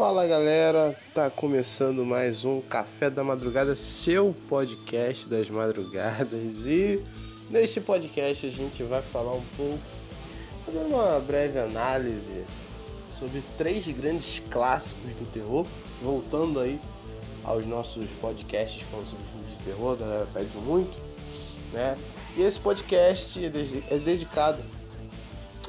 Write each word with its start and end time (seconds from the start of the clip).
Fala 0.00 0.26
galera, 0.26 0.96
tá 1.12 1.28
começando 1.28 2.06
mais 2.06 2.42
um 2.42 2.62
Café 2.62 3.10
da 3.10 3.22
Madrugada, 3.22 3.76
seu 3.76 4.34
podcast 4.48 5.28
das 5.28 5.50
madrugadas. 5.50 6.64
E 6.64 7.04
neste 7.50 7.82
podcast 7.82 8.46
a 8.46 8.50
gente 8.50 8.82
vai 8.82 9.02
falar 9.02 9.34
um 9.34 9.44
pouco, 9.58 9.78
fazer 10.64 10.78
uma 10.78 11.20
breve 11.20 11.58
análise 11.58 12.46
sobre 13.10 13.44
três 13.58 13.86
grandes 13.88 14.42
clássicos 14.50 15.12
do 15.12 15.30
terror, 15.30 15.66
voltando 16.00 16.60
aí 16.60 16.80
aos 17.44 17.66
nossos 17.66 18.10
podcasts 18.22 18.80
falando 18.90 19.06
sobre 19.06 19.26
filmes 19.26 19.58
de 19.58 19.64
terror, 19.64 19.92
a 19.92 19.96
galera 19.96 20.28
pede 20.32 20.56
muito, 20.56 20.98
né? 21.74 21.94
E 22.38 22.40
esse 22.40 22.58
podcast 22.58 23.38
é 23.44 23.98
dedicado 23.98 24.62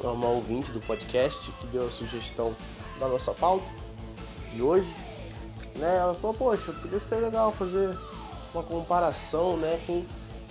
a 0.01 0.09
uma 0.09 0.29
ouvinte 0.29 0.71
do 0.71 0.79
podcast 0.79 1.51
que 1.51 1.67
deu 1.67 1.87
a 1.87 1.91
sugestão 1.91 2.55
da 2.97 3.09
nossa 3.09 3.33
pauta 3.33 3.90
de 4.53 4.61
hoje, 4.61 4.93
né? 5.77 5.97
Ela 5.97 6.13
falou, 6.13 6.35
poxa, 6.35 6.71
podia 6.73 6.99
ser 6.99 7.17
legal 7.17 7.51
fazer 7.51 7.97
uma 8.53 8.63
comparação, 8.63 9.57
né, 9.57 9.79
com 9.87 10.05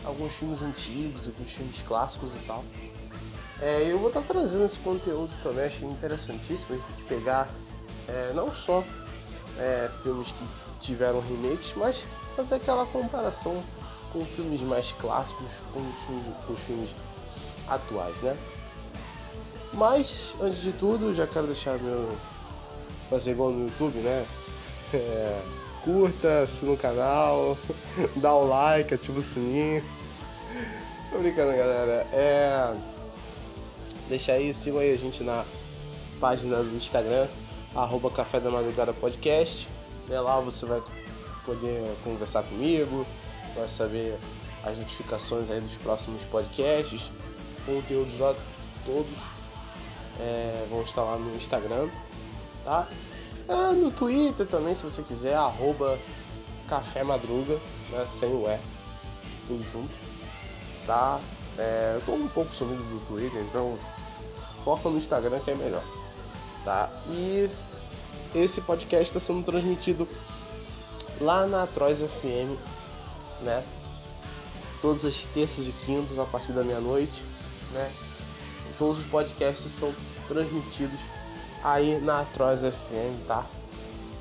alguns 0.04 0.32
filmes 0.34 0.62
antigos, 0.62 1.26
alguns 1.26 1.50
filmes 1.50 1.82
clássicos 1.82 2.34
e 2.34 2.38
tal. 2.40 2.64
É, 3.60 3.86
eu 3.90 3.98
vou 3.98 4.08
estar 4.08 4.22
tá 4.22 4.26
trazendo 4.28 4.64
esse 4.64 4.78
conteúdo 4.78 5.34
também, 5.42 5.66
achei 5.66 5.86
interessantíssimo 5.86 6.76
a 6.76 6.90
gente 6.90 7.04
pegar 7.04 7.48
é, 8.08 8.32
não 8.34 8.54
só 8.54 8.82
é, 9.58 9.90
filmes 10.02 10.28
que 10.28 10.44
tiveram 10.80 11.20
remakes, 11.20 11.74
mas 11.76 12.06
fazer 12.34 12.54
aquela 12.54 12.86
comparação 12.86 13.62
com 14.12 14.24
filmes 14.24 14.62
mais 14.62 14.92
clássicos, 14.92 15.60
com 15.72 15.80
os 15.80 15.98
filmes, 16.06 16.36
com 16.46 16.52
os 16.54 16.60
filmes 16.60 16.94
atuais, 17.68 18.16
né? 18.22 18.36
Mas, 19.74 20.34
antes 20.40 20.62
de 20.62 20.72
tudo, 20.72 21.14
já 21.14 21.26
quero 21.26 21.46
deixar 21.46 21.78
meu 21.78 22.16
fazer 23.10 23.32
igual 23.32 23.50
no 23.50 23.66
YouTube, 23.66 23.98
né? 23.98 24.24
É, 24.92 25.40
curta, 25.84 26.40
assina 26.40 26.72
o 26.72 26.76
canal, 26.76 27.56
dá 28.16 28.34
o 28.34 28.44
like, 28.44 28.92
ativa 28.92 29.20
o 29.20 29.22
sininho. 29.22 29.84
Tô 31.10 31.18
brincando, 31.18 31.56
galera. 31.56 32.08
É. 32.12 32.74
Deixa 34.08 34.32
aí, 34.32 34.52
sigam 34.52 34.80
aí 34.80 34.92
a 34.92 34.98
gente 34.98 35.22
na 35.22 35.44
página 36.18 36.56
do 36.56 36.76
Instagram, 36.76 37.28
arroba 37.72 38.10
Café 38.10 38.40
da 38.40 38.50
Madrugada 38.50 38.92
Podcast. 38.92 39.68
É 40.10 40.20
lá 40.20 40.40
você 40.40 40.66
vai 40.66 40.82
poder 41.46 41.84
conversar 42.02 42.42
comigo, 42.42 43.06
vai 43.54 43.68
saber 43.68 44.18
as 44.64 44.76
notificações 44.76 45.52
aí 45.52 45.60
dos 45.60 45.76
próximos 45.76 46.24
podcasts, 46.24 47.12
conteúdos 47.64 48.18
lá 48.18 48.34
todos 48.84 49.18
é, 50.18 50.66
vão 50.68 50.82
estar 50.82 51.02
lá 51.02 51.16
no 51.16 51.34
Instagram 51.36 51.88
tá? 52.70 52.86
É, 53.48 53.72
no 53.72 53.90
Twitter 53.90 54.46
também, 54.46 54.74
se 54.76 54.84
você 54.84 55.02
quiser, 55.02 55.34
arroba 55.34 55.98
Café 56.68 57.02
Madruga, 57.02 57.60
né? 57.90 58.06
Sem 58.06 58.32
o 58.32 58.48
E, 58.48 58.58
tudo 59.48 59.64
junto, 59.72 59.92
tá? 60.86 61.18
É, 61.58 61.94
eu 61.96 62.00
tô 62.02 62.12
um 62.12 62.28
pouco 62.28 62.54
sumido 62.54 62.82
do 62.84 63.04
Twitter, 63.06 63.42
então 63.42 63.76
foca 64.64 64.88
no 64.88 64.96
Instagram 64.96 65.40
que 65.40 65.50
é 65.50 65.54
melhor, 65.56 65.82
tá? 66.64 66.88
E 67.08 67.50
esse 68.32 68.60
podcast 68.60 69.04
está 69.04 69.18
sendo 69.18 69.44
transmitido 69.44 70.06
lá 71.20 71.46
na 71.46 71.66
Troz 71.66 71.98
FM, 72.00 72.56
né? 73.42 73.64
Todas 74.80 75.04
as 75.04 75.24
terças 75.24 75.66
e 75.66 75.72
quintas 75.72 76.20
a 76.20 76.24
partir 76.24 76.52
da 76.52 76.62
meia-noite, 76.62 77.24
né? 77.72 77.90
Todos 78.78 79.00
os 79.00 79.06
podcasts 79.06 79.70
são 79.72 79.92
transmitidos 80.28 81.00
aí 81.62 81.98
na 82.00 82.20
Atroz 82.20 82.60
FM, 82.60 83.26
tá? 83.26 83.46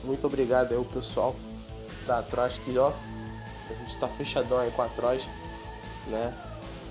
Muito 0.04 0.26
obrigado 0.28 0.72
aí 0.72 0.78
o 0.78 0.86
pessoal 0.86 1.36
da 2.06 2.20
Atroz 2.20 2.58
que 2.58 2.78
ó, 2.78 2.92
a 3.70 3.74
gente 3.74 3.98
tá 3.98 4.08
fechadão 4.08 4.58
aí 4.58 4.72
com 4.72 4.82
a 4.82 4.86
Atroz, 4.86 5.28
né? 6.08 6.34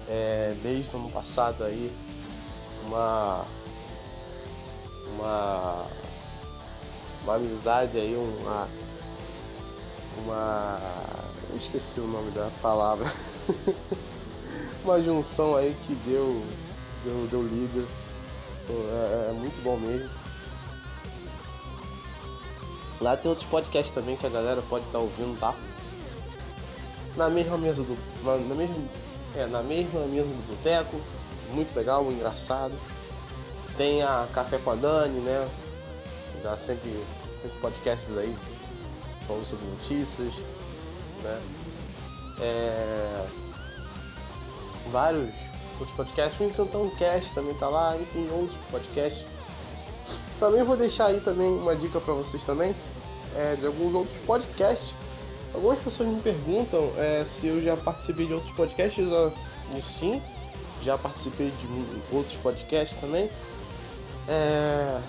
É, 0.09 0.55
desde 0.63 0.95
o 0.95 0.99
ano 0.99 1.11
passado 1.11 1.65
aí, 1.65 1.93
uma 2.87 3.45
uma 5.15 5.87
uma 7.25 7.35
amizade 7.35 7.99
aí, 7.99 8.15
uma 8.15 8.69
uma 10.19 10.79
eu 11.51 11.57
esqueci 11.57 12.01
o 12.01 12.07
nome 12.07 12.31
da 12.31 12.51
palavra 12.63 13.07
uma 14.85 15.01
junção 15.03 15.57
aí 15.57 15.77
que 15.87 15.95
deu 15.95 16.43
deu, 17.05 17.27
deu 17.31 17.43
líder 17.43 17.87
é, 18.71 19.31
é 19.31 19.33
muito 19.33 19.63
bom 19.63 19.77
mesmo 19.77 20.18
Lá 23.01 23.17
tem 23.17 23.29
outros 23.29 23.49
podcasts 23.49 23.95
também 23.95 24.17
que 24.17 24.27
a 24.27 24.31
galera 24.31 24.63
pode 24.69 24.85
estar 24.87 24.99
tá 24.99 25.05
ouvindo, 25.05 25.39
tá? 25.39 25.55
Na 27.17 27.29
mesma 27.29 27.57
mesa 27.57 27.83
do. 27.83 27.97
Na, 28.25 28.55
mesma, 28.55 28.77
é, 29.37 29.47
na 29.47 29.63
mesma 29.63 30.01
mesa 30.07 30.27
do 30.27 30.49
boteco. 30.49 31.01
Muito 31.53 31.75
legal, 31.77 32.05
engraçado. 32.11 32.75
Tem 33.77 34.03
a 34.03 34.27
Café 34.33 34.59
com 34.59 34.71
a 34.71 34.75
Dani, 34.75 35.21
né? 35.21 35.49
Dá 36.43 36.57
sempre, 36.57 36.91
sempre 37.41 37.59
podcasts 37.61 38.17
aí 38.17 38.35
falando 39.27 39.45
sobre 39.45 39.67
notícias, 39.67 40.43
né? 41.23 41.41
É, 42.41 43.27
vários 44.91 45.35
outros 45.79 45.97
podcasts. 45.97 46.41
O 46.41 46.45
Insantão 46.45 46.91
Cast 46.97 47.33
também 47.35 47.55
tá 47.55 47.69
lá, 47.69 47.97
enfim, 47.97 48.29
outros 48.33 48.59
podcasts 48.71 49.25
também 50.39 50.63
vou 50.63 50.77
deixar 50.77 51.07
aí 51.07 51.21
também 51.21 51.49
uma 51.49 51.75
dica 51.75 52.01
para 52.01 52.15
vocês 52.15 52.45
também 52.45 52.75
é, 53.37 53.57
de 53.57 53.67
alguns 53.67 53.95
outros 53.95 54.19
podcasts. 54.19 54.95
Algumas 55.55 55.79
pessoas 55.79 56.09
me 56.09 56.21
perguntam 56.21 56.93
é, 56.97 57.25
se 57.25 57.47
eu 57.47 57.61
já 57.63 57.77
participei 57.77 58.27
de 58.27 58.35
outros 58.35 58.53
podcasts. 58.53 59.05
Sim, 59.83 60.23
já 60.83 60.97
participei 60.97 61.51
de 61.51 62.17
outros 62.17 62.37
podcasts 62.37 62.99
também. 63.01 63.31
É, 64.29 65.01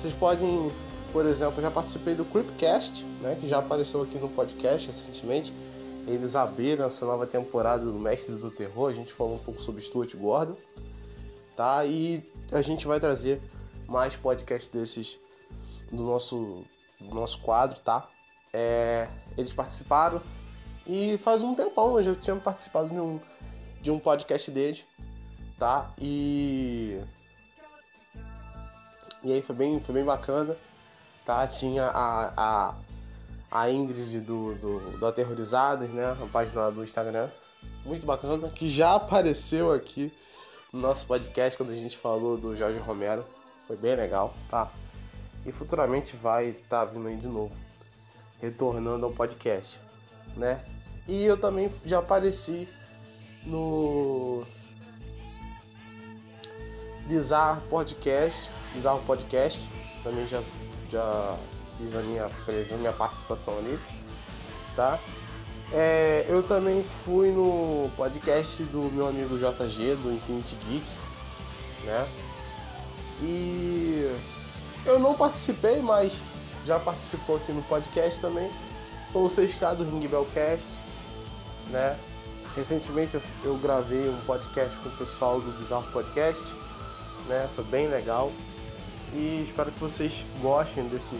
vocês 0.00 0.12
podem, 0.14 0.72
por 1.12 1.24
exemplo, 1.26 1.62
já 1.62 1.70
participei 1.70 2.14
do 2.14 2.24
Creepcast, 2.24 3.04
né, 3.20 3.36
que 3.40 3.48
já 3.48 3.58
apareceu 3.58 4.02
aqui 4.02 4.18
no 4.18 4.28
podcast 4.28 4.86
recentemente. 4.88 5.52
Eles 6.06 6.34
abriram 6.34 6.86
essa 6.86 7.04
nova 7.06 7.26
temporada 7.26 7.84
do 7.84 7.98
Mestre 7.98 8.34
do 8.34 8.50
Terror. 8.50 8.90
A 8.90 8.94
gente 8.94 9.12
falou 9.12 9.34
um 9.34 9.38
pouco 9.38 9.60
sobre 9.60 9.80
Stuart 9.82 10.14
Gordon, 10.16 10.56
tá? 11.54 11.84
E 11.84 12.24
a 12.50 12.62
gente 12.62 12.86
vai 12.86 12.98
trazer 12.98 13.40
mais 13.90 14.16
podcasts 14.16 14.70
desses 14.70 15.18
do 15.90 16.04
nosso, 16.04 16.64
do 17.00 17.14
nosso 17.14 17.40
quadro, 17.40 17.80
tá? 17.80 18.08
É, 18.52 19.08
eles 19.36 19.52
participaram 19.52 20.22
e 20.86 21.18
faz 21.18 21.40
um 21.40 21.54
tempão 21.54 21.98
eu 21.98 22.04
já 22.04 22.14
tinha 22.14 22.36
participado 22.36 22.88
de 22.88 23.00
um, 23.00 23.20
de 23.82 23.90
um 23.90 23.98
podcast 23.98 24.48
deles, 24.50 24.84
tá? 25.58 25.90
E 25.98 27.00
e 29.22 29.32
aí 29.32 29.42
foi 29.42 29.54
bem, 29.54 29.80
foi 29.80 29.94
bem 29.96 30.04
bacana, 30.04 30.56
tá? 31.26 31.46
Tinha 31.46 31.86
a, 31.86 32.32
a, 32.36 32.74
a 33.50 33.70
Ingrid 33.70 34.20
do, 34.20 34.54
do, 34.54 34.98
do 34.98 35.06
Aterrorizados, 35.06 35.90
né? 35.90 36.16
A 36.22 36.26
página 36.26 36.70
do 36.70 36.82
Instagram, 36.82 37.28
muito 37.84 38.06
bacana, 38.06 38.48
que 38.48 38.68
já 38.68 38.94
apareceu 38.94 39.72
aqui 39.72 40.12
no 40.72 40.80
nosso 40.80 41.06
podcast 41.06 41.56
quando 41.56 41.70
a 41.70 41.74
gente 41.74 41.98
falou 41.98 42.38
do 42.38 42.56
Jorge 42.56 42.78
Romero. 42.78 43.26
Foi 43.70 43.76
bem 43.76 43.94
legal, 43.94 44.34
tá? 44.48 44.68
E 45.46 45.52
futuramente 45.52 46.16
vai 46.16 46.46
estar 46.46 46.84
tá 46.86 46.92
vindo 46.92 47.06
aí 47.06 47.14
de 47.14 47.28
novo, 47.28 47.54
retornando 48.42 49.06
ao 49.06 49.12
podcast, 49.12 49.78
né? 50.36 50.60
E 51.06 51.22
eu 51.22 51.36
também 51.36 51.70
já 51.86 52.00
apareci 52.00 52.68
no 53.44 54.44
Bizarro 57.06 57.60
Podcast, 57.68 58.50
Bizarro 58.74 59.04
Podcast, 59.06 59.68
também 60.02 60.26
já, 60.26 60.42
já 60.90 61.38
fiz 61.78 61.94
a 61.94 62.00
minha 62.00 62.28
presença, 62.44 62.76
minha 62.76 62.92
participação 62.92 63.56
ali, 63.56 63.78
tá? 64.74 64.98
É, 65.72 66.26
eu 66.28 66.42
também 66.42 66.82
fui 66.82 67.30
no 67.30 67.88
podcast 67.96 68.64
do 68.64 68.90
meu 68.92 69.06
amigo 69.06 69.38
JG, 69.38 69.94
do 69.94 70.12
Infinity 70.12 70.56
Geek, 70.56 70.86
né? 71.84 72.29
E 73.22 74.10
eu 74.86 74.98
não 74.98 75.14
participei, 75.14 75.80
mas 75.82 76.24
já 76.64 76.78
participou 76.78 77.36
aqui 77.36 77.52
no 77.52 77.62
podcast 77.62 78.20
também. 78.20 78.50
Foi 79.12 79.22
o 79.22 79.26
6K 79.26 79.76
do 79.76 79.84
Ring 79.84 80.06
Bellcast, 80.06 80.80
né? 81.68 81.98
Recentemente 82.56 83.14
eu, 83.14 83.22
eu 83.44 83.56
gravei 83.58 84.08
um 84.08 84.20
podcast 84.26 84.78
com 84.80 84.88
o 84.88 84.92
pessoal 84.92 85.40
do 85.40 85.50
Bizarro 85.58 85.90
Podcast, 85.92 86.54
né? 87.28 87.48
Foi 87.54 87.64
bem 87.64 87.88
legal. 87.88 88.32
E 89.12 89.44
espero 89.46 89.70
que 89.72 89.80
vocês 89.80 90.24
gostem 90.40 90.88
desse, 90.88 91.16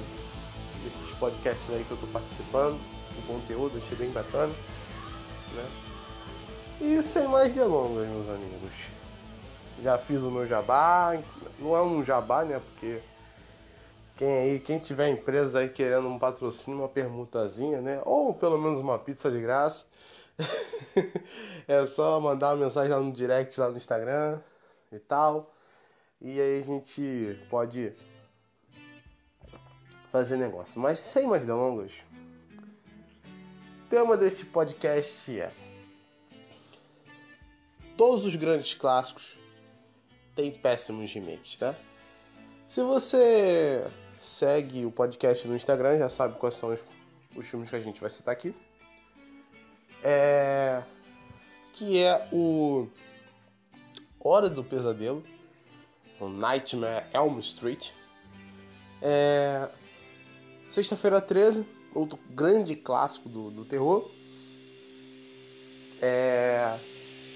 desses 0.85 1.11
podcasts 1.19 1.69
aí 1.70 1.85
que 1.85 1.91
eu 1.91 1.97
tô 1.97 2.06
participando. 2.06 2.79
O 3.19 3.23
conteúdo 3.26 3.76
achei 3.76 3.97
bem 3.97 4.11
bacana, 4.11 4.52
né? 5.55 5.67
E 6.81 7.02
sem 7.02 7.29
mais 7.29 7.52
delongas, 7.52 8.08
meus 8.08 8.29
amigos 8.29 9.00
já 9.82 9.97
fiz 9.99 10.23
o 10.23 10.31
meu 10.31 10.47
jabá. 10.47 11.19
Não 11.61 11.77
é 11.77 11.83
um 11.83 12.03
jabá, 12.03 12.45
né? 12.45 12.59
Porque 12.59 13.01
Quem 14.17 14.29
aí, 14.29 14.61
quem 14.61 14.79
tiver 14.79 15.09
empresa 15.11 15.61
aí 15.61 15.69
querendo 15.69 16.09
um 16.09 16.19
patrocínio, 16.19 16.81
uma 16.81 16.89
permutazinha, 16.89 17.81
né? 17.81 18.01
Ou 18.05 18.35
pelo 18.35 18.59
menos 18.59 18.81
uma 18.81 18.99
pizza 18.99 19.31
de 19.31 19.41
graça. 19.41 19.85
é 21.69 21.85
só 21.87 22.19
mandar 22.19 22.55
uma 22.55 22.65
mensagem 22.65 22.91
lá 22.91 22.99
no 22.99 23.12
direct 23.12 23.61
lá 23.61 23.69
no 23.69 23.77
Instagram 23.77 24.41
e 24.91 24.99
tal. 24.99 25.55
E 26.21 26.41
aí 26.41 26.59
a 26.59 26.62
gente 26.62 27.39
pode 27.51 27.93
fazer 30.11 30.37
negócio. 30.37 30.81
Mas 30.81 30.99
sem 30.99 31.27
mais 31.27 31.45
delongas, 31.45 32.05
o 33.85 33.89
tema 33.91 34.17
deste 34.17 34.47
podcast 34.47 35.39
é 35.39 35.53
Todos 37.97 38.25
os 38.25 38.35
grandes 38.35 38.73
clássicos 38.73 39.40
têm 40.41 40.51
péssimos 40.51 41.13
remakes, 41.13 41.57
tá? 41.57 41.75
Se 42.67 42.83
você 42.83 43.87
segue 44.19 44.87
o 44.87 44.91
podcast 44.91 45.47
no 45.47 45.55
Instagram, 45.55 45.99
já 45.99 46.09
sabe 46.09 46.39
quais 46.39 46.55
são 46.55 46.73
os, 46.73 46.83
os 47.37 47.47
filmes 47.47 47.69
que 47.69 47.77
a 47.77 47.81
gente 47.81 48.01
vai 48.01 48.09
citar 48.09 48.33
aqui. 48.33 48.55
É, 50.03 50.83
que 51.75 51.99
é 51.99 52.27
o 52.33 52.89
Hora 54.19 54.49
do 54.49 54.65
Pesadelo, 54.65 55.23
o 56.19 56.29
Nightmare 56.29 57.05
Elm 57.13 57.39
Street. 57.41 57.91
É, 59.03 59.69
Sexta-feira 60.71 61.21
13, 61.21 61.67
outro 61.95 62.19
grande 62.31 62.77
clássico 62.77 63.29
do, 63.29 63.51
do 63.51 63.65
terror. 63.65 64.11
É, 66.01 66.79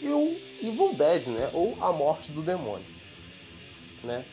e 0.01 0.09
o 0.09 0.39
Evil 0.63 0.95
Dead, 0.95 1.27
né? 1.29 1.51
Ou 1.53 1.77
A 1.81 1.93
Morte 1.93 2.31
do 2.31 2.43
Demônio, 2.43 2.85
né? 4.05 4.25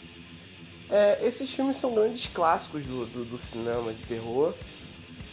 É, 0.89 1.25
esses 1.25 1.49
filmes 1.49 1.77
são 1.77 1.95
grandes 1.95 2.27
clássicos 2.27 2.85
do, 2.85 3.05
do, 3.05 3.25
do 3.25 3.37
cinema 3.37 3.93
de 3.93 4.01
terror. 4.01 4.53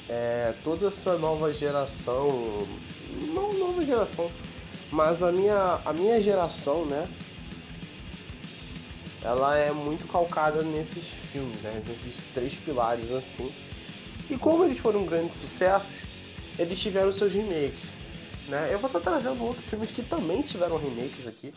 É, 0.08 0.54
toda 0.64 0.88
essa 0.88 1.18
nova 1.18 1.52
geração, 1.52 2.28
não 3.34 3.52
nova 3.52 3.84
geração, 3.84 4.30
mas 4.90 5.22
a 5.22 5.30
minha, 5.30 5.80
a 5.84 5.92
minha 5.92 6.22
geração, 6.22 6.86
né? 6.86 7.08
Ela 9.20 9.58
é 9.58 9.72
muito 9.72 10.06
calcada 10.06 10.62
nesses 10.62 11.08
filmes, 11.08 11.60
né? 11.60 11.82
Nesses 11.86 12.18
três 12.32 12.54
pilares 12.54 13.10
assim. 13.12 13.52
E 14.30 14.38
como 14.38 14.64
eles 14.64 14.78
foram 14.78 15.04
grandes 15.04 15.36
sucessos, 15.38 16.02
eles 16.58 16.78
tiveram 16.78 17.12
seus 17.12 17.32
remakes. 17.32 17.90
Né? 18.48 18.70
Eu 18.72 18.78
vou 18.78 18.88
estar 18.88 19.00
trazendo 19.00 19.42
outros 19.44 19.68
filmes 19.68 19.90
que 19.90 20.02
também 20.02 20.40
tiveram 20.42 20.78
remakes 20.78 21.26
aqui, 21.26 21.52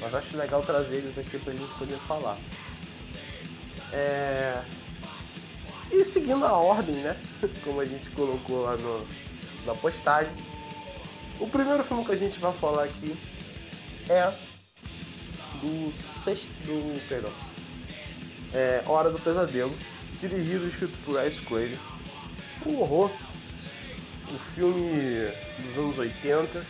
mas 0.00 0.14
acho 0.14 0.36
legal 0.36 0.62
trazer 0.62 0.96
eles 0.96 1.18
aqui 1.18 1.38
pra 1.38 1.52
gente 1.52 1.72
poder 1.74 1.98
falar. 2.08 2.38
É... 3.92 4.62
E 5.92 6.04
seguindo 6.04 6.44
a 6.46 6.52
ordem, 6.52 6.96
né? 6.96 7.16
Como 7.64 7.80
a 7.80 7.84
gente 7.84 8.08
colocou 8.10 8.62
lá 8.62 8.76
no, 8.76 9.06
na 9.66 9.74
postagem. 9.74 10.32
O 11.38 11.48
primeiro 11.48 11.82
filme 11.82 12.04
que 12.04 12.12
a 12.12 12.16
gente 12.16 12.38
vai 12.38 12.52
falar 12.52 12.84
aqui 12.84 13.16
é 14.08 14.32
do 15.60 15.92
sexto. 15.92 16.50
Do, 16.64 17.08
perdão. 17.08 17.32
É 18.52 18.82
Hora 18.86 19.10
do 19.10 19.18
Pesadelo, 19.18 19.76
dirigido 20.20 20.64
e 20.64 20.68
escrito 20.68 20.96
por 21.04 21.24
Ice 21.26 21.40
Craven. 21.42 21.78
Um 22.66 22.80
horror. 22.80 23.10
Um 24.32 24.38
filme 24.38 25.28
dos 25.58 25.78
anos 25.78 25.98
80, 25.98 26.64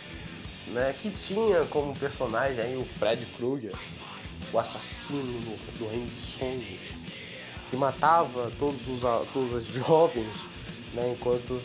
né? 0.71 0.95
Que 1.01 1.09
tinha 1.09 1.65
como 1.65 1.93
personagem 1.97 2.59
aí 2.59 2.75
o 2.75 2.85
Fred 2.97 3.25
Krueger, 3.37 3.73
o 4.51 4.59
assassino 4.59 5.21
do, 5.21 5.79
do 5.79 5.89
Reino 5.89 6.07
dos 6.07 6.23
Sonhos 6.23 7.01
que 7.71 7.77
matava 7.77 8.51
todos 8.59 8.85
os, 8.87 9.01
todas 9.31 9.55
as 9.55 9.65
jovens, 9.73 10.45
né, 10.93 11.15
enquanto 11.17 11.59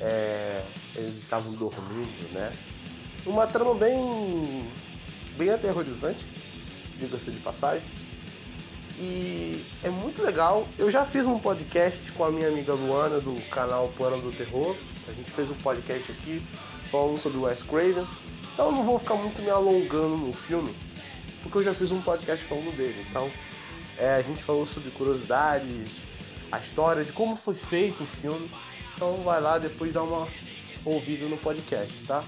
é, 0.00 0.62
eles 0.94 1.18
estavam 1.18 1.52
dormindo, 1.54 2.32
né? 2.32 2.52
Uma 3.26 3.46
trama 3.46 3.74
bem, 3.74 4.66
bem 5.36 5.50
aterrorizante, 5.50 6.26
diga-se 6.98 7.32
de 7.32 7.40
passagem. 7.40 7.82
E 8.98 9.62
é 9.82 9.90
muito 9.90 10.22
legal. 10.22 10.66
Eu 10.78 10.90
já 10.90 11.04
fiz 11.04 11.26
um 11.26 11.38
podcast 11.38 12.12
com 12.12 12.24
a 12.24 12.30
minha 12.30 12.48
amiga 12.48 12.72
Luana 12.72 13.18
do 13.18 13.34
canal 13.50 13.88
Plano 13.96 14.22
do 14.22 14.30
Terror. 14.30 14.74
A 15.08 15.12
gente 15.12 15.30
fez 15.30 15.50
um 15.50 15.54
podcast 15.54 16.12
aqui 16.12 16.42
falando 16.90 17.18
sobre 17.18 17.38
o 17.38 17.42
Wes 17.42 17.62
Craven. 17.62 18.06
Então 18.60 18.72
eu 18.72 18.76
não 18.76 18.84
vou 18.84 18.98
ficar 18.98 19.14
muito 19.14 19.40
me 19.40 19.48
alongando 19.48 20.18
no 20.18 20.34
filme, 20.34 20.76
porque 21.42 21.56
eu 21.56 21.62
já 21.62 21.72
fiz 21.72 21.90
um 21.92 22.02
podcast 22.02 22.44
falando 22.44 22.76
dele. 22.76 23.06
Então 23.08 23.32
é, 23.96 24.16
a 24.16 24.20
gente 24.20 24.42
falou 24.42 24.66
sobre 24.66 24.90
curiosidades, 24.90 25.90
a 26.52 26.58
história 26.58 27.02
de 27.02 27.10
como 27.10 27.36
foi 27.36 27.54
feito 27.54 28.02
o 28.02 28.06
filme. 28.06 28.50
Então 28.94 29.14
vai 29.22 29.40
lá 29.40 29.56
depois 29.56 29.94
dar 29.94 30.02
uma 30.02 30.28
ouvida 30.84 31.24
no 31.24 31.38
podcast, 31.38 32.04
tá? 32.06 32.22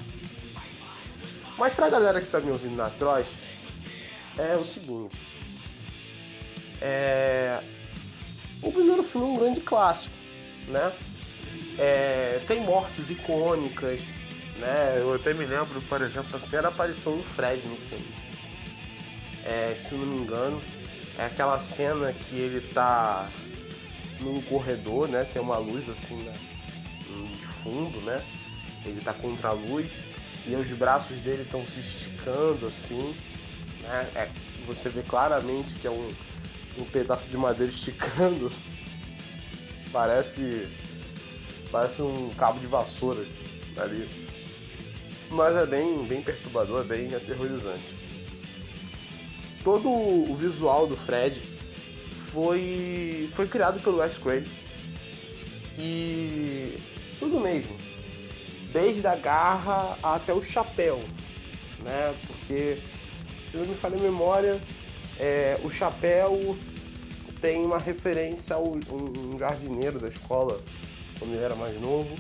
Mas 1.58 1.75
pra 1.75 1.90
galera 1.90 2.19
que 2.19 2.29
tá 2.29 2.40
me 2.40 2.50
ouvindo 2.50 2.76
na 2.76 2.88
Troz, 2.88 3.34
é 4.38 4.56
o 4.56 4.64
seguinte. 4.64 5.19
É... 6.81 7.62
O 8.62 8.73
primeiro 8.73 9.02
filme 9.02 9.26
é 9.26 9.31
um 9.32 9.37
grande 9.37 9.61
clássico, 9.61 10.14
né? 10.67 10.93
É... 11.79 12.40
Tem 12.49 12.64
mortes 12.64 13.11
icônicas, 13.11 14.00
né? 14.56 14.96
Eu 14.99 15.14
até 15.14 15.32
me 15.34 15.44
lembro, 15.44 15.81
por 15.82 16.00
exemplo, 16.02 16.31
da 16.31 16.38
primeira 16.38 16.69
aparição 16.69 17.16
do 17.16 17.22
Fred 17.22 17.60
no 17.66 17.76
filme. 17.76 18.14
É, 19.44 19.76
se 19.81 19.94
não 19.94 20.06
me 20.06 20.22
engano, 20.22 20.62
é 21.19 21.26
aquela 21.26 21.58
cena 21.58 22.12
que 22.12 22.37
ele 22.37 22.60
tá 22.72 23.28
num 24.20 24.40
corredor, 24.43 25.08
né? 25.08 25.25
Tem 25.25 25.43
uma 25.43 25.58
luz 25.58 25.88
assim 25.88 26.16
né? 26.16 26.32
de 27.38 27.46
fundo, 27.46 28.00
né? 28.02 28.22
Ele 28.84 29.00
tá 29.00 29.12
contra 29.12 29.49
a 29.49 29.52
luz 29.52 30.02
e 30.46 30.55
os 30.55 30.70
braços 30.70 31.19
dele 31.20 31.43
estão 31.43 31.64
se 31.64 31.81
esticando 31.81 32.66
assim, 32.66 33.14
né? 33.82 34.08
É, 34.14 34.28
você 34.66 34.88
vê 34.88 35.02
claramente 35.02 35.75
que 35.75 35.87
é 35.87 35.90
um, 35.90 36.08
um 36.78 36.84
pedaço 36.84 37.28
de 37.28 37.37
madeira 37.37 37.70
esticando. 37.72 38.50
Parece 39.93 40.69
parece 41.70 42.02
um 42.02 42.31
cabo 42.31 42.60
de 42.60 42.66
vassoura 42.66 43.25
ali. 43.76 44.08
Mas 45.32 45.56
é 45.56 45.67
bem, 45.67 46.05
bem 46.05 46.23
perturbador, 46.23 46.84
bem 46.84 47.14
aterrorizante 47.14 48.02
todo 49.62 49.88
o 49.88 50.34
visual 50.37 50.87
do 50.87 50.96
Fred 50.96 51.43
foi, 52.32 53.31
foi 53.34 53.46
criado 53.46 53.81
pelo 53.82 53.99
Wes 53.99 54.19
Craven. 54.19 54.49
E 55.79 56.79
tudo 57.19 57.41
mesmo. 57.41 57.74
Desde 58.72 59.06
a 59.06 59.17
garra 59.17 59.96
até 60.03 60.32
o 60.32 60.43
chapéu. 60.43 61.03
Né? 61.81 62.15
Porque, 62.27 62.79
se 63.41 63.56
não 63.56 63.67
me 63.67 63.74
falha 63.74 63.96
a 63.96 64.01
memória, 64.01 64.60
é, 65.19 65.58
o 65.62 65.70
chapéu 65.70 66.56
tem 67.41 67.65
uma 67.65 67.79
referência 67.79 68.56
a 68.56 68.60
um 68.60 69.36
jardineiro 69.39 69.98
da 69.98 70.08
escola 70.08 70.60
quando 71.19 71.34
ele 71.34 71.43
era 71.43 71.55
mais 71.55 71.79
novo. 71.81 72.15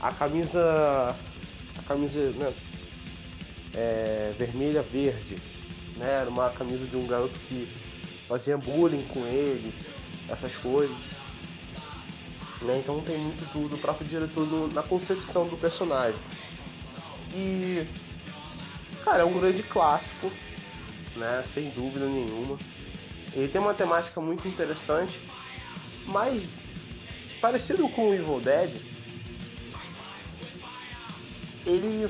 A 0.00 0.12
camisa. 0.12 1.16
Camisa 1.86 2.30
né, 2.32 2.52
é, 3.74 4.34
vermelha 4.38 4.82
verde 4.82 5.36
né? 5.96 6.20
Era 6.20 6.30
uma 6.30 6.50
camisa 6.50 6.86
de 6.86 6.96
um 6.96 7.06
garoto 7.06 7.38
que 7.48 7.68
fazia 8.28 8.56
bullying 8.56 9.02
com 9.08 9.20
ele, 9.26 9.74
essas 10.28 10.54
coisas. 10.56 10.96
Né? 12.62 12.78
Então 12.78 13.00
tem 13.00 13.18
muito 13.18 13.50
tudo, 13.52 13.76
o 13.76 13.78
próprio 13.78 14.06
diretor 14.06 14.46
no, 14.46 14.68
na 14.68 14.82
concepção 14.82 15.46
do 15.46 15.56
personagem. 15.56 16.18
E 17.34 17.86
cara, 19.04 19.22
é 19.22 19.24
um 19.24 19.38
grande 19.38 19.62
clássico, 19.62 20.30
né? 21.16 21.42
Sem 21.44 21.70
dúvida 21.70 22.06
nenhuma. 22.06 22.58
Ele 23.34 23.48
tem 23.48 23.60
uma 23.60 23.74
temática 23.74 24.20
muito 24.20 24.48
interessante, 24.48 25.20
mas 26.06 26.42
parecido 27.40 27.86
com 27.90 28.10
o 28.10 28.14
Evil 28.14 28.40
Dead, 28.40 28.70
ele 31.66 32.08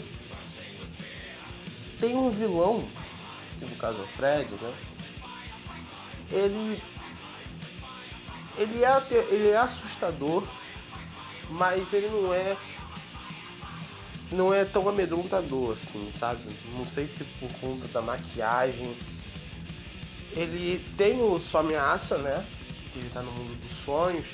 tem 1.99 2.15
um 2.15 2.31
vilão 2.31 2.87
que 3.59 3.65
no 3.65 3.77
caso 3.77 4.01
é 4.01 4.05
o 4.05 4.09
Fred, 4.09 4.55
né? 4.55 4.75
Ele 6.31 6.83
ele 8.59 8.85
é, 8.85 9.03
ele 9.31 9.49
é 9.49 9.57
assustador, 9.57 10.47
mas 11.51 11.93
ele 11.93 12.09
não 12.09 12.33
é 12.33 12.57
não 14.31 14.53
é 14.53 14.65
tão 14.65 14.89
amedrontador 14.89 15.73
assim, 15.73 16.11
sabe? 16.19 16.41
Não 16.75 16.85
sei 16.85 17.07
se 17.07 17.25
por 17.25 17.51
conta 17.61 17.87
da 17.89 18.03
maquiagem. 18.03 18.97
Ele 20.33 20.85
tem 20.97 21.23
o 21.23 21.39
sua 21.39 21.61
ameaça, 21.61 22.19
né? 22.19 22.45
Que 22.93 22.99
ele 22.99 23.11
tá 23.11 23.23
no 23.23 23.31
mundo 23.31 23.55
dos 23.63 23.73
sonhos. 23.73 24.27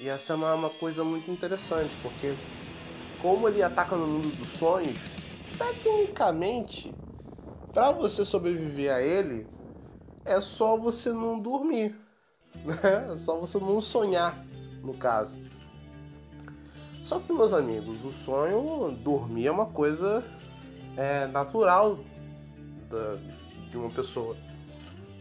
E 0.00 0.08
essa 0.08 0.32
é 0.32 0.36
uma, 0.36 0.54
uma 0.54 0.70
coisa 0.70 1.04
muito 1.04 1.30
interessante, 1.30 1.94
porque 2.02 2.34
como 3.24 3.48
ele 3.48 3.62
ataca 3.62 3.96
no 3.96 4.06
mundo 4.06 4.28
dos 4.36 4.48
sonhos, 4.48 4.98
tecnicamente 5.56 6.94
para 7.72 7.90
você 7.90 8.22
sobreviver 8.22 8.92
a 8.92 9.00
ele, 9.00 9.46
é 10.26 10.38
só 10.42 10.76
você 10.76 11.10
não 11.10 11.40
dormir. 11.40 11.96
Né? 12.54 13.12
É 13.12 13.16
só 13.16 13.36
você 13.40 13.58
não 13.58 13.80
sonhar, 13.80 14.46
no 14.82 14.94
caso. 14.94 15.38
Só 17.02 17.18
que, 17.18 17.32
meus 17.32 17.52
amigos, 17.52 18.04
o 18.04 18.12
sonho, 18.12 18.92
dormir 18.92 19.48
é 19.48 19.50
uma 19.50 19.66
coisa 19.66 20.22
é, 20.96 21.26
natural 21.26 21.98
da, 22.88 23.16
de 23.70 23.76
uma 23.76 23.90
pessoa. 23.90 24.36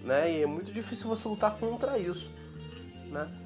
Né? 0.03 0.33
E 0.33 0.43
é 0.43 0.45
muito 0.45 0.71
difícil 0.71 1.09
você 1.09 1.27
lutar 1.27 1.57
contra 1.57 1.97
isso. 1.97 2.29
Né? 3.09 3.42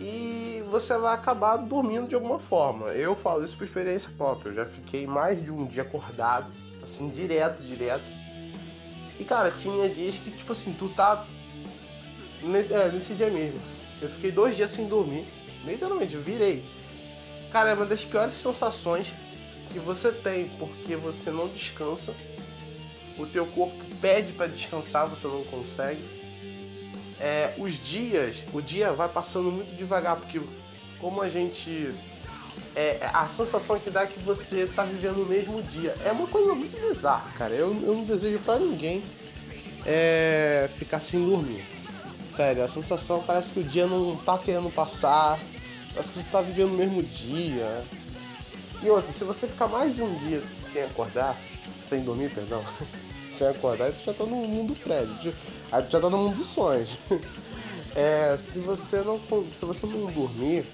E 0.00 0.64
você 0.70 0.96
vai 0.96 1.14
acabar 1.14 1.56
dormindo 1.56 2.08
de 2.08 2.14
alguma 2.14 2.38
forma. 2.38 2.88
Eu 2.88 3.14
falo 3.14 3.44
isso 3.44 3.56
por 3.56 3.64
experiência 3.64 4.10
própria. 4.16 4.50
Eu 4.50 4.54
já 4.54 4.66
fiquei 4.66 5.06
mais 5.06 5.42
de 5.42 5.52
um 5.52 5.66
dia 5.66 5.82
acordado, 5.82 6.50
assim, 6.82 7.08
direto, 7.08 7.62
direto. 7.62 8.04
E 9.18 9.24
cara, 9.24 9.50
tinha 9.50 9.88
dias 9.88 10.18
que, 10.18 10.30
tipo 10.30 10.52
assim, 10.52 10.72
tu 10.72 10.88
tá. 10.88 11.26
Nesse, 12.42 12.72
é, 12.72 12.88
nesse 12.88 13.14
dia 13.14 13.30
mesmo. 13.30 13.60
Eu 14.00 14.08
fiquei 14.08 14.32
dois 14.32 14.56
dias 14.56 14.70
sem 14.70 14.88
dormir. 14.88 15.26
Literalmente, 15.64 16.14
eu 16.14 16.22
virei. 16.22 16.64
Cara, 17.52 17.70
é 17.70 17.74
uma 17.74 17.86
das 17.86 18.04
piores 18.04 18.34
sensações 18.34 19.12
que 19.72 19.78
você 19.78 20.10
tem, 20.10 20.48
porque 20.58 20.96
você 20.96 21.30
não 21.30 21.48
descansa. 21.48 22.14
O 23.18 23.26
teu 23.26 23.46
corpo 23.46 23.76
pede 24.00 24.32
para 24.32 24.46
descansar, 24.46 25.06
você 25.06 25.28
não 25.28 25.44
consegue. 25.44 26.21
É, 27.22 27.54
os 27.56 27.74
dias, 27.74 28.44
o 28.52 28.60
dia 28.60 28.92
vai 28.92 29.08
passando 29.08 29.50
muito 29.50 29.76
devagar, 29.76 30.16
porque 30.16 30.40
como 30.98 31.22
a 31.22 31.28
gente. 31.28 31.94
É, 32.74 32.98
a 33.12 33.28
sensação 33.28 33.78
que 33.78 33.90
dá 33.90 34.02
é 34.02 34.06
que 34.06 34.18
você 34.20 34.66
tá 34.66 34.82
vivendo 34.82 35.22
o 35.22 35.26
mesmo 35.26 35.62
dia. 35.62 35.94
É 36.04 36.10
uma 36.10 36.26
coisa 36.26 36.54
muito 36.54 36.80
bizarra, 36.80 37.30
cara. 37.32 37.54
Eu, 37.54 37.68
eu 37.82 37.94
não 37.94 38.04
desejo 38.04 38.38
para 38.40 38.58
ninguém 38.58 39.02
é, 39.86 40.68
ficar 40.76 41.00
sem 41.00 41.24
dormir. 41.24 41.64
Sério, 42.28 42.64
a 42.64 42.68
sensação 42.68 43.22
parece 43.22 43.52
que 43.52 43.60
o 43.60 43.64
dia 43.64 43.86
não 43.86 44.16
tá 44.16 44.38
querendo 44.38 44.70
passar 44.70 45.38
Parece 45.94 46.12
que 46.12 46.18
você 46.20 46.28
tá 46.30 46.40
vivendo 46.40 46.70
o 46.72 46.76
mesmo 46.76 47.02
dia. 47.02 47.84
E 48.82 48.88
outra, 48.88 49.12
se 49.12 49.24
você 49.24 49.46
ficar 49.46 49.68
mais 49.68 49.94
de 49.94 50.02
um 50.02 50.14
dia 50.16 50.42
sem 50.72 50.82
acordar, 50.82 51.36
sem 51.82 52.02
dormir, 52.02 52.30
perdão, 52.30 52.64
sem 53.42 53.48
acordar, 53.48 53.92
você 53.92 54.04
já 54.04 54.14
tá 54.14 54.24
no 54.24 54.36
mundo 54.36 54.74
Fred. 54.74 55.34
Já 55.88 56.00
tá 56.00 56.08
no 56.08 56.18
mundo 56.18 56.36
dos 56.36 56.48
sonhos. 56.48 56.98
É, 57.94 58.38
se 58.38 58.58
você 58.58 59.02
não 59.02 59.20
se 59.50 59.66
você 59.66 59.84
não 59.84 60.06
dormir, 60.06 60.64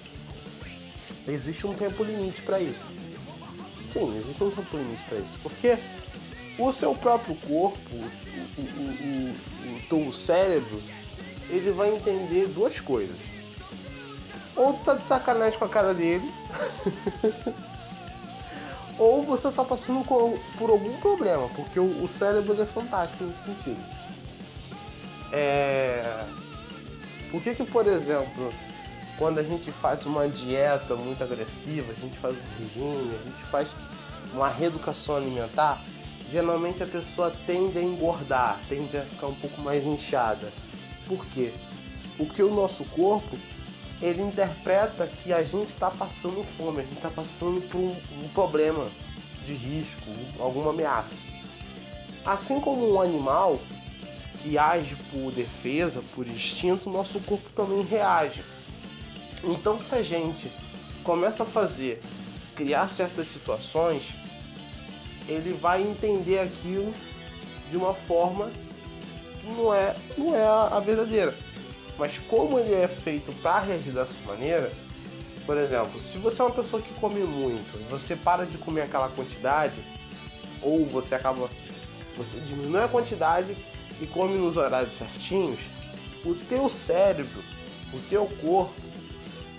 existe 1.26 1.66
um 1.66 1.74
tempo 1.74 2.04
limite 2.04 2.42
para 2.42 2.60
isso. 2.60 2.86
Sim, 3.84 4.16
existe 4.16 4.40
um 4.44 4.52
tempo 4.52 4.76
limite 4.76 5.02
para 5.02 5.18
isso. 5.18 5.36
Porque 5.42 5.76
o 6.56 6.72
seu 6.72 6.94
próprio 6.94 7.34
corpo, 7.34 7.80
o, 7.92 8.60
o, 8.60 9.96
o, 9.96 9.96
o, 9.96 10.08
o 10.08 10.12
cérebro, 10.12 10.80
ele 11.50 11.72
vai 11.72 11.92
entender 11.92 12.46
duas 12.46 12.78
coisas 12.78 13.16
ou 14.58 14.72
tu 14.72 14.80
tá 14.84 14.94
de 14.94 15.04
sacanagem 15.04 15.56
com 15.58 15.64
a 15.64 15.68
cara 15.68 15.94
dele, 15.94 16.32
ou 18.98 19.22
você 19.22 19.50
tá 19.50 19.64
passando 19.64 20.04
por 20.04 20.70
algum 20.70 20.96
problema, 20.98 21.48
porque 21.54 21.78
o, 21.78 22.02
o 22.02 22.08
cérebro 22.08 22.60
é 22.60 22.66
fantástico 22.66 23.24
nesse 23.24 23.44
sentido. 23.44 23.80
É... 25.32 26.24
Por 27.30 27.42
que 27.42 27.54
que, 27.54 27.64
por 27.64 27.86
exemplo, 27.86 28.52
quando 29.18 29.38
a 29.38 29.42
gente 29.42 29.70
faz 29.70 30.06
uma 30.06 30.28
dieta 30.28 30.96
muito 30.96 31.22
agressiva, 31.22 31.92
a 31.92 31.94
gente 31.94 32.16
faz 32.16 32.36
um 32.36 32.62
regime, 32.62 33.14
a 33.14 33.28
gente 33.28 33.42
faz 33.44 33.74
uma 34.32 34.48
reeducação 34.48 35.16
alimentar, 35.16 35.82
geralmente 36.26 36.82
a 36.82 36.86
pessoa 36.86 37.32
tende 37.46 37.78
a 37.78 37.82
engordar, 37.82 38.60
tende 38.68 38.96
a 38.96 39.02
ficar 39.02 39.28
um 39.28 39.34
pouco 39.34 39.60
mais 39.60 39.84
inchada. 39.84 40.52
Por 41.06 41.24
quê? 41.26 41.52
Porque 42.16 42.42
o 42.42 42.52
nosso 42.52 42.84
corpo 42.86 43.36
ele 44.00 44.22
interpreta 44.22 45.06
que 45.06 45.32
a 45.32 45.42
gente 45.42 45.68
está 45.68 45.90
passando 45.90 46.44
fome, 46.56 46.80
a 46.80 46.82
gente 46.82 46.96
está 46.96 47.10
passando 47.10 47.60
por 47.68 47.78
um, 47.78 47.96
um, 48.22 48.28
problema 48.28 48.88
de 49.44 49.54
risco, 49.54 50.10
alguma 50.38 50.70
ameaça. 50.70 51.16
Assim 52.24 52.60
como 52.60 52.92
um 52.92 53.00
animal 53.00 53.58
que 54.42 54.56
age 54.56 54.96
por 55.10 55.32
defesa, 55.32 56.02
por 56.14 56.26
instinto, 56.26 56.88
nosso 56.88 57.18
corpo 57.20 57.50
também 57.52 57.82
reage. 57.82 58.42
Então, 59.42 59.80
se 59.80 59.94
a 59.94 60.02
gente 60.02 60.50
começa 61.02 61.42
a 61.42 61.46
fazer, 61.46 62.00
criar 62.54 62.88
certas 62.88 63.28
situações, 63.28 64.14
ele 65.28 65.52
vai 65.54 65.82
entender 65.82 66.38
aquilo 66.38 66.92
de 67.70 67.76
uma 67.76 67.94
forma 67.94 68.50
que 69.40 69.46
não 69.48 69.74
é, 69.74 69.96
não 70.16 70.34
é 70.34 70.44
a 70.44 70.80
verdadeira. 70.80 71.34
Mas 71.98 72.18
como 72.18 72.58
ele 72.58 72.74
é 72.74 72.86
feito 72.86 73.32
para 73.42 73.60
reagir 73.60 73.92
dessa 73.92 74.20
maneira, 74.20 74.72
por 75.44 75.56
exemplo, 75.56 75.98
se 75.98 76.18
você 76.18 76.40
é 76.40 76.44
uma 76.44 76.54
pessoa 76.54 76.80
que 76.80 76.92
come 77.00 77.20
muito, 77.20 77.78
você 77.90 78.14
para 78.14 78.46
de 78.46 78.56
comer 78.58 78.82
aquela 78.82 79.08
quantidade, 79.08 79.82
ou 80.62 80.86
você 80.86 81.14
acaba. 81.14 81.48
Você 82.16 82.38
diminui 82.40 82.82
a 82.82 82.88
quantidade 82.88 83.56
e 84.00 84.06
come 84.06 84.36
nos 84.36 84.56
horários 84.56 84.94
certinhos, 84.94 85.60
o 86.24 86.34
teu 86.34 86.68
cérebro, 86.68 87.42
o 87.92 88.00
teu 88.08 88.26
corpo, 88.40 88.74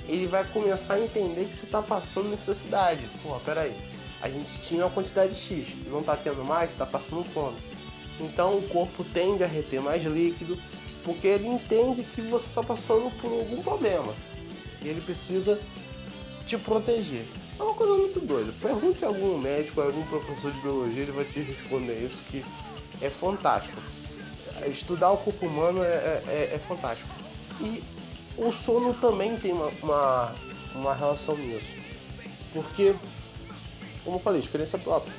ele 0.08 0.28
vai 0.28 0.44
começar 0.46 0.96
a 0.96 1.00
entender 1.00 1.46
que 1.46 1.56
você 1.56 1.66
está 1.66 1.82
passando 1.82 2.30
necessidade. 2.30 3.08
Pô, 3.24 3.40
peraí, 3.40 3.76
a 4.22 4.30
gente 4.30 4.60
tinha 4.60 4.84
uma 4.84 4.92
quantidade 4.92 5.36
X, 5.36 5.68
não 5.88 6.00
está 6.00 6.16
tendo 6.16 6.44
mais, 6.44 6.72
está 6.72 6.86
passando 6.86 7.24
fome. 7.24 7.58
Então 8.20 8.58
o 8.58 8.68
corpo 8.70 9.04
tende 9.04 9.44
a 9.44 9.48
reter 9.48 9.82
mais 9.82 10.04
líquido, 10.04 10.60
porque 11.10 11.28
ele 11.28 11.48
entende 11.48 12.04
que 12.04 12.22
você 12.22 12.46
está 12.46 12.62
passando 12.62 13.10
por 13.20 13.32
algum 13.32 13.64
problema 13.64 14.14
e 14.80 14.88
ele 14.90 15.02
precisa 15.02 15.60
te 16.46 16.56
proteger. 16.56 17.26
É 17.60 17.64
uma 17.64 17.74
coisa 17.74 17.98
muito 17.98 18.20
doida. 18.20 18.54
Pergunte 18.62 19.04
a 19.04 19.08
algum 19.08 19.36
médico, 19.36 19.82
a 19.82 19.86
algum 19.86 20.04
professor 20.04 20.52
de 20.52 20.62
biologia, 20.62 21.02
ele 21.02 21.12
vai 21.12 21.26
te 21.26 21.40
responder 21.40 22.06
isso 22.06 22.24
que 22.26 22.46
é 23.02 23.10
fantástico. 23.10 23.82
Estudar 24.68 25.10
o 25.12 25.18
corpo 25.18 25.48
humano 25.48 25.84
é, 25.84 25.88
é, 25.88 26.24
é, 26.28 26.52
é 26.54 26.60
fantástico. 26.60 27.10
E 27.60 27.84
o 28.38 28.52
sono 28.52 28.94
também 28.94 29.36
tem 29.36 29.52
uma, 29.52 29.72
uma, 29.82 30.36
uma 30.76 30.94
relação 30.94 31.36
nisso. 31.36 31.76
Porque, 32.54 32.94
como 34.04 34.18
eu 34.18 34.22
falei, 34.22 34.42
experiência 34.42 34.78
própria. 34.78 35.12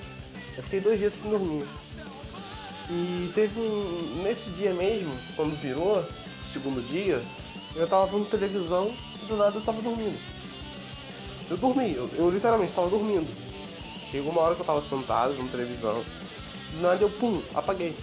Eu 0.57 0.63
fiquei 0.63 0.79
dois 0.79 1.01
dias 1.01 1.15
sem 1.15 1.29
dormir. 1.29 1.67
E 2.91 3.31
teve 3.35 3.61
um. 3.61 4.21
Nesse 4.23 4.51
dia 4.51 4.75
mesmo, 4.75 5.17
quando 5.37 5.55
virou, 5.55 6.05
segundo 6.53 6.85
dia, 6.89 7.23
eu 7.77 7.87
tava 7.87 8.07
vendo 8.07 8.29
televisão 8.29 8.93
e 9.23 9.27
do 9.27 9.37
nada 9.37 9.57
eu 9.57 9.63
tava 9.63 9.81
dormindo. 9.81 10.19
Eu 11.49 11.57
dormi, 11.57 11.95
eu, 11.95 12.11
eu 12.15 12.29
literalmente 12.31 12.73
tava 12.73 12.91
dormindo. 12.91 13.29
Chegou 14.11 14.33
uma 14.33 14.41
hora 14.41 14.57
que 14.57 14.63
eu 14.63 14.67
tava 14.67 14.81
sentado 14.81 15.35
vendo 15.35 15.53
televisão, 15.53 16.03
do 16.73 16.81
nada 16.81 17.01
eu 17.01 17.11
pum, 17.11 17.41
apaguei. 17.55 17.97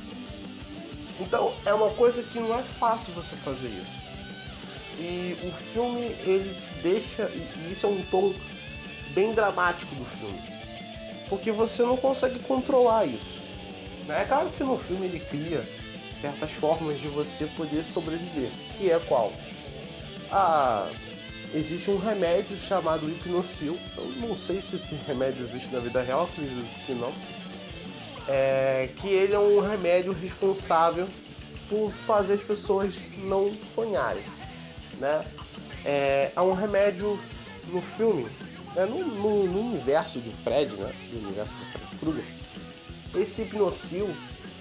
Então 1.20 1.54
é 1.66 1.74
uma 1.74 1.90
coisa 1.90 2.24
que 2.24 2.40
não 2.40 2.58
é 2.58 2.64
fácil 2.64 3.14
você 3.14 3.36
fazer 3.36 3.68
isso. 3.68 4.08
E 5.00 5.38
o 5.44 5.52
filme 5.74 6.16
ele 6.26 6.56
te 6.56 6.74
deixa. 6.82 7.24
E 7.24 7.72
isso 7.72 7.86
é 7.86 7.90
um 7.90 8.02
tom 8.04 8.34
bem 9.14 9.34
dramático 9.34 9.94
do 9.96 10.06
filme. 10.06 10.42
Porque 11.28 11.52
você 11.52 11.84
não 11.84 11.98
consegue 11.98 12.40
controlar 12.40 13.06
isso. 13.06 13.37
É 14.10 14.26
claro 14.26 14.50
que 14.52 14.64
no 14.64 14.78
filme 14.78 15.08
ele 15.08 15.20
cria 15.20 15.64
certas 16.20 16.52
formas 16.52 17.00
de 17.00 17.08
você 17.08 17.46
poder 17.46 17.84
sobreviver, 17.84 18.50
que 18.78 18.90
é 18.90 19.00
qual? 19.00 19.34
Ah, 20.32 20.90
existe 21.54 21.92
um 21.92 21.98
remédio 21.98 22.56
chamado 22.58 23.10
hipnocil. 23.10 23.78
Eu 23.98 24.06
não 24.28 24.36
sei 24.36 24.62
se 24.62 24.76
esse 24.76 24.96
remédio 25.08 25.44
existe 25.44 25.74
na 25.74 25.80
vida 25.80 26.02
real, 26.02 26.24
acredito 26.24 26.86
que 26.86 26.94
não. 26.94 27.14
É, 28.30 28.90
que 28.98 29.08
ele 29.08 29.34
é 29.34 29.40
um 29.40 29.60
remédio 29.60 30.12
responsável 30.14 31.08
por 31.70 31.92
fazer 31.92 32.34
as 32.36 32.44
pessoas 32.44 32.98
não 33.18 33.54
sonharem, 33.56 34.24
né? 35.00 35.26
É, 35.86 36.32
é 36.36 36.42
um 36.42 36.54
remédio 36.54 37.20
no 37.68 37.82
filme, 37.82 38.28
né? 38.76 38.86
no, 38.86 39.00
no, 39.06 39.44
no 39.46 39.60
universo 39.60 40.20
de 40.20 40.32
Fred, 40.32 40.74
né? 40.76 40.94
No 41.12 41.20
universo 41.20 41.54
de 41.54 41.66
Fred 41.72 41.96
Krueger 42.00 42.37
esse 43.16 43.44
hipnocil 43.44 44.10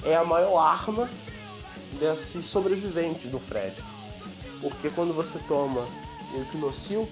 é 0.05 0.15
a 0.15 0.25
maior 0.25 0.59
arma 0.59 1.11
desse 1.99 2.43
sobrevivente 2.43 3.29
do 3.29 3.39
Fred. 3.39 3.75
Porque 4.61 4.91
quando 4.91 5.13
você 5.13 5.39
toma 5.41 5.87
o 6.35 6.43
hipnocil, 6.43 7.09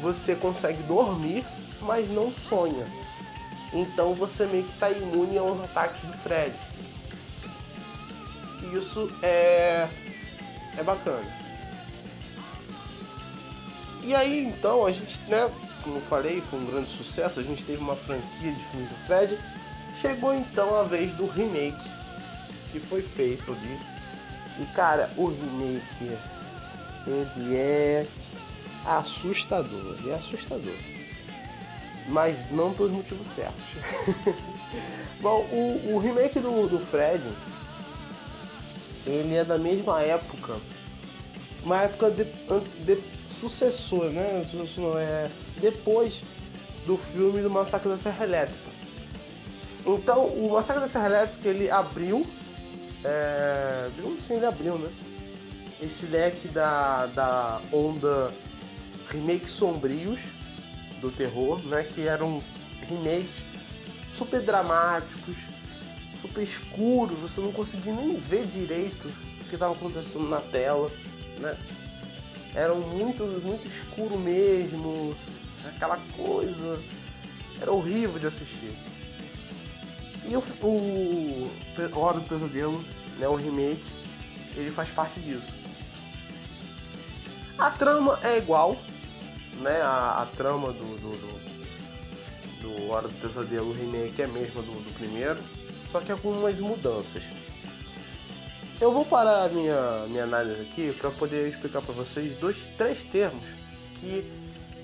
você 0.00 0.34
consegue 0.34 0.82
dormir, 0.84 1.44
mas 1.80 2.08
não 2.10 2.30
sonha. 2.30 2.86
Então 3.72 4.14
você 4.14 4.46
meio 4.46 4.64
que 4.64 4.72
está 4.72 4.90
imune 4.90 5.38
aos 5.38 5.60
ataques 5.60 6.02
do 6.02 6.12
Fred. 6.18 6.54
E 8.62 8.76
isso 8.76 9.10
é 9.22 9.88
é 10.78 10.82
bacana. 10.82 11.26
E 14.02 14.14
aí 14.14 14.46
então 14.46 14.86
a 14.86 14.92
gente, 14.92 15.18
né, 15.28 15.50
como 15.82 16.00
falei, 16.00 16.40
foi 16.42 16.58
um 16.60 16.66
grande 16.66 16.90
sucesso, 16.90 17.40
a 17.40 17.42
gente 17.42 17.64
teve 17.64 17.78
uma 17.78 17.96
franquia 17.96 18.52
de 18.52 18.64
filmes 18.70 18.88
do 18.88 18.94
Fred 19.06 19.38
Chegou 20.00 20.34
então 20.34 20.74
a 20.76 20.84
vez 20.84 21.12
do 21.14 21.26
remake 21.26 21.88
que 22.70 22.78
foi 22.80 23.02
feito 23.02 23.50
ali. 23.50 23.80
E 24.58 24.66
cara, 24.74 25.10
o 25.16 25.28
remake 25.28 26.18
ele 27.06 27.56
é 27.56 28.06
assustador. 28.84 29.96
Ele 29.98 30.10
é 30.10 30.14
assustador. 30.14 30.74
Mas 32.08 32.48
não 32.50 32.72
pelos 32.72 32.92
motivos 32.92 33.26
certos. 33.26 33.76
Bom, 35.20 35.46
o, 35.50 35.94
o 35.94 35.98
remake 35.98 36.40
do, 36.40 36.68
do 36.68 36.78
Fred, 36.78 37.22
ele 39.06 39.34
é 39.34 39.44
da 39.44 39.58
mesma 39.58 40.02
época, 40.02 40.60
uma 41.64 41.82
época 41.82 42.10
de, 42.10 42.24
de 42.84 43.02
sucessor, 43.26 44.10
né? 44.10 44.44
Sucessor 44.44 44.84
não, 44.84 44.98
é 44.98 45.30
depois 45.60 46.22
do 46.84 46.96
filme 46.96 47.40
do 47.40 47.50
Massacre 47.50 47.88
da 47.88 47.98
Serra 47.98 48.24
Elétrica. 48.24 48.75
Então, 49.86 50.26
o 50.26 50.52
Massacre 50.52 50.82
da 50.82 50.88
Serra 50.88 51.06
Elétrica, 51.06 51.48
ele 51.48 51.70
abriu, 51.70 52.26
é, 53.04 53.88
digamos 53.94 54.18
assim, 54.18 54.34
ele 54.34 54.46
abriu, 54.46 54.76
né? 54.78 54.90
Esse 55.80 56.06
leque 56.06 56.48
da, 56.48 57.06
da 57.06 57.60
onda 57.72 58.32
remakes 59.08 59.50
sombrios 59.50 60.20
do 61.00 61.10
terror, 61.12 61.64
né? 61.66 61.84
Que 61.84 62.08
eram 62.08 62.42
remakes 62.88 63.44
super 64.12 64.40
dramáticos, 64.40 65.36
super 66.20 66.42
escuros, 66.42 67.18
você 67.18 67.40
não 67.40 67.52
conseguia 67.52 67.92
nem 67.92 68.16
ver 68.16 68.46
direito 68.46 69.08
o 69.40 69.44
que 69.44 69.54
estava 69.54 69.74
acontecendo 69.74 70.28
na 70.28 70.40
tela, 70.40 70.90
né? 71.38 71.56
Eram 72.56 72.80
muito, 72.80 73.22
muito 73.44 73.66
escuro 73.66 74.18
mesmo, 74.18 75.14
aquela 75.64 75.98
coisa. 76.16 76.82
Era 77.60 77.70
horrível 77.70 78.18
de 78.18 78.26
assistir. 78.26 78.74
E 80.28 80.36
o, 80.36 80.40
o 80.40 81.50
Hora 81.98 82.18
do 82.18 82.28
Pesadelo, 82.28 82.84
né, 83.18 83.28
o 83.28 83.34
remake, 83.34 83.84
ele 84.56 84.70
faz 84.70 84.90
parte 84.90 85.20
disso. 85.20 85.52
A 87.58 87.70
trama 87.70 88.18
é 88.22 88.36
igual, 88.36 88.76
né? 89.60 89.80
A, 89.80 90.22
a 90.22 90.26
trama 90.36 90.72
do, 90.72 90.84
do, 90.98 91.16
do, 91.16 92.62
do, 92.62 92.90
Hora 92.90 93.08
do 93.08 93.14
Pesadelo 93.14 93.72
remake 93.72 94.20
é 94.20 94.24
a 94.24 94.28
mesma 94.28 94.62
do, 94.62 94.72
do 94.72 94.94
primeiro, 94.94 95.40
só 95.90 96.00
que 96.00 96.12
algumas 96.12 96.58
mudanças. 96.60 97.22
Eu 98.78 98.92
vou 98.92 99.06
parar 99.06 99.44
a 99.44 99.48
minha, 99.48 100.06
minha 100.06 100.24
análise 100.24 100.60
aqui 100.60 100.92
para 100.92 101.10
poder 101.10 101.48
explicar 101.48 101.80
para 101.80 101.94
vocês 101.94 102.36
dois, 102.38 102.66
três 102.76 103.04
termos 103.04 103.48
que 104.00 104.30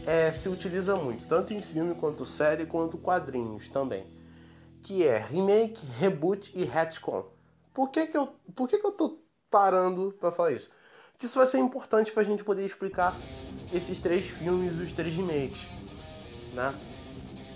é, 0.07 0.33
se 0.33 0.49
utiliza 0.49 0.97
muito, 0.97 1.29
tanto 1.29 1.53
em 1.53 1.61
filme 1.61 1.95
quanto 1.95 2.25
série, 2.25 2.65
quanto 2.65 2.97
quadrinhos 2.97 3.69
também, 3.69 4.05
que 4.83 5.07
é 5.07 5.19
remake, 5.19 5.87
reboot 5.99 6.53
e 6.55 6.65
retcon. 6.65 7.25
Por 7.73 7.89
que, 7.91 8.07
que, 8.07 8.17
eu, 8.17 8.35
por 8.55 8.69
que, 8.69 8.79
que 8.79 8.87
eu 8.87 8.93
tô 8.93 9.19
parando 9.51 10.15
para 10.19 10.31
falar 10.31 10.53
isso? 10.53 10.71
Porque 11.12 11.27
isso 11.27 11.39
vai 11.39 11.47
ser 11.47 11.59
importante 11.59 12.12
para 12.12 12.23
a 12.23 12.27
gente 12.27 12.45
poder 12.45 12.65
explicar 12.65 13.17
esses 13.73 13.99
três 14.01 14.27
filmes, 14.27 14.79
os 14.79 14.93
três 14.93 15.15
remakes, 15.15 15.67
né? 16.53 16.75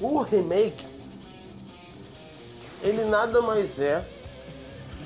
O 0.01 0.21
remake 0.23 0.87
ele 2.83 3.05
nada 3.05 3.41
mais 3.43 3.81
é 3.81 4.07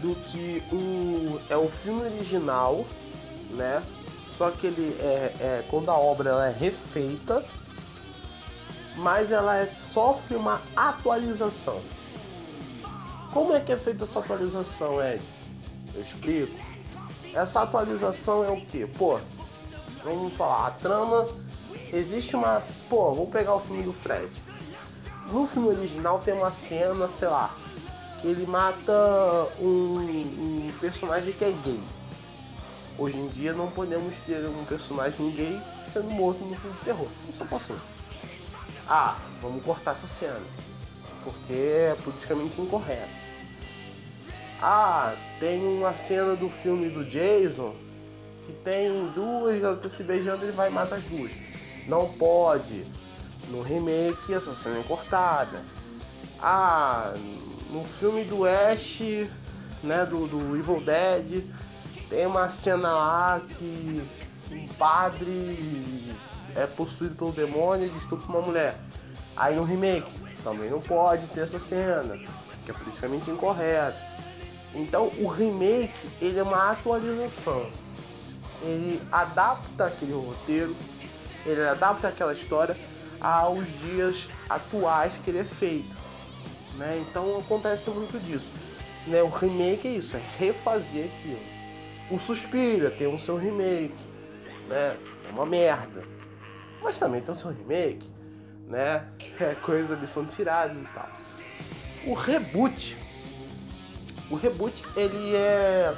do 0.02 0.14
que 0.16 0.62
um 0.72 1.38
é 1.48 1.56
o 1.56 1.68
filme 1.68 2.02
original, 2.02 2.84
né? 3.50 3.82
Só 4.28 4.50
que 4.50 4.66
ele 4.66 4.96
é, 5.00 5.34
é 5.40 5.64
quando 5.68 5.90
a 5.90 5.98
obra 5.98 6.30
ela 6.30 6.48
é 6.48 6.52
refeita, 6.52 7.44
mas 8.96 9.30
ela 9.30 9.58
é, 9.58 9.66
sofre 9.74 10.36
uma 10.36 10.60
atualização. 10.74 11.80
Como 13.32 13.52
é 13.52 13.60
que 13.60 13.72
é 13.72 13.76
feita 13.76 14.02
essa 14.02 14.18
atualização, 14.18 15.00
Ed? 15.00 15.22
Eu 15.94 16.02
explico. 16.02 16.52
Essa 17.32 17.62
atualização 17.62 18.44
é 18.44 18.50
o 18.50 18.60
que? 18.60 18.86
Pô, 18.86 19.20
vamos 20.02 20.32
falar, 20.34 20.66
a 20.66 20.70
trama. 20.72 21.28
Existe 21.92 22.34
uma. 22.34 22.58
Pô, 22.88 23.14
vamos 23.14 23.30
pegar 23.30 23.54
o 23.54 23.60
filme 23.60 23.84
do 23.84 23.92
Fred. 23.92 24.30
No 25.32 25.46
filme 25.46 25.68
original 25.68 26.18
tem 26.18 26.34
uma 26.34 26.50
cena, 26.50 27.08
sei 27.08 27.28
lá, 27.28 27.54
que 28.20 28.26
ele 28.26 28.44
mata 28.46 28.92
um, 29.60 29.98
um 29.98 30.72
personagem 30.80 31.32
que 31.32 31.44
é 31.44 31.52
gay. 31.52 31.80
Hoje 32.98 33.16
em 33.16 33.28
dia 33.28 33.52
não 33.52 33.70
podemos 33.70 34.16
ter 34.26 34.44
um 34.46 34.64
personagem 34.64 35.30
gay 35.30 35.60
sendo 35.86 36.10
morto 36.10 36.44
no 36.44 36.56
filme 36.56 36.76
de 36.76 36.84
terror. 36.84 37.08
Não 37.26 37.32
só 37.32 37.44
posso. 37.44 37.76
Ah, 38.88 39.16
vamos 39.40 39.64
cortar 39.64 39.92
essa 39.92 40.08
cena. 40.08 40.40
Porque 41.22 41.52
é 41.52 41.96
politicamente 42.02 42.60
incorreto. 42.60 43.29
Ah, 44.62 45.14
tem 45.38 45.64
uma 45.64 45.94
cena 45.94 46.36
do 46.36 46.50
filme 46.50 46.90
do 46.90 47.02
Jason 47.04 47.74
que 48.46 48.52
tem 48.64 49.08
duas 49.14 49.58
garotas 49.58 49.92
se 49.92 50.02
beijando, 50.02 50.44
ele 50.44 50.52
vai 50.52 50.68
matar 50.68 50.96
as 50.96 51.04
duas. 51.06 51.32
Não 51.86 52.12
pode. 52.12 52.84
No 53.48 53.62
remake 53.62 54.34
essa 54.34 54.54
cena 54.54 54.80
é 54.80 54.82
cortada. 54.82 55.62
Ah, 56.38 57.14
no 57.70 57.84
filme 57.84 58.24
do 58.24 58.44
Ash, 58.46 59.00
né, 59.82 60.04
do, 60.04 60.26
do 60.26 60.56
Evil 60.56 60.82
Dead, 60.84 61.44
tem 62.10 62.26
uma 62.26 62.50
cena 62.50 62.92
lá 62.92 63.40
que 63.40 64.02
um 64.50 64.66
padre 64.74 66.14
é 66.54 66.66
possuído 66.66 67.14
pelo 67.14 67.32
demônio 67.32 67.90
e 67.90 67.96
estupra 67.96 68.26
uma 68.28 68.42
mulher. 68.42 68.78
Aí 69.36 69.56
no 69.56 69.64
remake 69.64 70.10
também 70.42 70.68
não 70.68 70.80
pode 70.80 71.28
ter 71.28 71.40
essa 71.40 71.58
cena, 71.58 72.18
que 72.64 72.70
é 72.70 72.74
politicamente 72.74 73.30
incorreto. 73.30 74.09
Então 74.74 75.10
o 75.18 75.26
remake 75.26 75.92
ele 76.20 76.38
é 76.38 76.42
uma 76.42 76.70
atualização. 76.72 77.70
Ele 78.62 79.00
adapta 79.10 79.86
aquele 79.86 80.12
roteiro, 80.12 80.76
ele 81.46 81.62
adapta 81.62 82.08
aquela 82.08 82.32
história 82.32 82.76
aos 83.20 83.66
dias 83.80 84.28
atuais 84.48 85.18
que 85.18 85.30
ele 85.30 85.38
é 85.38 85.44
feito. 85.44 85.96
Né? 86.76 87.04
Então 87.08 87.38
acontece 87.38 87.90
muito 87.90 88.18
disso. 88.20 88.50
Né? 89.06 89.22
O 89.22 89.28
remake 89.28 89.88
é 89.88 89.92
isso, 89.92 90.16
é 90.16 90.22
refazer 90.38 91.06
aquilo. 91.06 91.60
O 92.10 92.18
Suspira 92.18 92.90
tem 92.90 93.06
o 93.06 93.18
seu 93.18 93.36
remake, 93.36 93.94
né? 94.68 94.96
É 95.28 95.32
uma 95.32 95.46
merda. 95.46 96.02
Mas 96.82 96.98
também 96.98 97.20
tem 97.20 97.32
o 97.32 97.36
seu 97.36 97.50
remake, 97.50 98.10
né? 98.66 99.06
É, 99.40 99.54
coisas 99.54 99.90
ali 99.90 100.06
são 100.06 100.26
tiradas 100.26 100.82
e 100.82 100.84
tal. 100.84 101.08
O 102.04 102.12
reboot. 102.12 102.94
O 104.30 104.36
reboot, 104.36 104.84
ele 104.96 105.34
é, 105.34 105.96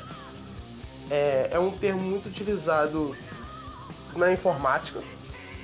é, 1.11 1.49
é 1.53 1.59
um 1.59 1.71
termo 1.71 2.01
muito 2.01 2.31
utilizado 2.31 3.15
na 4.17 4.33
informática. 4.33 5.03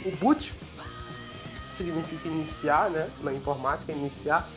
O 0.04 0.14
boot 0.16 0.54
significa 1.76 2.28
iniciar, 2.28 2.90
né? 2.90 3.08
Na 3.22 3.32
informática, 3.32 3.90
iniciar. 3.90 4.48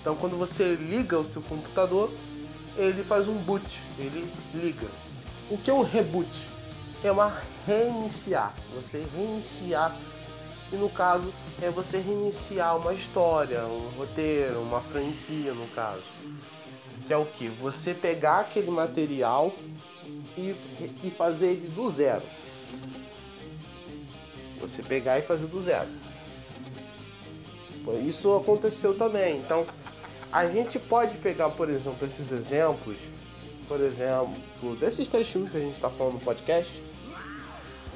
Então, 0.00 0.14
quando 0.14 0.38
você 0.38 0.74
liga 0.74 1.18
o 1.18 1.24
seu 1.24 1.42
computador, 1.42 2.12
ele 2.76 3.02
faz 3.02 3.26
um 3.26 3.34
boot, 3.34 3.82
ele 3.98 4.32
liga. 4.54 4.86
O 5.50 5.58
que 5.58 5.70
é 5.70 5.74
um 5.74 5.82
reboot? 5.82 6.48
É 7.02 7.10
uma 7.10 7.42
reiniciar, 7.66 8.54
você 8.74 9.04
reiniciar. 9.14 9.96
E 10.70 10.76
no 10.76 10.88
caso, 10.88 11.32
é 11.60 11.70
você 11.70 11.98
reiniciar 11.98 12.76
uma 12.76 12.92
história, 12.92 13.64
um 13.64 13.88
roteiro, 13.96 14.60
uma 14.60 14.80
franquia, 14.82 15.52
no 15.52 15.66
caso. 15.68 16.02
Que 17.08 17.14
é 17.14 17.16
o 17.16 17.24
que? 17.24 17.48
Você 17.48 17.94
pegar 17.94 18.40
aquele 18.40 18.70
material 18.70 19.54
e, 20.36 20.54
e 21.02 21.10
fazer 21.10 21.52
ele 21.52 21.68
do 21.68 21.88
zero. 21.88 22.22
Você 24.60 24.82
pegar 24.82 25.18
e 25.18 25.22
fazer 25.22 25.46
do 25.46 25.58
zero. 25.58 25.88
Isso 28.06 28.36
aconteceu 28.36 28.94
também. 28.94 29.38
Então, 29.38 29.66
a 30.30 30.46
gente 30.48 30.78
pode 30.78 31.16
pegar, 31.16 31.48
por 31.48 31.70
exemplo, 31.70 32.04
esses 32.04 32.30
exemplos, 32.30 32.98
por 33.66 33.80
exemplo, 33.80 34.76
desses 34.78 35.08
três 35.08 35.30
filmes 35.30 35.50
que 35.50 35.56
a 35.56 35.60
gente 35.60 35.72
está 35.72 35.88
falando 35.88 36.14
no 36.14 36.20
podcast, 36.20 36.82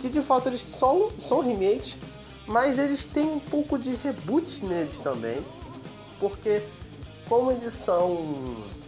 que 0.00 0.08
de 0.08 0.22
fato 0.22 0.48
eles 0.48 0.62
são, 0.62 1.10
são 1.18 1.40
remakes, 1.40 1.98
mas 2.46 2.78
eles 2.78 3.04
têm 3.04 3.26
um 3.26 3.40
pouco 3.40 3.78
de 3.78 3.94
reboot 3.96 4.64
neles 4.64 4.98
também, 5.00 5.44
porque 6.18 6.62
como 7.28 7.50
eles 7.50 7.74
são. 7.74 8.81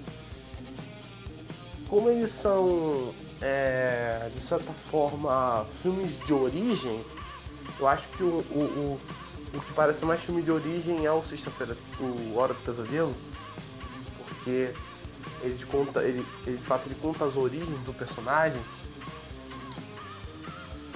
Como 1.95 2.11
eles 2.11 2.31
são, 2.31 3.15
é, 3.41 4.29
de 4.35 4.41
certa 4.41 4.73
forma, 4.73 5.65
filmes 5.81 6.19
de 6.19 6.35
origem, 6.35 7.05
eu 7.79 7.87
acho 7.87 8.09
que 8.09 8.25
o, 8.25 8.45
o, 8.51 9.01
o, 9.55 9.57
o 9.57 9.61
que 9.61 9.73
parece 9.75 10.05
mais 10.05 10.21
filme 10.21 10.43
de 10.43 10.51
origem 10.51 11.07
é 11.07 11.13
o 11.13 11.23
Sexta-feira, 11.23 11.77
o 12.01 12.37
Hora 12.37 12.53
do 12.53 12.61
Pesadelo, 12.63 13.15
porque 14.19 14.75
ele, 15.41 15.55
de 15.55 15.65
conta, 15.67 16.03
ele, 16.03 16.27
ele 16.45 16.57
de 16.57 16.65
fato 16.65 16.89
ele 16.89 16.97
conta 17.01 17.27
as 17.27 17.37
origens 17.37 17.79
do 17.85 17.95
personagem. 17.95 18.61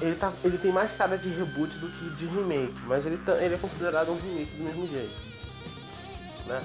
Ele, 0.03 0.17
tá, 0.17 0.33
ele 0.43 0.59
tem 0.59 0.73
mais 0.73 0.91
cara 0.91 1.17
de 1.17 1.29
reboot 1.29 1.79
do 1.79 1.89
que 1.91 2.11
de 2.17 2.27
remake, 2.27 2.75
mas 2.89 3.07
ele, 3.07 3.19
tá, 3.19 3.41
ele 3.41 3.55
é 3.55 3.59
considerado 3.59 4.11
um 4.11 4.17
remake 4.17 4.57
do 4.57 4.65
mesmo 4.65 4.89
jeito. 4.89 5.15
Né? 6.45 6.61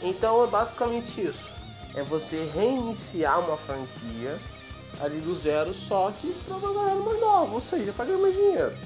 Então 0.00 0.42
é 0.42 0.46
basicamente 0.46 1.20
isso. 1.20 1.51
É 1.94 2.02
você 2.02 2.50
reiniciar 2.54 3.40
uma 3.40 3.56
franquia 3.56 4.38
ali 5.00 5.20
do 5.20 5.34
zero, 5.34 5.74
só 5.74 6.10
que 6.12 6.32
pra 6.44 6.56
uma 6.56 6.72
galera 6.72 7.00
mais 7.00 7.20
nova, 7.20 7.52
ou 7.52 7.60
seja, 7.60 7.92
pra 7.92 8.04
ganhar 8.04 8.18
mais 8.18 8.34
dinheiro. 8.34 8.76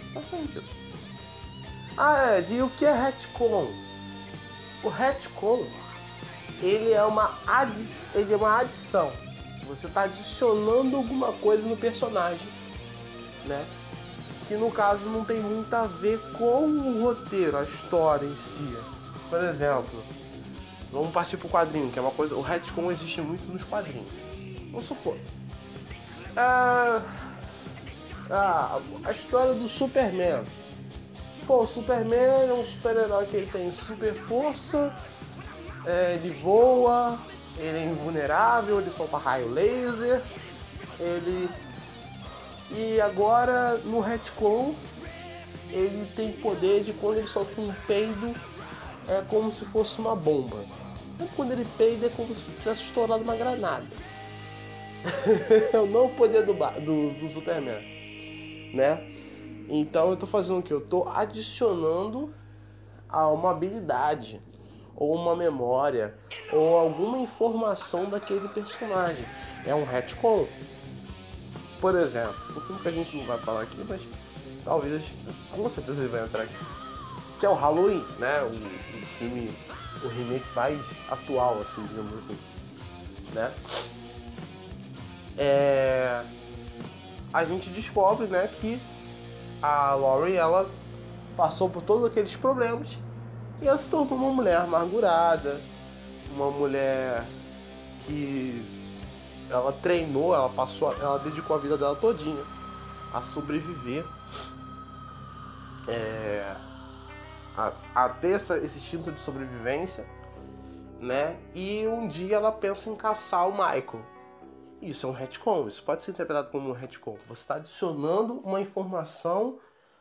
Ah, 1.96 2.30
é, 2.30 2.40
de 2.42 2.60
o 2.62 2.68
que 2.70 2.84
é 2.84 2.92
retcon? 2.92 3.68
O 4.82 4.88
retcon, 4.88 5.66
ele 6.60 6.92
é 6.92 7.02
uma, 7.02 7.38
adi 7.46 7.84
ele 8.14 8.32
é 8.32 8.36
uma 8.36 8.60
adição. 8.60 9.12
Você 9.66 9.86
está 9.86 10.02
adicionando 10.02 10.96
alguma 10.96 11.32
coisa 11.32 11.66
no 11.66 11.76
personagem, 11.76 12.48
né? 13.44 13.66
Que 14.46 14.54
no 14.54 14.70
caso 14.70 15.08
não 15.08 15.24
tem 15.24 15.40
muito 15.40 15.72
a 15.74 15.86
ver 15.86 16.20
com 16.32 16.66
o 16.66 17.02
roteiro, 17.02 17.56
a 17.56 17.64
história 17.64 18.26
em 18.26 18.36
si. 18.36 18.76
Por 19.28 19.42
exemplo, 19.42 20.02
vamos 20.92 21.12
partir 21.12 21.36
pro 21.36 21.48
quadrinho, 21.48 21.90
que 21.90 21.98
é 21.98 22.02
uma 22.02 22.10
coisa. 22.10 22.34
O 22.34 22.40
retcon 22.40 22.90
existe 22.90 23.20
muito 23.20 23.50
nos 23.50 23.64
quadrinhos. 23.64 24.10
Vamos 24.70 24.86
supor. 24.86 25.16
Ah, 26.36 27.02
ah, 28.30 28.80
a 29.04 29.12
história 29.12 29.54
do 29.54 29.68
Superman. 29.68 30.44
Pô, 31.46 31.62
o 31.62 31.66
Superman 31.66 32.48
é 32.48 32.52
um 32.52 32.64
super-herói 32.64 33.26
que 33.26 33.36
ele 33.36 33.46
tem 33.46 33.70
super 33.70 34.12
força, 34.12 34.94
é, 35.86 36.14
ele 36.14 36.30
voa, 36.42 37.18
ele 37.56 37.78
é 37.78 37.84
invulnerável, 37.84 38.80
ele 38.80 38.90
solta 38.90 39.16
raio 39.16 39.48
laser, 39.48 40.22
ele. 40.98 41.48
E 42.68 43.00
agora 43.00 43.78
no 43.84 44.00
retcon 44.00 44.74
ele 45.70 46.04
tem 46.16 46.32
poder 46.32 46.82
de 46.82 46.92
quando 46.92 47.18
ele 47.18 47.26
solta 47.26 47.60
um 47.60 47.72
peido 47.86 48.34
é 49.08 49.22
como 49.28 49.50
se 49.52 49.64
fosse 49.64 49.98
uma 49.98 50.14
bomba. 50.14 50.64
E 51.20 51.26
quando 51.34 51.52
ele 51.52 51.66
peida 51.78 52.06
é 52.06 52.10
como 52.10 52.34
se 52.34 52.50
tivesse 52.52 52.82
estourado 52.82 53.22
uma 53.22 53.36
granada. 53.36 53.86
é 55.72 55.78
o 55.78 55.86
não 55.86 56.08
poder 56.08 56.44
do, 56.44 56.52
do, 56.52 57.10
do 57.10 57.28
Superman, 57.28 57.80
né? 58.74 59.12
Então 59.68 60.10
eu 60.10 60.16
tô 60.16 60.26
fazendo 60.26 60.58
o 60.58 60.62
que? 60.62 60.72
Eu 60.72 60.80
tô 60.80 61.08
adicionando 61.08 62.34
a 63.08 63.28
uma 63.28 63.50
habilidade, 63.50 64.40
ou 64.94 65.14
uma 65.14 65.36
memória, 65.36 66.16
ou 66.52 66.76
alguma 66.76 67.18
informação 67.18 68.08
daquele 68.08 68.48
personagem. 68.48 69.24
É 69.64 69.74
um 69.74 69.84
retcon. 69.84 70.46
Por 71.80 71.94
exemplo, 71.94 72.34
um 72.56 72.60
filme 72.60 72.80
que 72.80 72.88
a 72.88 72.92
gente 72.92 73.16
não 73.16 73.26
vai 73.26 73.38
falar 73.38 73.62
aqui, 73.62 73.84
mas 73.88 74.02
talvez, 74.64 75.04
com 75.52 75.68
certeza 75.68 75.98
ele 75.98 76.08
vai 76.08 76.24
entrar 76.24 76.42
aqui. 76.42 76.75
Que 77.38 77.46
é 77.46 77.48
o 77.48 77.54
Halloween, 77.54 78.04
né? 78.18 78.42
O, 78.42 78.48
o 78.48 79.06
filme, 79.18 79.54
o 80.02 80.08
remake 80.08 80.46
mais 80.54 80.92
atual, 81.10 81.60
assim, 81.60 81.84
digamos 81.86 82.14
assim. 82.14 82.38
Né? 83.32 83.52
É... 85.36 86.24
A 87.32 87.44
gente 87.44 87.68
descobre, 87.70 88.26
né, 88.26 88.48
que 88.48 88.80
a 89.60 89.94
Laurie 89.94 90.36
ela 90.36 90.70
passou 91.36 91.68
por 91.68 91.82
todos 91.82 92.04
aqueles 92.04 92.34
problemas 92.36 92.98
e 93.60 93.68
ela 93.68 93.78
se 93.78 93.88
tornou 93.90 94.16
uma 94.18 94.32
mulher 94.32 94.56
amargurada, 94.56 95.60
uma 96.34 96.50
mulher 96.50 97.24
que 98.06 98.64
ela 99.50 99.72
treinou, 99.72 100.34
ela 100.34 100.48
passou, 100.48 100.92
ela 100.94 101.18
dedicou 101.18 101.56
a 101.56 101.58
vida 101.58 101.76
dela 101.76 101.96
todinha 101.96 102.42
a 103.12 103.22
sobreviver, 103.22 104.04
é, 105.88 106.54
a, 107.56 107.72
a 107.94 108.08
ter 108.10 108.32
essa, 108.32 108.58
esse 108.58 108.78
instinto 108.78 109.10
de 109.10 109.18
sobrevivência, 109.18 110.06
né? 111.00 111.38
E 111.54 111.86
um 111.86 112.06
dia 112.06 112.36
ela 112.36 112.52
pensa 112.52 112.90
em 112.90 112.96
caçar 112.96 113.48
o 113.48 113.52
Michael. 113.52 114.04
Isso 114.80 115.06
é 115.06 115.10
um 115.10 115.12
retcon, 115.12 115.66
isso 115.66 115.82
pode 115.82 116.02
ser 116.02 116.10
interpretado 116.10 116.50
como 116.50 116.68
um 116.68 116.72
retcon. 116.72 117.16
Você 117.28 117.40
está 117.42 117.56
adicionando 117.56 118.40
uma 118.40 118.60
informação 118.60 119.58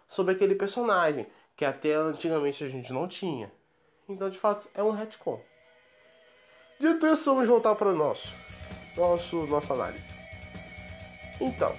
sobre 0.07 0.33
aquele 0.33 0.55
personagem 0.55 1.25
que 1.55 1.63
até 1.63 1.95
antigamente 1.95 2.63
a 2.63 2.67
gente 2.67 2.91
não 2.91 3.07
tinha. 3.07 3.51
Então, 4.07 4.29
de 4.29 4.37
fato, 4.37 4.67
é 4.73 4.83
um 4.83 4.91
retcon. 4.91 5.41
Dito 6.79 7.07
isso, 7.07 7.33
vamos 7.33 7.47
voltar 7.47 7.73
para 7.75 7.93
nosso, 7.93 8.33
nosso 8.97 9.47
nossa 9.47 9.73
análise. 9.73 10.07
Então, 11.39 11.73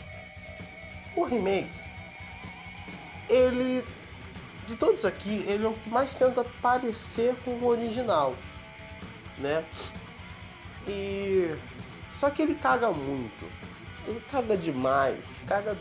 o 1.15 1.23
remake, 1.23 1.71
ele 3.29 3.85
de 4.67 4.77
todos 4.77 5.05
aqui, 5.05 5.45
ele 5.47 5.65
é 5.65 5.69
o 5.69 5.73
que 5.73 5.89
mais 5.89 6.15
tenta 6.15 6.45
parecer 6.61 7.35
com 7.45 7.53
o 7.53 7.67
original, 7.67 8.35
né? 9.39 9.65
E 10.89 11.55
só 12.15 12.31
que 12.31 12.43
ele 12.43 12.55
caga 12.55 12.91
muito. 12.91 13.45
Ele 14.07 14.21
caga 14.31 14.57
demais. 14.57 15.23
Caga. 15.47 15.77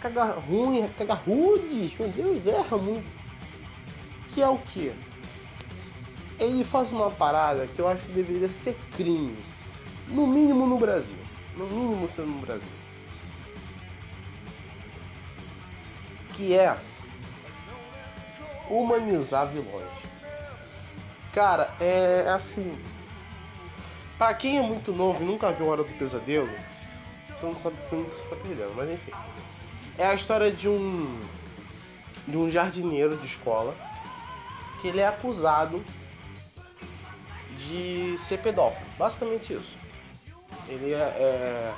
Caga 0.00 0.24
ruim, 0.24 0.88
caga 0.96 1.14
rude. 1.14 1.94
Meu 1.98 2.08
Deus, 2.08 2.46
erra 2.46 2.76
muito. 2.78 3.08
Que 4.32 4.42
é 4.42 4.48
o 4.48 4.58
que? 4.58 4.92
Ele 6.38 6.64
faz 6.64 6.92
uma 6.92 7.10
parada 7.10 7.66
que 7.66 7.80
eu 7.80 7.88
acho 7.88 8.02
que 8.04 8.12
deveria 8.12 8.48
ser 8.48 8.76
crime. 8.96 9.36
No 10.08 10.26
mínimo 10.26 10.66
no 10.66 10.78
Brasil. 10.78 11.18
No 11.56 11.66
mínimo 11.66 12.08
sendo 12.08 12.28
no 12.28 12.40
Brasil. 12.40 12.68
Que 16.36 16.54
é 16.54 16.78
humanizar 18.70 19.46
vilões. 19.46 19.88
Cara, 21.32 21.70
é 21.80 22.28
assim 22.28 22.76
Pra 24.18 24.34
quem 24.34 24.58
é 24.58 24.62
muito 24.62 24.92
novo 24.92 25.22
e 25.22 25.26
nunca 25.26 25.52
viu 25.52 25.68
Hora 25.68 25.84
do 25.84 25.92
Pesadelo, 25.96 26.50
você 27.30 27.46
não 27.46 27.54
sabe 27.54 27.76
o 27.76 28.04
que 28.04 28.16
você 28.16 28.24
tá 28.24 28.34
perdendo, 28.34 28.74
mas 28.74 28.90
enfim. 28.90 29.12
É 29.96 30.06
a 30.06 30.14
história 30.14 30.50
de 30.50 30.68
um. 30.68 31.24
de 32.26 32.36
um 32.36 32.50
jardineiro 32.50 33.16
de 33.16 33.26
escola 33.26 33.72
que 34.80 34.88
ele 34.88 34.98
é 34.98 35.06
acusado 35.06 35.84
de 37.56 38.16
ser 38.18 38.38
pedófilo. 38.38 38.84
Basicamente 38.98 39.52
isso. 39.52 39.78
Ele 40.66 40.92
é, 40.92 40.96
é 40.96 41.74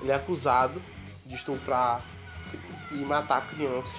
ele 0.00 0.10
é 0.10 0.14
acusado 0.14 0.80
de 1.26 1.34
estuprar 1.34 2.00
e 2.92 2.96
matar 2.96 3.46
crianças. 3.46 3.92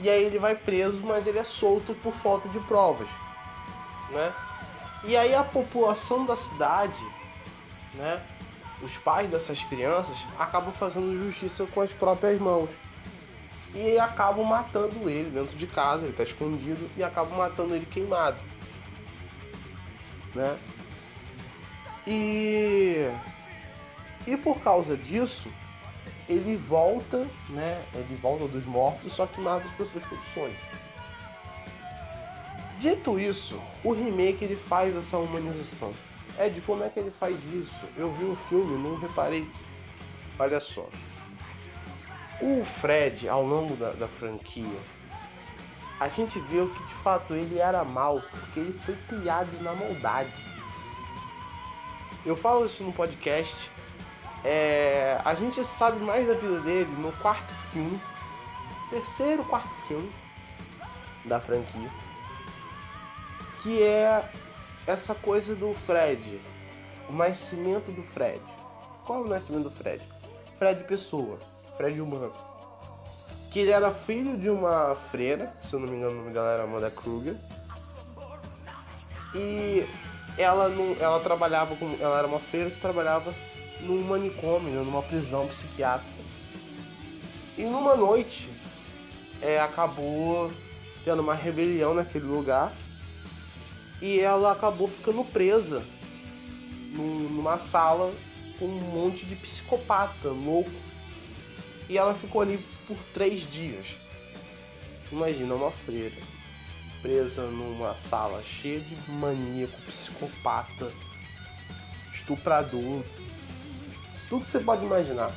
E 0.00 0.10
aí 0.10 0.24
ele 0.24 0.38
vai 0.38 0.54
preso, 0.54 1.00
mas 1.02 1.26
ele 1.26 1.38
é 1.38 1.44
solto 1.44 1.94
por 1.94 2.12
falta 2.12 2.48
de 2.48 2.60
provas, 2.60 3.08
né? 4.10 4.32
E 5.04 5.16
aí 5.16 5.34
a 5.34 5.42
população 5.42 6.26
da 6.26 6.36
cidade, 6.36 6.98
né, 7.94 8.20
os 8.82 8.96
pais 8.98 9.30
dessas 9.30 9.62
crianças, 9.62 10.26
acabam 10.38 10.72
fazendo 10.72 11.22
justiça 11.22 11.66
com 11.66 11.80
as 11.80 11.92
próprias 11.92 12.40
mãos. 12.40 12.76
E 13.74 13.98
acabam 13.98 14.44
matando 14.44 15.08
ele 15.08 15.30
dentro 15.30 15.56
de 15.56 15.66
casa, 15.66 16.02
ele 16.02 16.10
está 16.10 16.22
escondido, 16.22 16.88
e 16.96 17.02
acabam 17.02 17.38
matando 17.38 17.74
ele 17.74 17.86
queimado. 17.86 18.38
Né? 20.34 20.56
E, 22.06 23.10
e 24.26 24.36
por 24.36 24.60
causa 24.60 24.96
disso, 24.96 25.48
ele 26.28 26.56
volta, 26.56 27.26
né? 27.48 27.82
Ele 27.94 28.18
volta 28.20 28.48
dos 28.48 28.64
mortos, 28.64 29.12
só 29.12 29.26
que 29.26 29.40
mata 29.40 29.66
as 29.66 29.72
pessoas 29.72 30.04
por 30.04 30.18
sonhos. 30.34 30.58
Dito 32.78 33.18
isso, 33.18 33.60
o 33.82 33.92
remake 33.92 34.44
ele 34.44 34.56
faz 34.56 34.94
essa 34.94 35.16
humanização. 35.16 35.94
É 36.38 36.48
de 36.48 36.60
como 36.60 36.84
é 36.84 36.90
que 36.90 37.00
ele 37.00 37.10
faz 37.10 37.52
isso? 37.52 37.84
Eu 37.96 38.12
vi 38.12 38.24
o 38.24 38.36
filme, 38.36 38.76
não 38.76 38.98
reparei. 38.98 39.48
Olha 40.38 40.60
só. 40.60 40.86
O 42.40 42.64
Fred, 42.64 43.28
ao 43.28 43.42
longo 43.42 43.74
da, 43.76 43.92
da 43.92 44.06
franquia, 44.06 44.78
a 45.98 46.08
gente 46.08 46.38
viu 46.38 46.68
que 46.68 46.82
de 46.84 46.92
fato 46.92 47.32
ele 47.32 47.58
era 47.58 47.82
mal, 47.82 48.20
porque 48.20 48.60
ele 48.60 48.72
foi 48.74 48.94
criado 49.08 49.50
na 49.62 49.72
maldade. 49.72 50.44
Eu 52.26 52.36
falo 52.36 52.66
isso 52.66 52.84
no 52.84 52.92
podcast. 52.92 53.70
É, 54.48 55.20
a 55.24 55.34
gente 55.34 55.64
sabe 55.64 56.02
mais 56.04 56.28
da 56.28 56.34
vida 56.34 56.60
dele 56.60 56.90
no 56.98 57.10
quarto 57.12 57.52
filme, 57.72 58.00
terceiro, 58.90 59.44
quarto 59.44 59.74
filme 59.86 60.10
da 61.24 61.40
franquia 61.40 61.90
que 63.66 63.82
é 63.82 64.22
essa 64.86 65.12
coisa 65.12 65.56
do 65.56 65.74
Fred, 65.74 66.40
o 67.10 67.12
nascimento 67.12 67.90
do 67.90 68.00
Fred. 68.00 68.40
Qual 69.04 69.24
é 69.24 69.26
o 69.26 69.28
nascimento 69.28 69.64
do 69.64 69.70
Fred? 69.72 70.00
Fred 70.56 70.84
pessoa, 70.84 71.40
Fred 71.76 72.00
humano. 72.00 72.32
Que 73.50 73.58
ele 73.58 73.72
era 73.72 73.90
filho 73.90 74.36
de 74.36 74.48
uma 74.48 74.94
freira, 75.10 75.52
se 75.60 75.74
eu 75.74 75.80
não 75.80 75.88
me 75.88 75.96
engano 75.96 76.12
o 76.12 76.18
nome 76.18 76.30
dela 76.30 76.52
era 76.52 76.62
Amanda 76.62 76.92
Kruger. 76.92 77.34
E 79.34 79.84
ela 80.38 80.68
não, 80.68 80.96
ela 81.00 81.18
trabalhava 81.18 81.76
ela 81.98 82.18
era 82.18 82.28
uma 82.28 82.38
freira 82.38 82.70
que 82.70 82.80
trabalhava 82.80 83.34
num 83.80 84.02
manicômio, 84.02 84.72
né, 84.72 84.82
numa 84.82 85.02
prisão 85.02 85.46
psiquiátrica. 85.46 86.16
E 87.56 87.62
numa 87.62 87.96
noite 87.96 88.48
é, 89.40 89.60
acabou 89.60 90.50
tendo 91.04 91.22
uma 91.22 91.34
rebelião 91.34 91.94
naquele 91.94 92.26
lugar 92.26 92.72
e 94.00 94.20
ela 94.20 94.52
acabou 94.52 94.88
ficando 94.88 95.24
presa 95.24 95.82
numa 96.92 97.58
sala 97.58 98.12
com 98.58 98.66
um 98.66 98.80
monte 98.80 99.24
de 99.24 99.36
psicopata 99.36 100.28
louco. 100.28 100.70
E 101.88 101.96
ela 101.96 102.14
ficou 102.14 102.42
ali 102.42 102.58
por 102.86 102.96
três 103.14 103.50
dias. 103.50 103.94
Imagina 105.10 105.54
uma 105.54 105.70
freira 105.70 106.16
presa 107.00 107.42
numa 107.42 107.94
sala 107.94 108.42
cheia 108.42 108.80
de 108.80 108.96
maníaco, 109.12 109.80
psicopata, 109.82 110.90
estuprador, 112.12 113.04
tudo 114.28 114.44
que 114.44 114.50
você 114.50 114.60
pode 114.60 114.84
imaginar. 114.84 115.32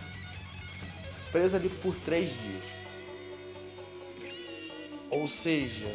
Presa 1.32 1.58
ali 1.58 1.69
por 1.69 1.95
três 1.97 2.30
dias. 2.30 2.63
Ou 5.10 5.28
seja, 5.28 5.88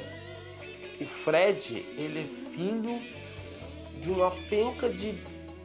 o 1.01 1.05
Fred, 1.05 1.77
ele 1.97 2.21
é 2.21 2.51
filho 2.51 3.01
de 4.03 4.11
uma 4.11 4.31
penca 4.49 4.89
de 4.89 5.15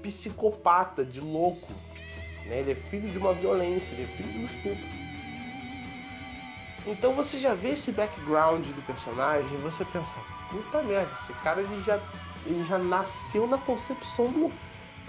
psicopata, 0.01 1.03
de 1.03 1.19
louco. 1.19 1.71
Né? 2.45 2.59
Ele 2.59 2.71
é 2.71 2.75
filho 2.75 3.09
de 3.09 3.17
uma 3.17 3.33
violência, 3.33 3.93
ele 3.93 4.03
é 4.03 4.17
filho 4.17 4.33
de 4.33 4.39
um 4.39 4.45
estupro. 4.45 4.99
Então 6.87 7.13
você 7.13 7.37
já 7.37 7.53
vê 7.53 7.69
esse 7.69 7.91
background 7.91 8.65
do 8.65 8.81
personagem 8.85 9.53
e 9.53 9.57
você 9.57 9.83
pensa, 9.85 10.17
puta 10.49 10.81
merda, 10.81 11.11
esse 11.13 11.33
cara 11.43 11.61
ele 11.61 11.83
já, 11.83 11.99
ele 12.45 12.63
já 12.65 12.77
nasceu 12.77 13.47
na 13.47 13.57
concepção 13.57 14.31
do. 14.31 14.51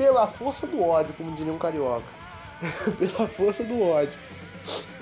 Pela 0.01 0.27
força 0.27 0.67
do 0.67 0.83
ódio, 0.83 1.13
como 1.13 1.37
diria 1.37 1.53
um 1.53 1.59
carioca. 1.59 2.07
pela 2.99 3.29
força 3.29 3.63
do 3.63 3.83
ódio. 3.83 4.19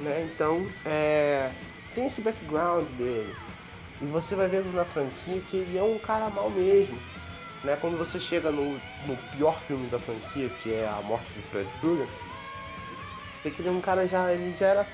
Né? 0.01 0.29
Então, 0.35 0.67
é, 0.85 1.53
tem 1.95 2.07
esse 2.07 2.21
background 2.21 2.85
dele. 2.97 3.33
E 4.03 4.07
você 4.07 4.35
vai 4.35 4.49
vendo 4.49 4.75
na 4.75 4.85
franquia 4.85 5.41
que 5.49 5.59
ele 5.59 5.79
é 5.79 5.83
um 5.85 6.01
cara 6.01 6.29
mal 6.31 6.51
mesmo. 6.51 6.99
Né? 7.63 7.79
Quando 7.81 7.97
você 7.97 8.19
chega 8.19 8.51
no, 8.51 8.73
no 9.07 9.17
pior 9.37 9.61
filme 9.61 9.87
da 9.87 10.01
franquia, 10.01 10.49
que 10.49 10.75
é 10.75 10.89
A 10.89 11.01
Morte 11.03 11.33
de 11.33 11.43
Fred 11.43 11.71
Krueger, 11.79 12.09
você 12.09 13.49
vê 13.49 13.51
que 13.53 13.63
ele 13.63 13.69
é 13.69 13.73
um 13.73 13.81
cara 13.81 14.05
já. 14.05 14.33
ele 14.33 14.57
já 14.59 14.67
era. 14.67 14.87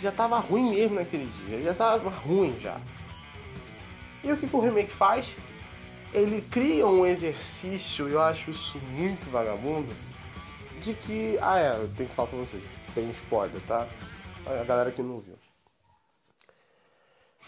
já 0.00 0.12
tava 0.12 0.38
ruim 0.38 0.76
mesmo 0.76 0.94
naquele 0.94 1.26
dia. 1.26 1.56
Ele 1.56 1.64
já 1.64 1.74
tava 1.74 2.08
ruim 2.08 2.56
já. 2.60 2.76
E 4.22 4.30
o 4.30 4.36
que, 4.36 4.46
que 4.46 4.54
o 4.54 4.60
remake 4.60 4.92
faz? 4.92 5.36
Ele 6.14 6.40
cria 6.40 6.86
um 6.86 7.04
exercício, 7.04 8.08
eu 8.08 8.22
acho 8.22 8.52
isso 8.52 8.78
muito 8.92 9.28
vagabundo, 9.32 9.92
de 10.80 10.94
que. 10.94 11.36
Ah 11.42 11.58
é, 11.58 11.70
eu 11.70 11.88
tenho 11.96 12.08
que 12.08 12.14
falar 12.14 12.28
pra 12.28 12.38
vocês. 12.38 12.62
Tem 12.94 13.10
spoiler, 13.10 13.60
tá? 13.66 13.84
A 14.46 14.62
galera 14.62 14.92
que 14.92 15.02
não 15.02 15.18
viu. 15.18 15.34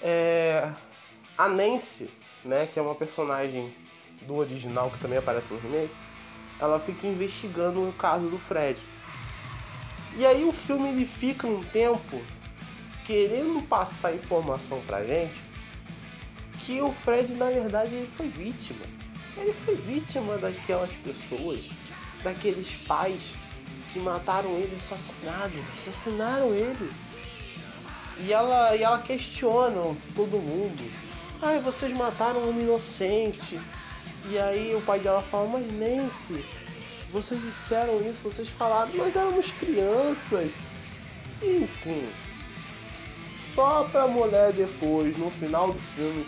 É, 0.02 0.72
a 1.38 1.48
Nancy, 1.48 2.10
né, 2.44 2.66
que 2.66 2.78
é 2.78 2.82
uma 2.82 2.96
personagem 2.96 3.72
do 4.22 4.34
original 4.34 4.90
que 4.90 4.98
também 4.98 5.18
aparece 5.18 5.54
no 5.54 5.60
remake, 5.60 5.94
ela 6.58 6.80
fica 6.80 7.06
investigando 7.06 7.88
o 7.88 7.92
caso 7.92 8.28
do 8.28 8.38
Fred. 8.38 8.80
E 10.16 10.26
aí 10.26 10.44
o 10.44 10.52
filme 10.52 10.88
ele 10.88 11.06
fica 11.06 11.46
um 11.46 11.62
tempo 11.62 12.20
querendo 13.06 13.62
passar 13.68 14.12
informação 14.12 14.80
pra 14.86 15.04
gente 15.04 15.45
que 16.66 16.82
o 16.82 16.92
Fred 16.92 17.32
na 17.34 17.48
verdade 17.48 17.94
ele 17.94 18.10
foi 18.16 18.28
vítima. 18.28 18.84
Ele 19.36 19.52
foi 19.52 19.76
vítima 19.76 20.36
daquelas 20.36 20.90
pessoas, 20.94 21.68
daqueles 22.24 22.72
pais 22.88 23.36
que 23.92 24.00
mataram 24.00 24.50
ele 24.56 24.74
assassinado, 24.74 25.54
assassinaram 25.78 26.52
ele. 26.52 26.90
E 28.18 28.32
ela, 28.32 28.74
e 28.74 28.82
ela 28.82 28.98
questiona 28.98 29.94
todo 30.16 30.38
mundo. 30.38 30.90
Ai, 31.40 31.60
vocês 31.60 31.92
mataram 31.92 32.50
um 32.50 32.60
inocente. 32.60 33.60
E 34.28 34.36
aí 34.36 34.74
o 34.74 34.80
pai 34.80 34.98
dela 34.98 35.22
fala, 35.22 35.46
mas 35.46 35.72
Nancy, 35.72 36.44
vocês 37.10 37.40
disseram 37.42 37.98
isso, 37.98 38.22
vocês 38.22 38.48
falaram, 38.48 38.92
nós 38.94 39.14
éramos 39.14 39.52
crianças. 39.52 40.58
Enfim. 41.40 42.08
Só 43.54 43.84
pra 43.84 44.08
mulher 44.08 44.52
depois, 44.52 45.16
no 45.16 45.30
final 45.30 45.72
do 45.72 45.78
filme, 45.78 46.26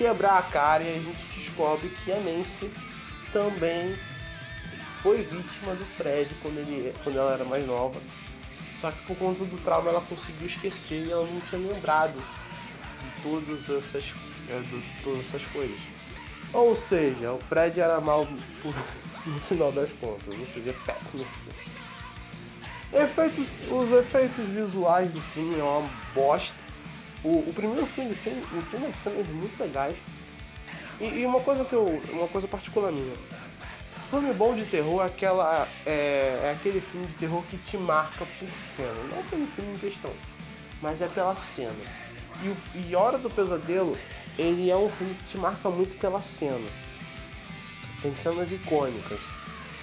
quebrar 0.00 0.38
a 0.38 0.42
cara 0.42 0.82
e 0.82 0.96
a 0.96 0.98
gente 0.98 1.26
descobre 1.26 1.90
que 1.90 2.10
a 2.10 2.16
Nancy 2.16 2.70
também 3.34 3.94
foi 5.02 5.18
vítima 5.18 5.74
do 5.74 5.84
Fred 5.84 6.34
quando, 6.40 6.56
ele, 6.56 6.94
quando 7.04 7.18
ela 7.18 7.34
era 7.34 7.44
mais 7.44 7.66
nova. 7.66 8.00
Só 8.80 8.90
que 8.90 9.04
por 9.04 9.16
conta 9.18 9.44
do 9.44 9.58
trauma 9.58 9.90
ela 9.90 10.00
conseguiu 10.00 10.46
esquecer 10.46 11.06
e 11.06 11.10
ela 11.10 11.26
não 11.26 11.40
tinha 11.42 11.60
lembrado 11.60 12.14
de 12.14 13.22
todas 13.22 13.68
essas, 13.68 14.14
é, 14.48 14.60
de 14.60 14.82
todas 15.02 15.20
essas 15.26 15.44
coisas. 15.48 15.78
Ou 16.54 16.74
seja, 16.74 17.32
o 17.32 17.38
Fred 17.38 17.78
era 17.78 18.00
mal 18.00 18.26
no 19.26 19.40
final 19.40 19.70
das 19.70 19.92
contas, 19.92 20.38
ou 20.38 20.46
seja, 20.46 20.70
é 20.70 20.74
péssimo 20.86 21.22
esse 21.22 21.36
filme. 21.36 21.60
Efeitos, 22.92 23.60
os 23.70 23.92
efeitos 23.92 24.46
visuais 24.46 25.12
do 25.12 25.20
filme 25.20 25.60
é 25.60 25.62
uma 25.62 25.88
bosta. 26.14 26.58
O, 27.22 27.50
o 27.50 27.52
primeiro 27.54 27.86
filme 27.86 28.14
tinha, 28.14 28.36
tinha 28.68 28.82
umas 28.82 28.96
cenas 28.96 29.28
muito 29.28 29.60
legais. 29.60 29.96
E, 31.00 31.20
e, 31.20 31.26
uma 31.26 31.40
coisa 31.40 31.64
que 31.64 31.72
eu. 31.72 32.00
uma 32.12 32.28
coisa 32.28 32.46
particular 32.46 32.92
minha 32.92 33.16
filme 34.10 34.34
bom 34.34 34.56
de 34.56 34.64
terror 34.64 35.02
é, 35.02 35.06
aquela, 35.06 35.68
é, 35.86 36.40
é, 36.42 36.50
aquele 36.50 36.80
filme 36.80 37.06
de 37.06 37.14
terror 37.14 37.44
que 37.48 37.56
te 37.58 37.76
marca 37.78 38.26
por 38.26 38.48
cena. 38.58 38.92
Não 39.08 39.22
pelo 39.24 39.46
filme 39.46 39.72
em 39.72 39.78
questão, 39.78 40.12
mas 40.82 41.00
é 41.00 41.06
pela 41.06 41.36
cena. 41.36 41.72
E, 42.42 42.48
o, 42.48 42.56
e 42.74 42.96
Hora 42.96 43.18
do 43.18 43.30
Pesadelo, 43.30 43.96
ele 44.36 44.68
é 44.68 44.76
um 44.76 44.88
filme 44.88 45.14
que 45.14 45.24
te 45.24 45.38
marca 45.38 45.70
muito 45.70 45.96
pela 45.96 46.20
cena. 46.20 46.68
Tem 48.02 48.12
cenas 48.14 48.50
icônicas. 48.50 49.20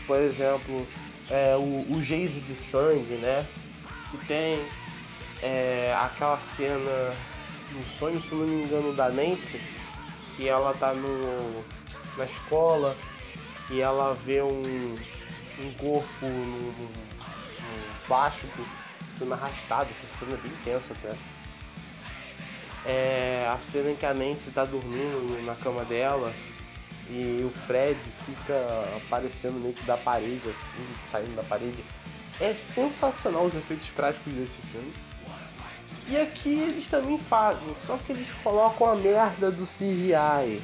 Por 0.06 0.17
exemplo, 0.17 0.86
é, 1.30 1.56
o, 1.56 1.93
o 1.93 2.02
geyso 2.02 2.41
de 2.41 2.54
sangue, 2.54 3.15
né? 3.15 3.47
Que 4.12 4.17
tem 4.26 4.65
é, 5.41 5.95
aquela 6.00 6.39
cena 6.39 7.15
no 7.71 7.86
sonho, 7.86 8.21
se 8.21 8.34
não 8.34 8.47
me 8.47 8.63
engano, 8.63 8.93
da 8.93 9.10
Nancy, 9.10 9.62
que 10.36 10.47
ela 10.47 10.73
tá 10.73 10.93
no, 10.93 11.63
na 12.17 12.26
escola 12.26 12.95
e 13.69 13.82
ela 13.82 14.13
vê 14.13 14.41
um, 14.41 14.97
um 15.60 15.73
corpo 15.73 16.26
no, 16.26 16.60
no, 16.60 16.71
no 16.71 18.06
plástico 18.06 18.65
sendo 19.17 19.34
arrastado. 19.34 19.89
Essa 19.89 20.08
cena 20.08 20.34
é 20.34 20.38
bem 20.38 20.52
tensa 20.63 20.93
até. 20.93 21.15
É 22.86 23.52
a 23.54 23.60
cena 23.60 23.91
em 23.91 23.95
que 23.95 24.06
a 24.06 24.13
Nancy 24.13 24.50
está 24.50 24.63
dormindo 24.63 25.43
na 25.45 25.56
cama 25.56 25.84
dela 25.84 26.32
e 27.10 27.43
o 27.43 27.50
Fred 27.50 28.00
fica 28.26 28.84
aparecendo 28.97 29.60
meio 29.60 29.73
que 29.73 29.84
da 29.84 29.97
parede, 29.97 30.50
assim, 30.50 30.86
saindo 31.04 31.36
da 31.36 31.43
parede. 31.43 31.84
É 32.39 32.54
sensacional 32.54 33.45
os 33.45 33.56
efeitos 33.56 33.89
práticos 33.89 34.32
desse 34.34 34.62
filme. 34.62 34.93
E 36.09 36.17
aqui 36.17 36.59
eles 36.59 36.87
também 36.87 37.17
fazem, 37.17 37.73
só 37.75 37.97
que 37.97 38.11
eles 38.11 38.31
colocam 38.43 38.89
a 38.89 38.95
merda 38.95 39.51
do 39.51 39.63
CGI 39.63 40.61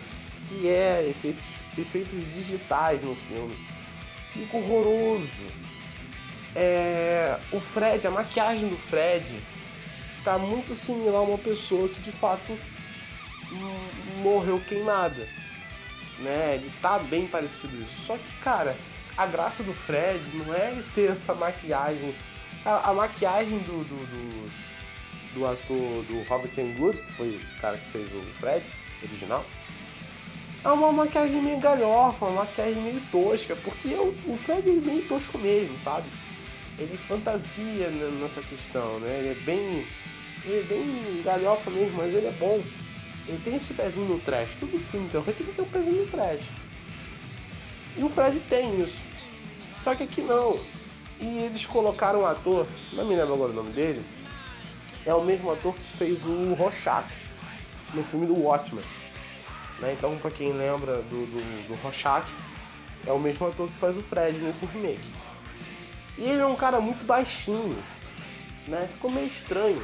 que 0.48 0.68
é 0.70 1.08
efeitos, 1.08 1.56
efeitos 1.78 2.24
digitais 2.34 3.02
no 3.02 3.16
filme. 3.16 3.58
Fica 4.30 4.58
horroroso. 4.58 5.46
É, 6.56 7.40
o 7.52 7.60
Fred, 7.60 8.06
a 8.06 8.12
maquiagem 8.12 8.70
do 8.70 8.78
Fred 8.78 9.42
tá 10.24 10.38
muito 10.38 10.76
similar 10.76 11.22
a 11.22 11.22
uma 11.22 11.38
pessoa 11.38 11.90
que 11.90 12.02
de 12.02 12.12
fato 12.12 12.58
morreu 14.22 14.60
queimada. 14.62 15.28
Né? 16.20 16.56
Ele 16.56 16.72
tá 16.82 17.00
bem 17.00 17.28
parecido 17.28 17.76
isso. 17.82 18.06
Só 18.06 18.18
que, 18.18 18.38
cara, 18.44 18.76
a 19.18 19.26
graça 19.26 19.64
do 19.64 19.74
Fred 19.74 20.24
não 20.36 20.54
é 20.54 20.72
ele 20.72 20.86
ter 20.94 21.12
essa 21.12 21.34
maquiagem. 21.34 22.16
A, 22.64 22.92
a 22.92 22.94
maquiagem 22.94 23.60
do, 23.60 23.84
do, 23.84 24.06
do, 24.06 24.52
do 25.34 25.46
ator 25.46 26.04
do 26.04 26.24
Robert 26.28 26.52
Englund, 26.58 27.02
que 27.02 27.12
foi 27.12 27.30
o 27.30 27.62
cara 27.62 27.78
que 27.78 27.86
fez 27.92 28.08
o 28.14 28.22
Fred 28.40 28.64
original, 29.04 29.46
é 30.64 30.70
uma 30.70 30.92
maquiagem 30.92 31.42
meio 31.42 31.60
galhofa, 31.60 32.26
uma 32.26 32.44
maquiagem 32.44 32.82
meio 32.82 33.02
tosca, 33.12 33.56
porque 33.58 33.90
o, 33.96 34.16
o 34.28 34.38
Fred 34.38 34.70
é 34.70 34.74
meio 34.74 35.06
tosco 35.08 35.38
mesmo, 35.38 35.78
sabe? 35.78 36.08
Ele 36.80 36.98
fantasia 36.98 37.90
nessa 37.90 38.42
questão, 38.42 39.00
né? 39.00 39.20
Ele 39.20 39.30
é 39.30 39.44
bem. 39.44 39.86
Ele 40.46 40.60
é 40.60 40.64
bem 40.64 41.22
galhofa 41.24 41.70
mesmo, 41.70 41.98
mas 41.98 42.14
ele 42.14 42.28
é 42.28 42.32
bom. 42.32 42.62
Ele 43.28 43.42
tem 43.44 43.56
esse 43.56 43.74
pezinho 43.74 44.08
no 44.08 44.20
trash. 44.20 44.50
Todo 44.60 44.78
filme 44.90 45.10
tem 45.10 45.22
que 45.22 45.44
ter 45.44 45.62
um 45.62 45.66
pezinho 45.66 46.02
no 46.02 46.08
trash. 46.08 46.50
E 47.98 48.04
o 48.04 48.10
Fred 48.10 48.40
tem 48.50 48.82
isso. 48.82 49.02
Só 49.84 49.94
que 49.96 50.04
aqui 50.04 50.22
não. 50.22 50.60
E 51.20 51.40
eles 51.40 51.66
colocaram 51.66 52.22
um 52.22 52.26
ator, 52.26 52.66
não 52.92 53.06
me 53.06 53.16
lembro 53.16 53.34
agora 53.34 53.52
o 53.52 53.56
nome 53.56 53.72
dele, 53.72 54.04
é 55.06 55.14
o 55.14 55.24
mesmo 55.24 55.52
ator 55.52 55.74
que 55.74 55.98
fez 55.98 56.26
o 56.26 56.54
Rorschach 56.54 57.08
no 57.94 58.04
filme 58.04 58.26
do 58.26 58.40
Watchmen. 58.40 58.84
Né? 59.80 59.94
Então, 59.98 60.18
para 60.18 60.32
quem 60.32 60.54
lembra 60.54 60.98
do, 61.04 61.26
do, 61.26 61.68
do 61.68 61.76
Rorschach, 61.82 62.28
é 63.06 63.12
o 63.12 63.20
mesmo 63.20 63.48
ator 63.48 63.68
que 63.68 63.74
faz 63.74 63.98
o 63.98 64.02
Fred 64.02 64.38
nesse 64.40 64.66
remake. 64.66 65.04
E 66.18 66.24
ele 66.24 66.42
é 66.42 66.46
um 66.46 66.56
cara 66.56 66.80
muito 66.80 67.04
baixinho, 67.06 67.78
né? 68.68 68.88
Ficou 68.94 69.12
meio 69.12 69.28
estranho. 69.28 69.82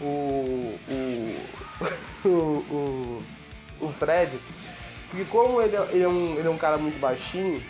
O, 0.00 0.78
o, 2.24 2.28
o, 2.28 3.18
o, 3.80 3.92
Fred, 3.92 4.38
porque 5.08 5.24
como 5.24 5.60
ele 5.62 5.76
é, 5.76 5.88
ele, 5.90 6.02
é 6.02 6.08
um, 6.08 6.38
ele 6.38 6.46
é 6.46 6.50
um 6.50 6.58
cara 6.58 6.76
muito 6.76 6.98
baixinho, 6.98 7.62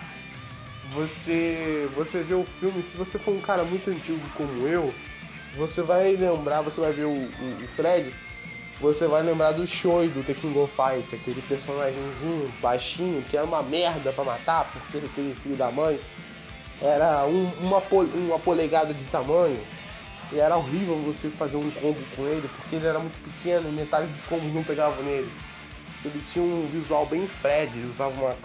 você 0.93 1.89
você 1.95 2.23
vê 2.25 2.35
o 2.35 2.45
filme, 2.45 2.83
se 2.83 2.97
você 2.97 3.17
for 3.17 3.33
um 3.33 3.41
cara 3.41 3.63
muito 3.63 3.91
antigo 3.91 4.21
como 4.37 4.67
eu, 4.67 4.93
você 5.57 5.83
vai 5.83 6.15
lembrar, 6.17 6.63
você 6.63 6.81
vai 6.81 6.93
ver 6.93 7.05
o, 7.05 7.11
o, 7.11 7.65
o 7.65 7.69
Fred, 7.75 8.15
você 8.81 9.07
vai 9.07 9.23
lembrar 9.23 9.53
do 9.53 9.67
Shoei 9.67 10.09
do 10.09 10.23
The 10.23 10.35
King 10.35 10.59
of 10.59 10.73
Fight, 10.73 11.15
aquele 11.15 11.41
personagemzinho 11.43 12.53
baixinho 12.61 13.23
que 13.23 13.37
era 13.37 13.47
uma 13.47 13.63
merda 13.63 14.13
para 14.13 14.25
matar, 14.25 14.71
porque 14.71 14.99
aquele 14.99 15.35
filho 15.35 15.57
da 15.57 15.71
mãe 15.71 15.99
era 16.81 17.25
um, 17.27 17.51
uma, 17.61 17.83
uma 18.15 18.39
polegada 18.39 18.93
de 18.93 19.05
tamanho 19.07 19.59
e 20.33 20.39
era 20.39 20.57
horrível 20.57 20.99
você 20.99 21.31
fazer 21.31 21.57
um 21.57 21.71
combo 21.71 22.01
com 22.15 22.27
ele, 22.27 22.49
porque 22.49 22.77
ele 22.77 22.87
era 22.87 22.99
muito 22.99 23.19
pequeno 23.23 23.69
e 23.69 23.73
metade 23.73 24.07
dos 24.09 24.25
combos 24.25 24.53
não 24.53 24.63
pegavam 24.63 25.03
nele. 25.03 25.31
Ele 26.05 26.21
tinha 26.23 26.45
um 26.45 26.69
visual 26.69 27.07
bem 27.07 27.27
Fred, 27.27 27.73
ele 27.77 27.89
usava 27.89 28.13
uma, 28.13 28.37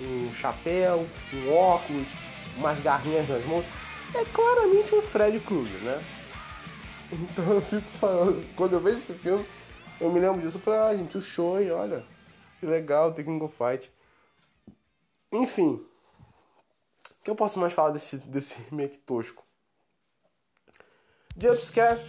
um 0.00 0.32
chapéu, 0.32 1.06
um 1.32 1.52
óculos, 1.52 2.08
umas 2.56 2.80
garrinhas 2.80 3.28
nas 3.28 3.44
mãos. 3.44 3.66
É 4.14 4.24
claramente 4.32 4.94
um 4.94 5.02
Fred 5.02 5.38
Krueger, 5.40 5.80
né? 5.82 6.00
Então 7.14 7.44
eu 7.52 7.62
fico 7.62 7.88
falando, 7.92 8.44
quando 8.56 8.72
eu 8.72 8.80
vejo 8.80 8.96
esse 8.96 9.14
filme, 9.14 9.46
eu 10.00 10.10
me 10.10 10.18
lembro 10.18 10.40
disso. 10.40 10.56
Eu 10.56 10.60
falei, 10.60 10.80
ah, 10.80 10.96
gente, 10.96 11.16
o 11.16 11.22
show, 11.22 11.54
olha, 11.54 12.04
que 12.58 12.66
legal, 12.66 13.12
tem 13.12 13.24
King 13.24 13.42
of 13.44 13.54
Fight. 13.56 13.90
Enfim, 15.32 15.74
o 17.20 17.24
que 17.24 17.30
eu 17.30 17.34
posso 17.36 17.58
mais 17.58 17.72
falar 17.72 17.90
desse, 17.90 18.16
desse 18.18 18.60
remake 18.70 18.98
tosco? 18.98 19.44
Jumpscare, 21.36 22.00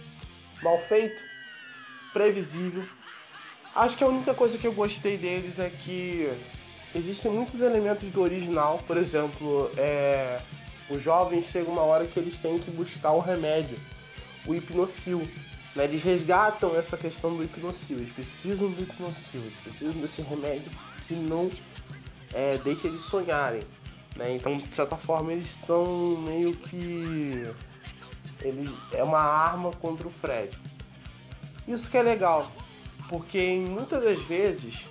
mal 0.62 0.78
feito, 0.78 1.20
previsível. 2.12 2.84
Acho 3.74 3.96
que 3.96 4.04
a 4.04 4.08
única 4.08 4.34
coisa 4.34 4.56
que 4.56 4.66
eu 4.66 4.72
gostei 4.72 5.18
deles 5.18 5.58
é 5.58 5.68
que 5.68 6.30
existem 6.94 7.30
muitos 7.30 7.60
elementos 7.60 8.10
do 8.10 8.22
original. 8.22 8.80
Por 8.86 8.96
exemplo, 8.96 9.70
é, 9.76 10.40
os 10.88 11.02
jovens 11.02 11.46
chegam 11.46 11.74
uma 11.74 11.82
hora 11.82 12.06
que 12.06 12.18
eles 12.18 12.38
têm 12.38 12.58
que 12.58 12.70
buscar 12.70 13.12
o 13.12 13.20
remédio, 13.20 13.76
o 14.46 14.54
hipnocil. 14.54 15.28
Né? 15.74 15.84
Eles 15.84 16.02
resgatam 16.02 16.74
essa 16.76 16.96
questão 16.96 17.36
do 17.36 17.44
hipnocil. 17.44 17.98
Eles 17.98 18.12
precisam 18.12 18.70
do 18.70 18.82
hipnocil, 18.82 19.40
eles 19.40 19.56
precisam 19.56 19.94
desse 20.00 20.22
remédio 20.22 20.70
que 21.06 21.14
não 21.14 21.50
é, 22.32 22.58
deixa 22.58 22.88
eles 22.88 23.00
sonharem. 23.00 23.62
Né? 24.16 24.34
Então, 24.34 24.58
de 24.58 24.74
certa 24.74 24.96
forma, 24.96 25.32
eles 25.32 25.50
estão 25.50 26.16
meio 26.18 26.54
que 26.54 27.46
ele 28.42 28.70
é 28.92 29.02
uma 29.02 29.20
arma 29.20 29.70
contra 29.72 30.06
o 30.06 30.10
Fred. 30.10 30.56
Isso 31.66 31.90
que 31.90 31.96
é 31.96 32.02
legal, 32.02 32.50
porque 33.08 33.56
muitas 33.68 34.02
das 34.02 34.22
vezes 34.22 34.86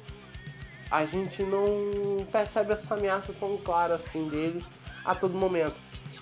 a 0.92 1.06
gente 1.06 1.44
não 1.44 2.26
percebe 2.32 2.74
essa 2.74 2.96
ameaça 2.96 3.34
tão 3.34 3.58
clara 3.58 3.96
assim 3.96 4.28
dele 4.30 4.64
a 5.04 5.16
todo 5.16 5.34
momento. 5.34 5.76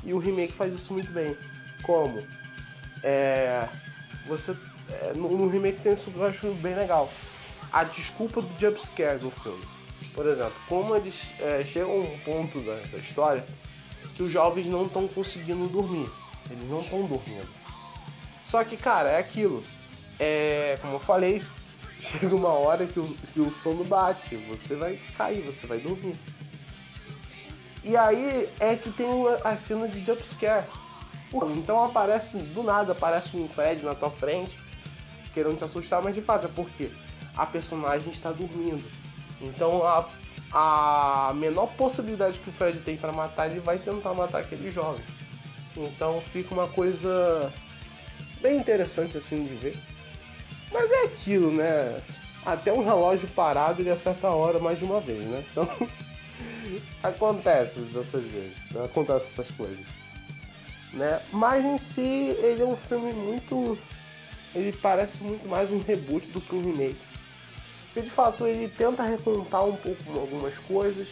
E 0.03 0.13
o 0.13 0.19
remake 0.19 0.53
faz 0.53 0.73
isso 0.73 0.93
muito 0.93 1.11
bem. 1.11 1.35
Como? 1.81 2.21
É, 3.03 3.67
você 4.27 4.55
é, 4.89 5.13
no, 5.15 5.29
no, 5.37 5.49
remake 5.49 5.81
tem 5.81 5.93
isso 5.93 6.11
que 6.11 6.17
eu 6.17 6.25
acho 6.25 6.53
bem 6.55 6.75
legal. 6.75 7.11
A 7.71 7.83
desculpa 7.83 8.41
do 8.41 8.59
jumpscare 8.59 9.19
no 9.21 9.31
filme. 9.31 9.63
Por 10.13 10.27
exemplo, 10.27 10.53
como 10.67 10.95
eles 10.95 11.27
é, 11.39 11.63
chegam 11.63 11.91
a 11.91 11.95
um 11.95 12.19
ponto 12.19 12.59
da, 12.61 12.75
da 12.91 12.97
história 12.97 13.43
que 14.15 14.23
os 14.23 14.31
jovens 14.31 14.69
não 14.69 14.85
estão 14.85 15.07
conseguindo 15.07 15.67
dormir. 15.67 16.09
Eles 16.49 16.69
não 16.69 16.81
estão 16.81 17.05
dormindo. 17.05 17.47
Só 18.45 18.63
que, 18.63 18.77
cara, 18.77 19.09
é 19.09 19.19
aquilo. 19.19 19.63
É, 20.19 20.77
como 20.81 20.93
eu 20.93 20.99
falei, 20.99 21.41
chega 21.99 22.35
uma 22.35 22.49
hora 22.49 22.85
que 22.85 22.99
o, 22.99 23.07
que 23.33 23.39
o 23.39 23.51
sono 23.51 23.83
bate, 23.83 24.35
você 24.35 24.75
vai 24.75 24.99
cair, 25.17 25.41
você 25.41 25.65
vai 25.65 25.79
dormir. 25.79 26.15
E 27.83 27.97
aí 27.97 28.47
é 28.59 28.75
que 28.75 28.91
tem 28.91 29.07
a 29.43 29.55
cena 29.55 29.87
de 29.87 30.05
jumpscare. 30.05 30.67
Então 31.55 31.83
aparece, 31.83 32.37
do 32.37 32.61
nada, 32.61 32.91
aparece 32.91 33.35
um 33.35 33.47
Fred 33.47 33.83
na 33.83 33.95
tua 33.95 34.11
frente, 34.11 34.57
querendo 35.33 35.57
te 35.57 35.63
assustar, 35.63 36.01
mas 36.01 36.13
de 36.13 36.21
fato 36.21 36.45
é 36.45 36.49
porque 36.49 36.91
a 37.35 37.45
personagem 37.45 38.11
está 38.11 38.31
dormindo. 38.31 38.83
Então 39.41 39.83
a, 39.83 40.05
a 40.51 41.33
menor 41.33 41.67
possibilidade 41.75 42.37
que 42.39 42.49
o 42.49 42.53
Fred 42.53 42.79
tem 42.79 42.95
para 42.95 43.11
matar, 43.11 43.49
ele 43.49 43.59
vai 43.59 43.79
tentar 43.79 44.13
matar 44.13 44.41
aquele 44.41 44.69
jovem. 44.69 45.03
Então 45.75 46.21
fica 46.21 46.53
uma 46.53 46.67
coisa 46.67 47.51
bem 48.41 48.57
interessante 48.57 49.17
assim 49.17 49.43
de 49.43 49.55
ver. 49.55 49.77
Mas 50.71 50.91
é 50.91 51.05
aquilo, 51.05 51.51
né? 51.51 52.01
Até 52.45 52.73
um 52.73 52.83
relógio 52.83 53.27
parado 53.29 53.81
ele 53.81 53.89
acerta 53.89 54.27
a 54.27 54.35
hora 54.35 54.59
mais 54.59 54.79
de 54.79 54.85
uma 54.85 54.99
vez, 54.99 55.23
né? 55.25 55.43
Então 55.51 55.67
acontece 57.01 57.79
dessas 57.81 58.23
vezes, 58.23 58.53
acontece 58.83 59.33
essas 59.33 59.51
coisas, 59.55 59.87
né? 60.93 61.21
Mas 61.31 61.65
em 61.65 61.77
si 61.77 62.35
ele 62.39 62.61
é 62.61 62.65
um 62.65 62.75
filme 62.75 63.11
muito, 63.13 63.77
ele 64.53 64.71
parece 64.73 65.23
muito 65.23 65.47
mais 65.47 65.71
um 65.71 65.79
reboot 65.79 66.29
do 66.29 66.39
que 66.39 66.55
um 66.55 66.63
remake. 66.63 67.01
Porque 67.85 68.01
de 68.01 68.09
fato 68.09 68.47
ele 68.47 68.67
tenta 68.67 69.03
recontar 69.03 69.65
um 69.65 69.75
pouco 69.75 70.19
algumas 70.19 70.57
coisas, 70.59 71.09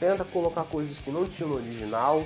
tenta 0.00 0.24
colocar 0.24 0.64
coisas 0.64 0.98
que 0.98 1.10
não 1.10 1.26
tinham 1.26 1.50
no 1.50 1.56
original 1.56 2.24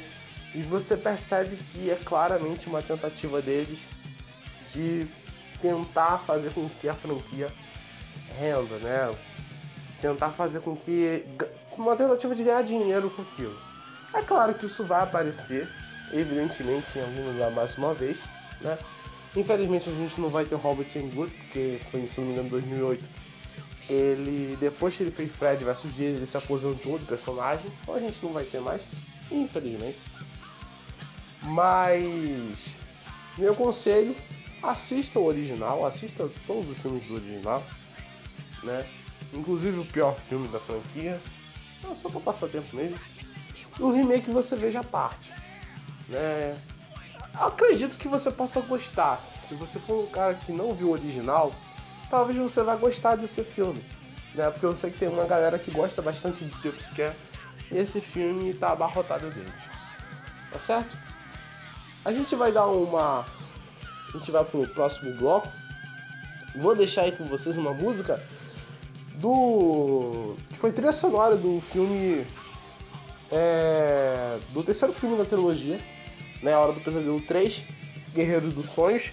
e 0.55 0.63
você 0.63 0.97
percebe 0.97 1.57
que 1.57 1.91
é 1.91 1.95
claramente 1.95 2.67
uma 2.67 2.83
tentativa 2.83 3.43
deles 3.43 3.89
de 4.73 5.07
tentar 5.61 6.19
fazer 6.19 6.53
com 6.53 6.69
que 6.69 6.89
a 6.89 6.95
franquia 6.95 7.53
renda, 8.39 8.77
né? 8.79 9.15
Tentar 10.01 10.31
fazer 10.31 10.61
com 10.61 10.77
que. 10.77 11.25
Uma 11.77 11.95
tentativa 11.95 12.35
de 12.35 12.43
ganhar 12.43 12.63
dinheiro 12.63 13.09
com 13.11 13.23
aquilo. 13.23 13.57
É 14.15 14.23
claro 14.23 14.55
que 14.55 14.67
isso 14.67 14.85
vai 14.85 15.03
aparecer, 15.03 15.69
evidentemente, 16.13 16.99
em 16.99 17.03
algum 17.03 17.33
lugar 17.33 17.51
mais 17.51 17.77
uma 17.77 17.95
vez, 17.95 18.21
né? 18.61 18.79
Infelizmente 19.37 19.89
a 19.89 19.93
gente 19.93 20.21
não 20.21 20.29
vai 20.29 20.45
ter 20.45 20.55
Robert 20.55 20.89
Englund, 20.97 21.33
porque 21.33 21.81
foi, 21.91 22.07
se 22.07 22.21
não 22.21 22.29
me 22.29 22.33
engano, 22.33 22.49
em 22.49 22.51
2008. 22.51 23.05
Ele, 23.89 24.57
depois 24.61 24.97
que 24.97 25.03
ele 25.03 25.11
fez 25.11 25.31
Fred 25.31 25.65
vs. 25.65 25.83
Jason, 25.83 26.17
ele 26.17 26.27
se 26.27 26.37
aposentou 26.37 26.99
do 26.99 27.07
personagem, 27.07 27.71
então 27.83 27.95
a 27.95 28.01
gente 28.01 28.23
não 28.23 28.33
vai 28.33 28.45
ter 28.45 28.61
mais, 28.61 28.83
infelizmente. 29.31 29.99
Mas 31.43 32.77
meu 33.39 33.55
conselho, 33.55 34.17
assista 34.61 35.21
o 35.21 35.25
original, 35.25 35.87
assista 35.87 36.29
todos 36.45 36.71
os 36.73 36.79
filmes 36.79 37.07
do 37.07 37.15
original, 37.15 37.65
né? 38.65 38.85
Inclusive 39.33 39.79
o 39.79 39.85
pior 39.85 40.17
filme 40.17 40.49
da 40.49 40.59
franquia, 40.59 41.21
é 41.89 41.95
só 41.95 42.09
para 42.09 42.21
passar 42.21 42.49
tempo 42.49 42.75
mesmo. 42.75 42.99
E 43.79 43.83
o 43.83 43.93
remake 43.93 44.29
você 44.29 44.57
veja 44.57 44.81
a 44.81 44.85
parte, 44.85 45.33
né? 46.09 46.57
acredito 47.35 47.97
que 47.97 48.09
você 48.09 48.31
possa 48.31 48.61
gostar. 48.61 49.21
Se 49.47 49.55
você 49.55 49.79
for 49.79 50.05
um 50.05 50.11
cara 50.11 50.35
que 50.35 50.53
não 50.53 50.75
viu 50.75 50.89
o 50.89 50.93
original, 50.93 51.53
talvez 52.11 52.39
você 52.39 52.63
vá 52.63 52.77
gostar 52.77 53.17
desse 53.17 53.43
filme, 53.45 53.83
né? 54.35 54.51
Porque 54.51 54.67
eu 54.67 54.75
sei 54.75 54.91
que 54.91 54.99
tem 54.99 55.09
uma 55.09 55.25
galera 55.25 55.59
que 55.59 55.71
gosta 55.71 56.03
bastante 56.03 56.45
de 56.45 56.63
jumpscare 56.63 57.17
e 57.71 57.79
esse 57.79 58.01
filme 58.01 58.53
tá 58.55 58.73
abarrotado 58.73 59.31
deles. 59.31 59.53
Tá 60.51 60.59
certo? 60.59 60.97
A 62.05 62.13
gente 62.13 62.35
vai 62.35 62.53
dar 62.53 62.67
uma. 62.67 63.27
A 64.15 64.19
gente 64.19 64.31
vai 64.31 64.45
pro 64.45 64.67
próximo 64.69 65.15
bloco. 65.17 65.49
Vou 66.57 66.75
deixar 66.75 67.03
aí 67.03 67.13
com 67.13 67.25
vocês 67.27 67.57
uma 67.57 67.73
música 67.73 68.23
do. 69.17 70.37
que 70.49 70.57
foi 70.57 70.73
trilha 70.73 70.93
sonora 70.93 71.37
do 71.37 71.61
filme. 71.61 72.27
É... 73.31 74.39
do 74.55 74.63
terceiro 74.63 74.95
filme 74.95 75.19
da 75.19 75.25
trilogia, 75.27 75.79
né? 76.43 76.57
Hora 76.57 76.73
do 76.73 76.81
Pesadelo 76.81 77.21
3, 77.21 77.63
Guerreiros 78.15 78.53
dos 78.53 78.67
Sonhos, 78.67 79.13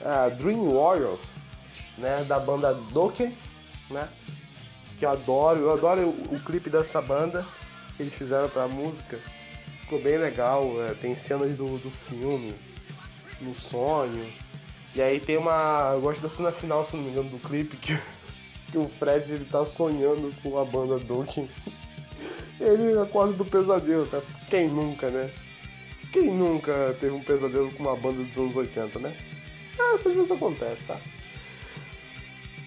uh, 0.00 0.34
Dream 0.36 0.72
Warriors, 0.72 1.32
né? 1.98 2.24
Da 2.24 2.38
banda 2.38 2.74
Dokken, 2.74 3.36
né? 3.90 4.08
Que 4.98 5.04
eu 5.04 5.10
adoro, 5.10 5.60
eu 5.60 5.72
adoro 5.72 6.08
o, 6.08 6.34
o 6.34 6.40
clipe 6.40 6.70
dessa 6.70 7.00
banda 7.02 7.46
que 7.96 8.02
eles 8.02 8.14
fizeram 8.14 8.48
pra 8.48 8.66
música 8.66 9.18
ficou 9.84 10.00
bem 10.00 10.18
legal. 10.18 10.82
É, 10.84 10.94
tem 10.94 11.14
cenas 11.14 11.56
do, 11.56 11.78
do 11.78 11.90
filme, 11.90 12.54
no 13.40 13.54
sonho. 13.54 14.26
E 14.94 15.02
aí 15.02 15.20
tem 15.20 15.36
uma. 15.36 15.92
Eu 15.94 16.00
gosto 16.00 16.20
da 16.20 16.28
cena 16.28 16.52
final, 16.52 16.84
se 16.84 16.96
não 16.96 17.04
me 17.04 17.10
engano, 17.10 17.30
do 17.30 17.38
clipe, 17.38 17.76
que, 17.76 17.96
que 18.72 18.78
o 18.78 18.88
Fred 18.88 19.32
ele 19.32 19.44
tá 19.44 19.64
sonhando 19.64 20.34
com 20.42 20.58
a 20.58 20.64
banda 20.64 20.98
Dokken. 20.98 21.48
ele 22.60 22.98
acorda 22.98 23.32
do 23.32 23.44
pesadelo, 23.44 24.06
tá? 24.06 24.20
Quem 24.48 24.68
nunca, 24.68 25.10
né? 25.10 25.30
Quem 26.14 26.30
nunca 26.30 26.96
teve 27.00 27.12
um 27.12 27.20
pesadelo 27.20 27.72
com 27.72 27.82
uma 27.82 27.96
banda 27.96 28.22
dos 28.22 28.36
anos 28.36 28.54
80, 28.54 29.00
né? 29.00 29.16
É, 29.76 29.94
essas 29.96 30.14
vezes 30.14 30.30
acontece, 30.30 30.84
tá? 30.84 30.96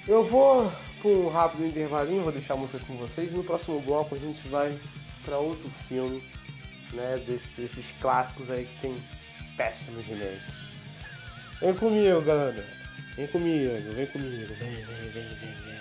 Eu 0.06 0.22
vou 0.22 0.70
para 1.02 1.10
um 1.10 1.30
rápido 1.30 1.66
intervalinho, 1.66 2.24
vou 2.24 2.34
deixar 2.34 2.56
a 2.56 2.58
música 2.58 2.84
com 2.86 2.98
vocês. 2.98 3.32
No 3.32 3.46
próximo 3.46 3.80
bloco 3.80 4.16
a 4.16 4.18
gente 4.18 4.46
vai 4.50 4.78
para 5.24 5.38
outro 5.38 5.70
filme 5.88 6.22
né, 6.92 7.24
desses, 7.26 7.52
desses 7.52 7.96
clássicos 8.02 8.52
aí 8.52 8.66
que 8.66 8.82
tem 8.82 8.98
péssimos 9.56 10.06
remakes. 10.06 10.42
Vem 11.62 11.74
comigo, 11.74 12.22
galera. 12.24 12.66
Vem 13.16 13.28
comigo, 13.28 13.94
vem 13.94 14.08
comigo. 14.08 14.54
Vem, 14.56 14.76
vem, 14.76 15.10
vem, 15.10 15.24
vem, 15.24 15.54
vem. 15.64 15.77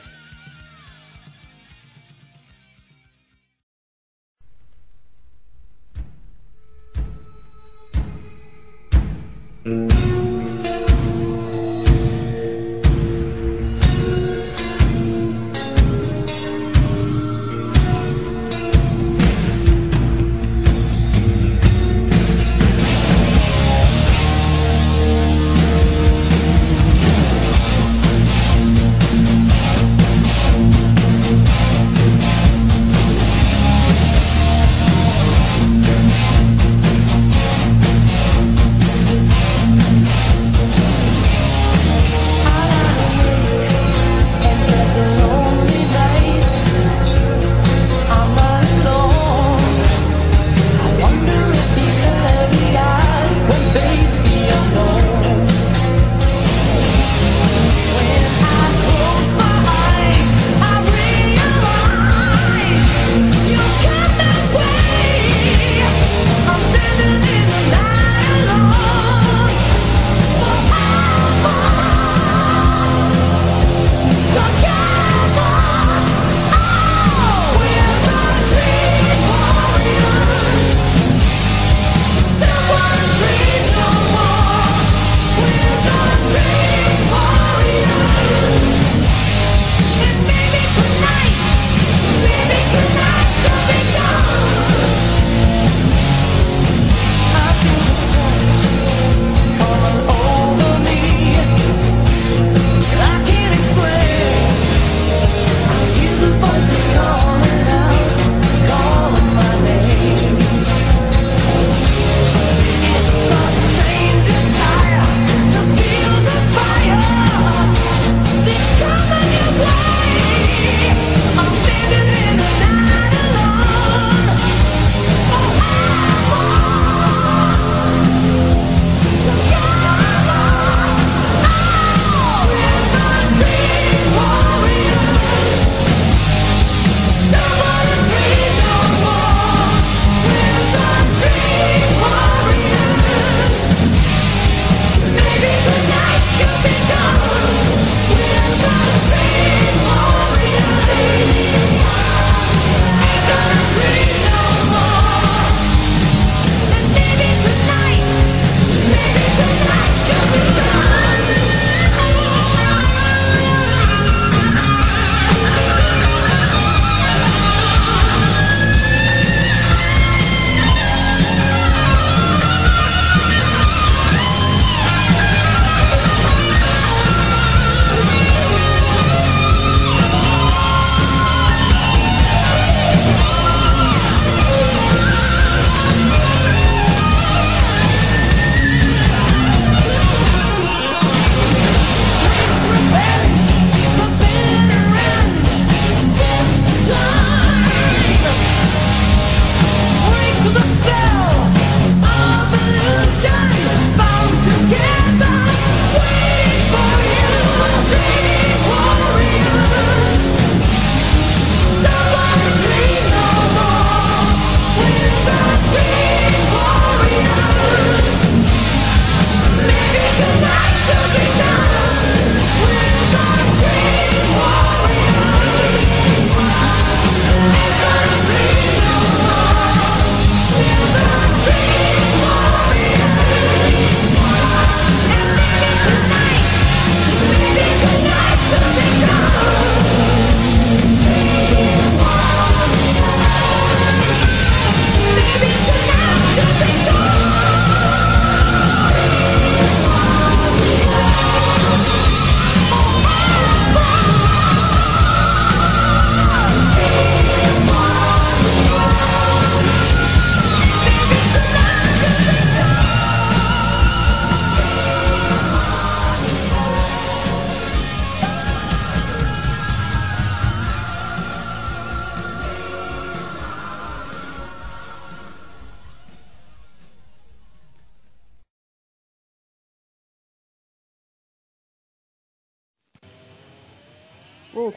Música 9.66 10.25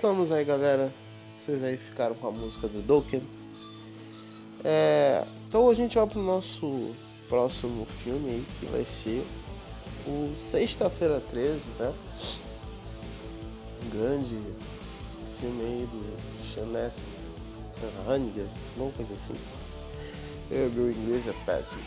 voltamos 0.02 0.32
aí, 0.32 0.46
galera. 0.46 0.94
Vocês 1.36 1.62
aí 1.62 1.76
ficaram 1.76 2.16
com 2.16 2.30
a 2.30 2.32
música 2.32 2.70
do 2.70 2.82
Dokken. 2.82 3.22
É, 4.64 5.26
então 5.46 5.70
a 5.70 5.74
gente 5.74 5.98
vai 5.98 6.08
pro 6.08 6.22
nosso 6.22 6.96
próximo 7.28 7.86
filme 7.86 8.30
aí, 8.30 8.46
que 8.60 8.66
vai 8.68 8.86
ser 8.86 9.26
o 10.08 10.34
Sexta-feira 10.34 11.22
13, 11.30 11.60
né? 11.78 11.94
Um 13.84 13.90
grande 13.90 14.38
filme 15.42 15.64
aí 15.66 15.90
do 15.92 16.54
Chanesse 16.54 17.10
Hannigan, 18.08 18.48
alguma 18.76 18.94
coisa 18.94 19.14
assim. 19.14 19.36
É, 20.50 20.70
meu 20.74 20.90
inglês 20.90 21.28
é 21.28 21.34
péssimo. 21.46 21.82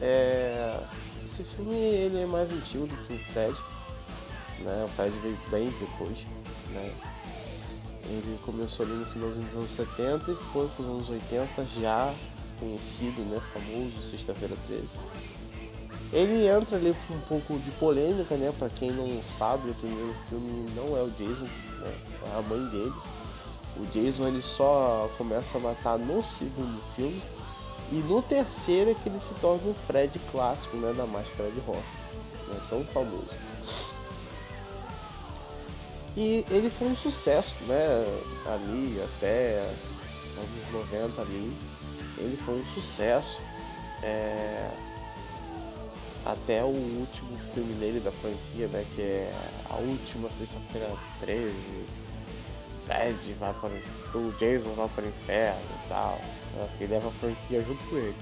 É, 0.00 0.80
esse 1.24 1.44
filme 1.44 1.76
ele 1.76 2.22
é 2.22 2.26
mais 2.26 2.50
antigo 2.50 2.88
do 2.88 2.96
que 3.06 3.12
o 3.12 3.18
Fred. 3.32 3.54
Né? 4.58 4.84
O 4.84 4.88
Fred 4.88 5.16
veio 5.20 5.38
bem 5.48 5.72
depois. 5.78 6.26
Né? 6.72 6.92
Ele 8.04 8.38
começou 8.44 8.84
ali 8.84 8.94
no 8.94 9.06
finalzinho 9.06 9.44
dos 9.44 9.56
anos 9.56 9.70
70 9.70 10.30
e 10.30 10.34
foi 10.34 10.68
para 10.68 10.82
os 10.82 10.88
anos 10.88 11.08
80 11.08 11.64
já 11.80 12.14
conhecido, 12.58 13.22
né? 13.22 13.40
famoso, 13.52 14.02
Sexta-feira 14.02 14.56
13. 14.66 14.86
Ele 16.12 16.46
entra 16.46 16.76
ali 16.76 16.94
com 17.08 17.14
um 17.14 17.20
pouco 17.20 17.58
de 17.58 17.70
polêmica, 17.72 18.36
né? 18.36 18.52
Pra 18.58 18.68
quem 18.68 18.92
não 18.92 19.22
sabe, 19.22 19.70
o 19.70 19.74
primeiro 19.74 20.14
filme 20.28 20.66
não 20.76 20.96
é 20.96 21.02
o 21.02 21.10
Jason, 21.10 21.44
né? 21.44 21.94
É 22.34 22.38
a 22.38 22.42
mãe 22.42 22.64
dele. 22.66 22.92
O 23.78 23.86
Jason 23.86 24.28
ele 24.28 24.42
só 24.42 25.10
começa 25.16 25.56
a 25.56 25.60
matar 25.60 25.98
no 25.98 26.22
segundo 26.22 26.82
filme. 26.94 27.22
E 27.90 27.96
no 27.96 28.22
terceiro 28.22 28.90
é 28.90 28.94
que 28.94 29.08
ele 29.08 29.20
se 29.20 29.34
torna 29.34 29.70
o 29.70 29.74
Fred 29.86 30.18
clássico, 30.30 30.76
né? 30.76 30.92
Da 30.92 31.06
máscara 31.06 31.50
de 31.50 31.60
rock. 31.60 31.82
Né, 32.48 32.60
tão 32.68 32.84
famoso. 32.84 33.51
E 36.16 36.44
ele 36.50 36.68
foi 36.68 36.88
um 36.88 36.96
sucesso, 36.96 37.62
né? 37.64 38.04
Ali 38.46 39.02
até 39.02 39.62
anos 40.36 40.90
90 40.90 41.22
ali. 41.22 41.56
Ele 42.18 42.36
foi 42.44 42.60
um 42.60 42.66
sucesso. 42.66 43.40
É 44.02 44.70
até 46.24 46.62
o 46.62 46.68
último 46.68 47.36
filme 47.52 47.74
dele 47.74 48.00
da 48.00 48.12
franquia, 48.12 48.68
né? 48.68 48.84
Que 48.94 49.02
é 49.02 49.32
a 49.70 49.76
última 49.76 50.28
sexta-feira 50.30 50.92
13. 51.20 51.52
Fred 52.86 53.34
vai 53.38 53.54
para 53.54 54.18
o 54.18 54.32
Jason 54.32 54.70
vai 54.74 54.88
para 54.88 55.04
o 55.04 55.08
inferno 55.08 55.60
e 55.60 55.88
tal. 55.88 56.18
Né, 56.54 56.68
ele 56.80 56.92
leva 56.92 57.08
a 57.08 57.12
franquia 57.12 57.62
junto 57.62 57.84
com 57.88 57.96
ele. 57.96 58.14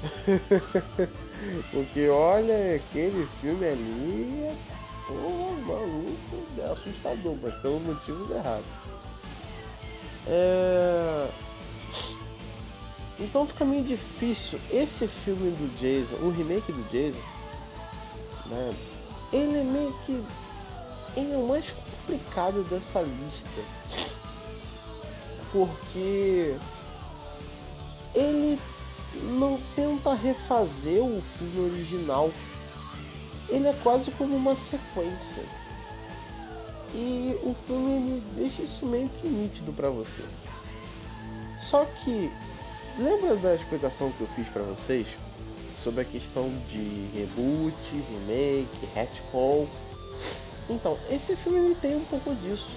Porque 1.70 2.08
olha, 2.08 2.76
aquele 2.76 3.26
filme 3.40 3.66
ali 3.66 4.44
é 4.44 4.54
porra, 5.08 5.60
maluco, 5.66 6.46
é 6.58 6.70
assustador, 6.70 7.36
mas 7.42 7.54
pelos 7.56 7.82
motivos 7.82 8.30
errados. 8.30 8.64
É... 10.26 11.28
Então 13.18 13.46
fica 13.46 13.64
meio 13.64 13.82
difícil. 13.82 14.60
Esse 14.70 15.08
filme 15.08 15.50
do 15.50 15.76
Jason, 15.78 16.14
o 16.24 16.30
remake 16.30 16.70
do 16.70 16.82
Jason, 16.90 17.18
né? 18.46 18.72
Ele 19.32 19.58
é 19.58 19.64
meio 19.64 19.92
que. 20.06 20.22
Ele 21.16 21.32
é 21.32 21.36
o 21.36 21.48
mais 21.48 21.72
complicado 21.72 22.62
dessa 22.68 23.00
lista. 23.00 23.60
Porque 25.50 26.54
ele 28.14 28.60
não 29.22 29.58
tenta 29.74 30.14
refazer 30.14 31.02
o 31.02 31.22
filme 31.38 31.70
original. 31.72 32.30
Ele 33.48 33.66
é 33.66 33.72
quase 33.82 34.10
como 34.12 34.36
uma 34.36 34.54
sequência. 34.54 35.42
E 36.94 37.38
o 37.42 37.54
filme 37.66 38.22
deixa 38.34 38.62
isso 38.62 38.86
meio 38.86 39.08
que 39.08 39.28
nítido 39.28 39.72
para 39.72 39.90
você. 39.90 40.22
Só 41.58 41.84
que 41.84 42.30
Lembra 42.98 43.36
da 43.36 43.54
explicação 43.54 44.10
que 44.10 44.22
eu 44.22 44.26
fiz 44.34 44.48
para 44.48 44.62
vocês 44.62 45.16
sobre 45.80 46.00
a 46.00 46.04
questão 46.04 46.50
de 46.68 47.08
reboot, 47.14 47.76
remake, 47.92 48.88
retcon? 48.92 49.68
Então, 50.68 50.98
esse 51.08 51.36
filme 51.36 51.76
tem 51.76 51.94
um 51.94 52.04
pouco 52.06 52.34
disso. 52.34 52.72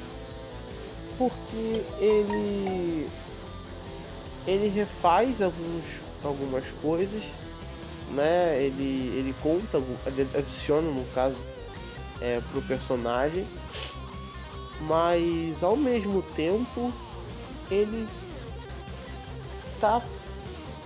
Porque 1.18 1.84
ele 2.00 3.10
ele 4.46 4.68
refaz 4.68 5.42
alguns, 5.42 6.02
algumas 6.24 6.66
coisas, 6.84 7.24
né? 8.12 8.62
Ele, 8.62 9.14
ele 9.18 9.36
conta, 9.42 9.82
ele 10.06 10.28
adiciona 10.36 10.90
no 10.90 11.06
caso 11.14 11.38
é, 12.20 12.40
pro 12.52 12.62
personagem, 12.62 13.48
mas 14.82 15.64
ao 15.64 15.76
mesmo 15.76 16.22
tempo 16.36 16.92
ele 17.70 18.08
tá. 19.80 20.02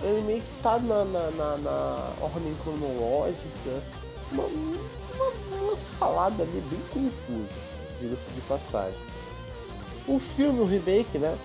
Ele 0.02 0.20
meio 0.22 0.40
que 0.40 0.62
tá 0.62 0.78
na, 0.78 1.04
na, 1.04 1.30
na, 1.30 1.56
na 1.58 2.12
ordem 2.20 2.54
cronológica. 2.62 3.82
Uma, 4.30 4.44
uma, 4.44 5.62
uma, 5.62 5.76
salada 5.76 6.42
ali 6.42 6.62
bem 6.68 6.80
confusa, 6.90 7.54
diga-se 8.00 8.30
de 8.34 8.40
passagem. 8.42 8.98
O 10.06 10.18
filme, 10.18 10.60
o 10.60 10.64
remake, 10.64 11.18
né? 11.18 11.38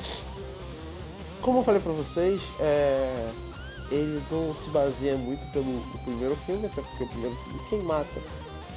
Como 1.42 1.60
eu 1.60 1.64
falei 1.64 1.80
pra 1.80 1.92
vocês, 1.92 2.42
é, 2.60 3.30
ele 3.92 4.24
não 4.32 4.54
se 4.54 4.70
baseia 4.70 5.18
muito 5.18 5.46
pelo 5.52 5.82
primeiro 6.04 6.36
filme, 6.46 6.66
até 6.66 6.82
porque 6.82 7.04
o 7.04 7.08
primeiro 7.08 7.36
filme 7.36 7.60
quem 7.70 7.84
mata 7.84 8.22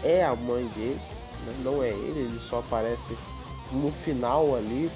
é 0.02 0.24
a 0.24 0.34
mãe 0.34 0.66
dele, 0.74 1.00
né? 1.46 1.54
não 1.62 1.82
é 1.82 1.90
ele, 1.90 2.20
ele 2.20 2.40
só 2.40 2.58
aparece 2.58 3.16
no 3.72 3.90
final 3.90 4.54
ali, 4.54 4.90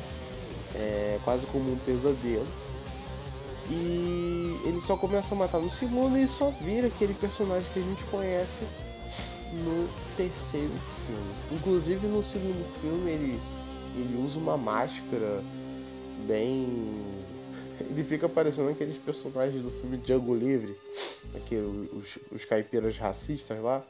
é, 0.74 1.18
quase 1.24 1.46
como 1.46 1.72
um 1.72 1.78
pesadelo. 1.78 2.46
E 3.70 4.60
ele 4.64 4.80
só 4.80 4.96
começa 4.96 5.34
a 5.34 5.38
matar 5.38 5.60
no 5.60 5.70
segundo 5.70 6.18
e 6.18 6.26
só 6.26 6.50
vira 6.50 6.86
aquele 6.86 7.14
personagem 7.14 7.68
que 7.72 7.78
a 7.78 7.82
gente 7.82 8.02
conhece 8.04 8.64
no 9.52 9.88
terceiro 10.16 10.72
filme. 11.06 11.34
Inclusive 11.52 12.06
no 12.06 12.22
segundo 12.22 12.64
filme 12.80 13.10
ele, 13.10 13.40
ele 13.94 14.24
usa 14.24 14.38
uma 14.38 14.56
máscara 14.56 15.42
bem. 16.26 16.66
Ele 17.80 18.04
fica 18.04 18.28
parecendo 18.28 18.70
aqueles 18.70 18.96
personagens 18.96 19.62
do 19.62 19.70
filme 19.70 19.98
Django 19.98 20.34
Livre, 20.34 20.76
aquele, 21.34 21.90
os, 21.92 22.18
os 22.32 22.44
caipiras 22.44 22.96
racistas 22.96 23.60
lá. 23.60 23.82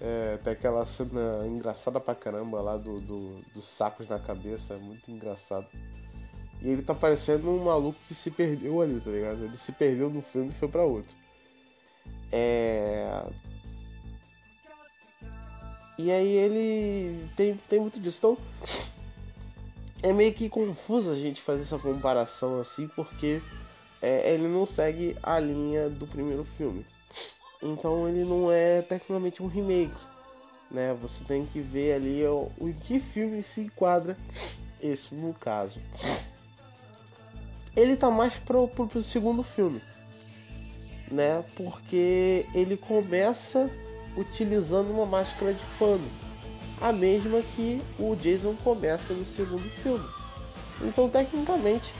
É, 0.00 0.38
tem 0.42 0.52
aquela 0.54 0.86
cena 0.86 1.46
engraçada 1.46 2.00
pra 2.00 2.14
caramba 2.14 2.60
lá 2.62 2.76
do, 2.76 3.00
do, 3.00 3.40
dos 3.52 3.64
sacos 3.66 4.08
na 4.08 4.18
cabeça, 4.18 4.74
é 4.74 4.78
muito 4.78 5.10
engraçado. 5.10 5.66
E 6.62 6.68
ele 6.68 6.82
tá 6.82 6.94
parecendo 6.94 7.50
um 7.50 7.64
maluco 7.64 7.98
que 8.08 8.14
se 8.14 8.30
perdeu 8.30 8.80
ali, 8.80 9.00
tá 9.00 9.10
ligado? 9.10 9.44
Ele 9.44 9.56
se 9.56 9.72
perdeu 9.72 10.08
no 10.08 10.22
filme 10.22 10.50
e 10.50 10.58
foi 10.58 10.68
para 10.68 10.82
outro. 10.82 11.14
É. 12.32 13.22
E 15.98 16.10
aí 16.10 16.28
ele 16.28 17.28
tem, 17.36 17.58
tem 17.68 17.80
muito 17.80 18.00
disso. 18.00 18.18
Então 18.18 18.38
é 20.02 20.12
meio 20.12 20.32
que 20.32 20.48
confuso 20.48 21.10
a 21.10 21.14
gente 21.14 21.42
fazer 21.42 21.62
essa 21.62 21.78
comparação 21.78 22.60
assim, 22.60 22.88
porque 22.88 23.40
é, 24.00 24.32
ele 24.32 24.48
não 24.48 24.66
segue 24.66 25.16
a 25.22 25.38
linha 25.38 25.88
do 25.88 26.06
primeiro 26.06 26.44
filme. 26.56 26.84
Então 27.62 28.08
ele 28.08 28.24
não 28.24 28.50
é 28.50 28.82
tecnicamente 28.82 29.42
um 29.42 29.46
remake. 29.46 29.96
Né? 30.70 30.96
Você 31.02 31.24
tem 31.24 31.44
que 31.44 31.60
ver 31.60 31.94
ali 31.94 32.24
o, 32.26 32.50
o 32.58 32.68
em 32.68 32.72
que 32.72 33.00
filme 33.00 33.42
se 33.42 33.62
enquadra 33.62 34.16
esse 34.80 35.14
no 35.14 35.34
caso 35.34 35.78
ele 37.76 37.96
tá 37.96 38.10
mais 38.10 38.34
pro, 38.34 38.68
pro, 38.68 38.86
pro 38.86 39.02
segundo 39.02 39.42
filme, 39.42 39.80
né? 41.10 41.44
Porque 41.56 42.46
ele 42.54 42.76
começa 42.76 43.70
utilizando 44.16 44.90
uma 44.90 45.06
máscara 45.06 45.54
de 45.54 45.64
pano, 45.78 46.04
a 46.80 46.92
mesma 46.92 47.42
que 47.54 47.80
o 47.98 48.14
Jason 48.16 48.54
começa 48.62 49.12
no 49.12 49.24
segundo 49.24 49.68
filme. 49.82 50.04
Então, 50.82 51.08
tecnicamente, 51.08 51.94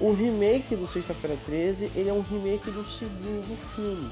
o 0.00 0.12
remake 0.12 0.76
do 0.76 0.86
Sexta-feira 0.86 1.36
13 1.44 1.90
ele 1.94 2.08
é 2.08 2.12
um 2.12 2.22
remake 2.22 2.70
do 2.70 2.84
segundo 2.84 3.58
filme. 3.74 4.10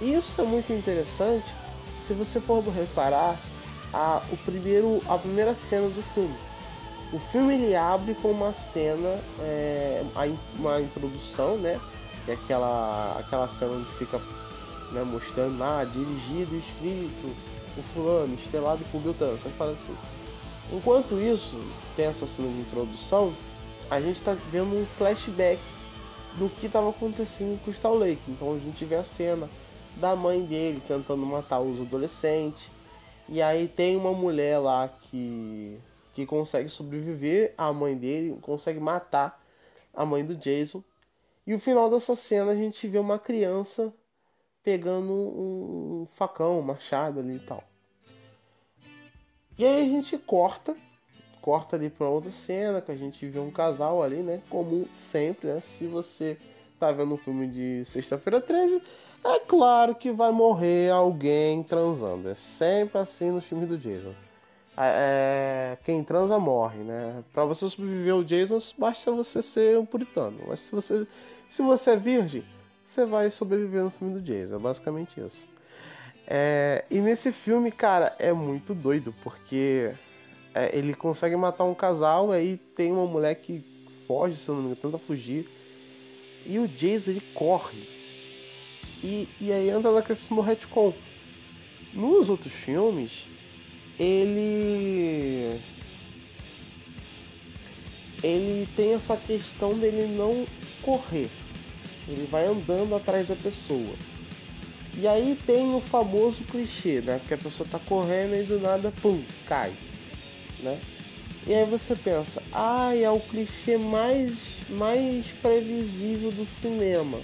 Isso 0.00 0.40
é 0.40 0.44
muito 0.44 0.72
interessante 0.72 1.52
se 2.06 2.12
você 2.12 2.40
for 2.40 2.62
reparar 2.68 3.36
a, 3.92 4.22
o 4.30 4.36
primeiro, 4.38 5.00
a 5.08 5.18
primeira 5.18 5.54
cena 5.54 5.88
do 5.88 6.02
filme 6.14 6.34
o 7.12 7.18
filme 7.18 7.54
ele 7.54 7.76
abre 7.76 8.14
com 8.14 8.30
uma 8.30 8.54
cena, 8.54 9.20
é, 9.38 10.02
uma 10.58 10.80
introdução, 10.80 11.58
né? 11.58 11.78
Que 12.24 12.30
é 12.30 12.34
aquela, 12.34 13.18
aquela 13.18 13.48
cena 13.48 13.72
onde 13.72 13.90
fica 13.98 14.18
né, 14.92 15.02
mostrando 15.02 15.58
lá, 15.58 15.80
ah, 15.80 15.84
dirigido, 15.84 16.56
escrito, 16.56 17.36
o 17.76 17.82
fulano, 17.94 18.34
estelado 18.34 18.84
por 18.90 19.00
Beltrano, 19.00 19.38
você 19.38 19.48
fala 19.50 19.72
assim. 19.72 19.96
Enquanto 20.72 21.18
isso, 21.20 21.58
tem 21.96 22.06
essa 22.06 22.26
cena 22.26 22.48
de 22.48 22.60
introdução, 22.60 23.34
a 23.90 24.00
gente 24.00 24.18
está 24.18 24.32
vendo 24.50 24.74
um 24.74 24.86
flashback 24.96 25.60
do 26.38 26.48
que 26.48 26.66
estava 26.66 26.88
acontecendo 26.90 27.54
em 27.54 27.58
Crystal 27.58 27.94
Lake. 27.94 28.22
Então 28.28 28.54
a 28.54 28.58
gente 28.58 28.84
vê 28.84 28.96
a 28.96 29.04
cena 29.04 29.48
da 29.96 30.16
mãe 30.16 30.44
dele 30.44 30.82
tentando 30.86 31.24
matar 31.26 31.60
os 31.60 31.80
adolescentes. 31.80 32.70
E 33.28 33.42
aí 33.42 33.68
tem 33.68 33.96
uma 33.96 34.12
mulher 34.12 34.58
lá 34.58 34.88
que 34.88 35.78
que 36.14 36.26
consegue 36.26 36.68
sobreviver 36.68 37.54
à 37.56 37.72
mãe 37.72 37.96
dele, 37.96 38.38
consegue 38.42 38.78
matar 38.78 39.42
a 39.94 40.04
mãe 40.04 40.24
do 40.24 40.34
Jason. 40.34 40.82
E 41.46 41.54
o 41.54 41.58
final 41.58 41.90
dessa 41.90 42.14
cena 42.14 42.52
a 42.52 42.54
gente 42.54 42.86
vê 42.86 42.98
uma 42.98 43.18
criança 43.18 43.92
pegando 44.62 45.12
um, 45.12 46.06
facão, 46.06 46.58
um 46.58 46.62
machado 46.62 47.20
ali 47.20 47.36
e 47.36 47.40
tal. 47.40 47.64
E 49.58 49.64
aí 49.64 49.82
a 49.82 49.88
gente 49.88 50.16
corta, 50.18 50.76
corta 51.40 51.76
ali 51.76 51.90
para 51.90 52.08
outra 52.08 52.30
cena 52.30 52.80
que 52.80 52.90
a 52.90 52.96
gente 52.96 53.26
vê 53.26 53.38
um 53.38 53.50
casal 53.50 54.02
ali, 54.02 54.16
né? 54.16 54.40
Como 54.48 54.88
sempre, 54.92 55.48
né? 55.48 55.60
Se 55.60 55.86
você 55.86 56.38
tá 56.78 56.90
vendo 56.90 57.14
um 57.14 57.18
filme 57.18 57.46
de 57.46 57.84
sexta-feira 57.84 58.40
13, 58.40 58.82
é 59.24 59.38
claro 59.40 59.94
que 59.94 60.10
vai 60.10 60.32
morrer 60.32 60.90
alguém 60.90 61.62
transando. 61.62 62.28
É 62.28 62.34
sempre 62.34 62.98
assim 62.98 63.30
no 63.30 63.40
filme 63.40 63.66
do 63.66 63.76
Jason. 63.76 64.14
É, 64.76 65.76
quem 65.84 66.02
transa 66.02 66.38
morre, 66.38 66.78
né? 66.78 67.22
Para 67.32 67.44
você 67.44 67.68
sobreviver 67.68 68.14
ao 68.14 68.24
Jason, 68.24 68.58
basta 68.78 69.12
você 69.12 69.42
ser 69.42 69.78
um 69.78 69.84
puritano. 69.84 70.38
Mas 70.48 70.60
se 70.60 70.72
você, 70.72 71.06
se 71.48 71.62
você 71.62 71.90
é 71.90 71.96
virgem, 71.96 72.42
você 72.84 73.04
vai 73.04 73.30
sobreviver 73.30 73.82
no 73.82 73.90
filme 73.90 74.14
do 74.14 74.20
Jason. 74.20 74.56
É 74.56 74.58
basicamente 74.58 75.20
isso. 75.20 75.46
É, 76.26 76.84
e 76.90 77.00
nesse 77.00 77.32
filme, 77.32 77.70
cara, 77.70 78.14
é 78.18 78.32
muito 78.32 78.74
doido, 78.74 79.14
porque 79.22 79.92
é, 80.54 80.76
ele 80.76 80.94
consegue 80.94 81.36
matar 81.36 81.64
um 81.64 81.74
casal, 81.74 82.30
aí 82.30 82.56
tem 82.76 82.92
uma 82.92 83.06
mulher 83.06 83.34
que 83.34 83.64
foge, 84.06 84.36
se 84.36 84.48
eu 84.48 84.54
não 84.54 84.62
me 84.62 84.68
engano, 84.68 84.82
tenta 84.82 84.98
fugir. 84.98 85.48
E 86.46 86.58
o 86.58 86.66
Jason, 86.66 87.12
ele 87.12 87.22
corre. 87.34 87.88
E, 89.02 89.28
e 89.40 89.52
aí 89.52 89.70
anda 89.70 89.90
na 89.90 90.02
questão 90.02 90.36
do 90.36 90.42
retcon. 90.42 90.92
Nos 91.92 92.28
outros 92.28 92.52
filmes, 92.52 93.26
ele. 93.98 95.60
Ele 98.22 98.68
tem 98.76 98.94
essa 98.94 99.16
questão 99.16 99.70
dele 99.70 100.06
não 100.06 100.46
correr. 100.80 101.28
Ele 102.08 102.26
vai 102.30 102.46
andando 102.46 102.94
atrás 102.94 103.28
da 103.28 103.36
pessoa. 103.36 103.94
E 104.96 105.06
aí 105.08 105.38
tem 105.46 105.74
o 105.74 105.80
famoso 105.80 106.44
clichê, 106.44 107.00
né? 107.00 107.20
Que 107.26 107.34
a 107.34 107.38
pessoa 107.38 107.68
tá 107.70 107.78
correndo 107.78 108.34
e 108.34 108.42
do 108.42 108.60
nada, 108.60 108.92
pum, 109.00 109.22
cai. 109.46 109.72
Né? 110.60 110.78
E 111.46 111.54
aí 111.54 111.64
você 111.64 111.96
pensa, 111.96 112.42
ah, 112.52 112.94
é 112.94 113.10
o 113.10 113.18
clichê 113.18 113.76
mais, 113.76 114.36
mais 114.68 115.26
previsível 115.40 116.30
do 116.30 116.44
cinema. 116.44 117.18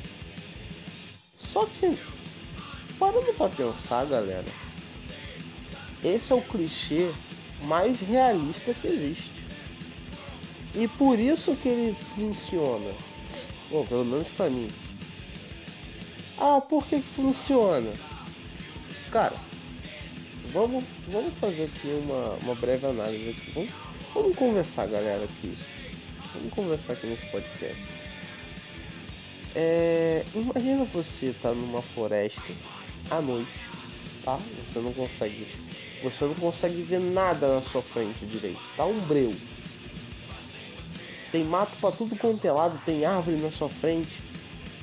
Só 1.37 1.67
que, 1.67 1.97
parando 2.99 3.33
pra 3.35 3.49
pensar, 3.49 4.07
galera, 4.07 4.45
esse 6.03 6.33
é 6.33 6.37
o 6.37 6.43
clichê 6.43 7.11
mais 7.65 8.01
realista 8.01 8.75
que 8.75 8.89
existe. 8.89 9.31
E 10.75 10.89
por 10.89 11.19
isso 11.19 11.55
que 11.57 11.69
ele 11.69 11.97
funciona. 12.15 12.93
Bom, 13.71 13.85
pelo 13.85 14.05
menos 14.05 14.29
pra 14.29 14.49
mim. 14.49 14.71
Ah, 16.39 16.61
por 16.61 16.87
que, 16.87 16.97
que 17.01 17.09
funciona? 17.15 17.93
Cara, 19.11 19.37
vamos, 20.53 20.85
vamos 21.09 21.35
fazer 21.39 21.65
aqui 21.65 21.89
uma, 22.05 22.39
uma 22.45 22.55
breve 22.55 22.87
análise 22.87 23.31
aqui. 23.31 23.53
Vamos, 23.53 23.73
vamos 24.15 24.37
conversar, 24.37 24.87
galera, 24.87 25.25
aqui. 25.25 25.59
Vamos 26.35 26.53
conversar 26.55 26.95
aqui 26.95 27.07
nesse 27.09 27.27
podcast. 27.27 27.77
É, 29.55 30.25
imagina 30.35 30.85
você 30.85 31.35
tá 31.43 31.53
numa 31.53 31.83
floresta 31.83 32.41
à 33.11 33.21
noite, 33.21 33.51
tá? 34.25 34.39
Você 34.65 34.79
não 34.79 34.93
consegue, 34.93 35.47
você 36.03 36.25
não 36.25 36.35
consegue 36.35 36.83
ver 36.83 37.01
nada 37.01 37.57
na 37.57 37.63
sua 37.63 37.83
frente 37.83 38.25
direito. 38.25 38.61
Tá 38.77 38.85
um 38.87 38.99
breu. 39.01 39.35
Tem 41.31 41.45
mato 41.45 41.77
para 41.81 41.95
tudo 41.95 42.17
quanto 42.17 42.45
é 42.45 42.53
lado, 42.53 42.81
tem 42.85 43.05
árvore 43.05 43.37
na 43.37 43.51
sua 43.51 43.69
frente 43.69 44.23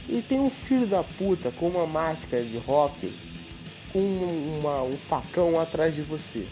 e 0.07 0.21
tem 0.21 0.39
um 0.39 0.49
filho 0.49 0.85
da 0.85 1.03
puta 1.03 1.51
com 1.51 1.69
uma 1.69 1.87
máscara 1.87 2.43
de 2.43 2.57
rock, 2.57 3.11
com 3.91 3.99
uma, 3.99 4.83
um 4.83 4.95
facão 4.95 5.59
atrás 5.59 5.95
de 5.95 6.03
você. 6.03 6.47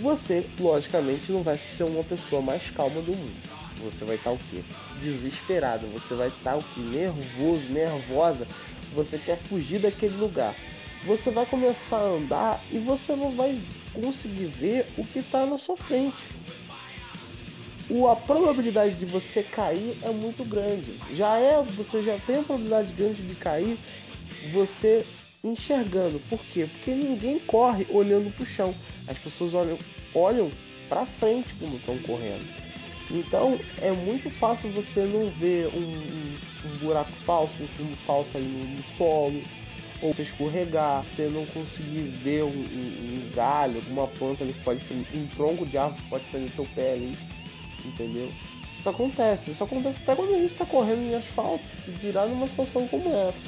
Você, 0.00 0.46
logicamente, 0.58 1.32
não 1.32 1.42
vai 1.42 1.56
ser 1.56 1.84
uma 1.84 2.04
pessoa 2.04 2.42
mais 2.42 2.70
calma 2.70 3.00
do 3.00 3.12
mundo. 3.12 3.60
Você 3.82 4.04
vai 4.04 4.16
estar 4.16 4.30
o 4.30 4.38
quê? 4.38 4.62
Desesperado. 5.00 5.86
Você 5.88 6.14
vai 6.14 6.28
estar 6.28 6.56
o 6.56 6.62
quê? 6.62 6.80
Nervoso, 6.80 7.62
nervosa. 7.70 8.46
Você 8.94 9.18
quer 9.18 9.38
fugir 9.38 9.78
daquele 9.78 10.16
lugar. 10.16 10.54
Você 11.04 11.30
vai 11.30 11.46
começar 11.46 11.96
a 11.96 12.08
andar 12.08 12.60
e 12.70 12.78
você 12.78 13.14
não 13.14 13.30
vai 13.30 13.58
conseguir 13.94 14.46
ver 14.46 14.86
o 14.98 15.04
que 15.04 15.20
está 15.20 15.46
na 15.46 15.56
sua 15.56 15.76
frente 15.76 16.16
a 18.08 18.14
probabilidade 18.14 18.94
de 18.94 19.04
você 19.04 19.42
cair 19.42 19.96
é 20.02 20.10
muito 20.10 20.44
grande. 20.44 20.94
Já 21.16 21.38
é, 21.38 21.60
você 21.62 22.02
já 22.02 22.18
tem 22.20 22.36
a 22.36 22.42
probabilidade 22.42 22.92
grande 22.92 23.22
de 23.22 23.34
cair 23.34 23.76
você 24.52 25.04
enxergando. 25.42 26.20
Por 26.28 26.38
quê? 26.52 26.68
Porque 26.70 26.92
ninguém 26.92 27.38
corre 27.40 27.86
olhando 27.90 28.32
para 28.32 28.42
o 28.42 28.46
chão. 28.46 28.72
As 29.08 29.18
pessoas 29.18 29.54
olham, 29.54 29.78
olham 30.14 30.50
para 30.88 31.04
frente 31.04 31.48
quando 31.58 31.76
estão 31.76 31.98
correndo. 31.98 32.46
Então 33.10 33.58
é 33.82 33.90
muito 33.90 34.30
fácil 34.30 34.70
você 34.70 35.00
não 35.00 35.26
ver 35.26 35.66
um, 35.68 35.80
um, 35.80 36.38
um 36.66 36.76
buraco 36.78 37.10
falso, 37.26 37.54
um 37.60 37.66
fundo 37.68 37.96
falso 38.06 38.36
ali 38.36 38.46
no, 38.46 38.76
no, 38.76 38.82
solo, 38.96 39.42
ou 40.00 40.14
você 40.14 40.22
escorregar, 40.22 41.02
você 41.02 41.28
não 41.28 41.44
conseguir 41.46 42.02
ver 42.02 42.44
um, 42.44 42.48
um, 42.48 43.30
galho, 43.34 43.78
alguma 43.78 44.06
planta 44.06 44.44
ali 44.44 44.52
que 44.52 44.60
pode 44.60 44.80
um 45.12 45.26
tronco 45.34 45.66
de 45.66 45.76
árvore 45.76 46.00
que 46.02 46.08
pode 46.08 46.24
prender 46.24 46.50
seu 46.52 46.64
pé 46.72 46.92
ali 46.92 47.12
entendeu? 47.84 48.30
Isso 48.78 48.88
acontece, 48.88 49.50
isso 49.50 49.62
acontece 49.62 49.98
até 50.02 50.16
quando 50.16 50.34
a 50.34 50.38
gente 50.38 50.52
está 50.52 50.64
correndo 50.64 51.02
em 51.02 51.14
asfalto, 51.14 51.64
e 51.86 51.90
virar 51.90 52.26
numa 52.26 52.46
situação 52.46 52.88
como 52.88 53.08
essa. 53.10 53.42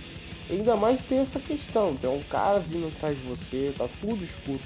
ainda 0.51 0.77
mais 0.77 1.01
tem 1.01 1.19
essa 1.19 1.41
questão, 1.41 1.97
tem 1.97 2.11
um 2.11 2.23
cara 2.25 2.59
vindo 2.59 2.89
atrás 2.89 3.17
de 3.17 3.27
você, 3.27 3.73
tá 3.77 3.89
tudo 4.01 4.23
escuro. 4.23 4.61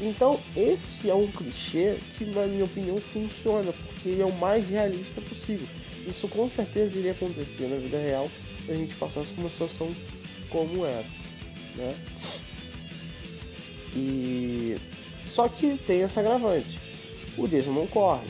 Então 0.00 0.38
esse 0.56 1.10
é 1.10 1.14
um 1.14 1.30
clichê 1.30 1.98
que 2.16 2.24
na 2.24 2.46
minha 2.46 2.64
opinião 2.64 2.96
funciona, 2.96 3.72
porque 3.72 4.10
ele 4.10 4.22
é 4.22 4.26
o 4.26 4.32
mais 4.32 4.68
realista 4.68 5.20
possível. 5.20 5.66
Isso 6.06 6.28
com 6.28 6.48
certeza 6.48 6.98
iria 6.98 7.12
acontecer 7.12 7.66
na 7.66 7.76
vida 7.76 7.98
real 7.98 8.30
se 8.64 8.72
a 8.72 8.74
gente 8.74 8.94
passasse 8.94 9.32
por 9.32 9.42
uma 9.42 9.50
situação 9.50 9.90
como 10.48 10.86
essa, 10.86 11.16
né? 11.74 11.94
E 13.94 14.76
só 15.26 15.48
que 15.48 15.76
tem 15.86 16.02
essa 16.02 16.20
agravante. 16.20 16.78
O 17.36 17.46
Jason 17.46 17.72
não 17.72 17.86
corre. 17.86 18.26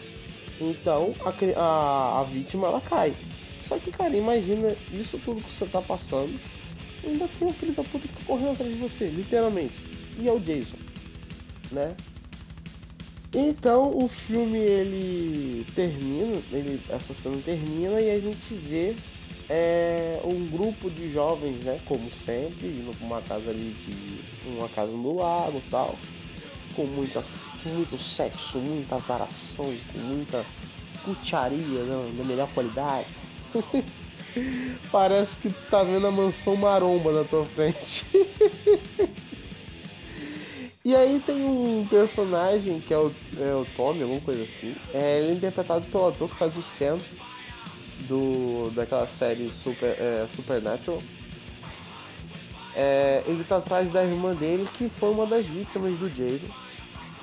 Então 0.61 1.15
a, 1.25 1.61
a, 1.61 2.21
a 2.21 2.25
vítima 2.25 2.69
ela 2.69 2.81
cai. 2.81 3.15
Só 3.63 3.79
que, 3.79 3.91
cara, 3.91 4.17
imagina 4.17 4.75
isso 4.93 5.19
tudo 5.25 5.43
que 5.43 5.53
você 5.53 5.67
tá 5.67 5.83
passando. 5.83 6.39
Ainda 7.05 7.29
tem 7.29 7.49
um 7.49 7.53
filho 7.53 7.73
da 7.73 7.83
puta 7.83 8.07
que 8.07 8.15
tá 8.15 8.21
correndo 8.27 8.53
atrás 8.53 8.71
de 8.71 8.79
você, 8.79 9.07
literalmente. 9.09 9.75
E 10.19 10.29
é 10.29 10.33
o 10.33 10.41
Jason, 10.41 10.77
né? 11.73 11.95
Então 13.35 13.97
o 13.97 14.09
filme 14.09 14.59
ele 14.59 15.67
termina, 15.75 16.37
ele, 16.51 16.81
essa 16.89 17.13
cena 17.13 17.37
termina 17.45 18.01
e 18.01 18.11
a 18.11 18.21
gente 18.21 18.55
vê 18.55 18.95
é, 19.51 20.21
um 20.25 20.47
grupo 20.47 20.91
de 20.91 21.13
jovens, 21.13 21.65
né? 21.65 21.79
Como 21.85 22.11
sempre, 22.11 22.69
indo 22.69 22.93
uma 23.01 23.21
casa 23.21 23.51
ali 23.51 23.77
de. 23.87 24.49
uma 24.49 24.69
casa 24.69 24.93
no 24.93 25.17
lago 25.17 25.61
tal 25.71 25.99
com 26.77 26.85
muitas, 26.85 27.47
muito 27.65 27.97
sexo, 27.99 28.59
muitas 28.59 29.11
arações, 29.11 29.81
com 29.91 29.99
muita 29.99 30.45
putaria 31.03 31.83
né, 31.83 32.13
na 32.19 32.25
melhor 32.25 32.49
qualidade. 32.53 33.07
Parece 34.93 35.39
que 35.39 35.49
tu 35.49 35.71
tá 35.71 35.83
vendo 35.83 36.07
a 36.07 36.11
mansão 36.11 36.55
maromba 36.55 37.11
na 37.11 37.25
tua 37.25 37.47
frente. 37.47 38.05
e 40.85 40.95
aí 40.95 41.21
tem 41.25 41.43
um 41.43 41.87
personagem 41.89 42.79
que 42.81 42.93
é 42.93 42.99
o, 42.99 43.11
é 43.39 43.55
o 43.55 43.67
Tommy, 43.75 44.03
alguma 44.03 44.21
coisa 44.21 44.43
assim. 44.43 44.77
É, 44.93 45.21
ele 45.21 45.33
é 45.33 45.33
interpretado 45.33 45.87
pelo 45.87 46.09
ator 46.09 46.29
que 46.29 46.37
faz 46.37 46.55
o 46.55 46.63
Sam 46.63 46.99
do, 48.01 48.71
daquela 48.75 49.07
série 49.07 49.51
Super, 49.51 49.97
é, 49.99 50.27
Supernatural. 50.29 51.01
É, 52.75 53.23
ele 53.27 53.43
tá 53.43 53.57
atrás 53.57 53.91
da 53.91 54.05
irmã 54.05 54.35
dele, 54.35 54.69
que 54.75 54.91
foi 54.91 55.11
uma 55.11 55.27
das 55.27 55.47
vítimas 55.47 55.99
do 55.99 56.11
Jason 56.11 56.66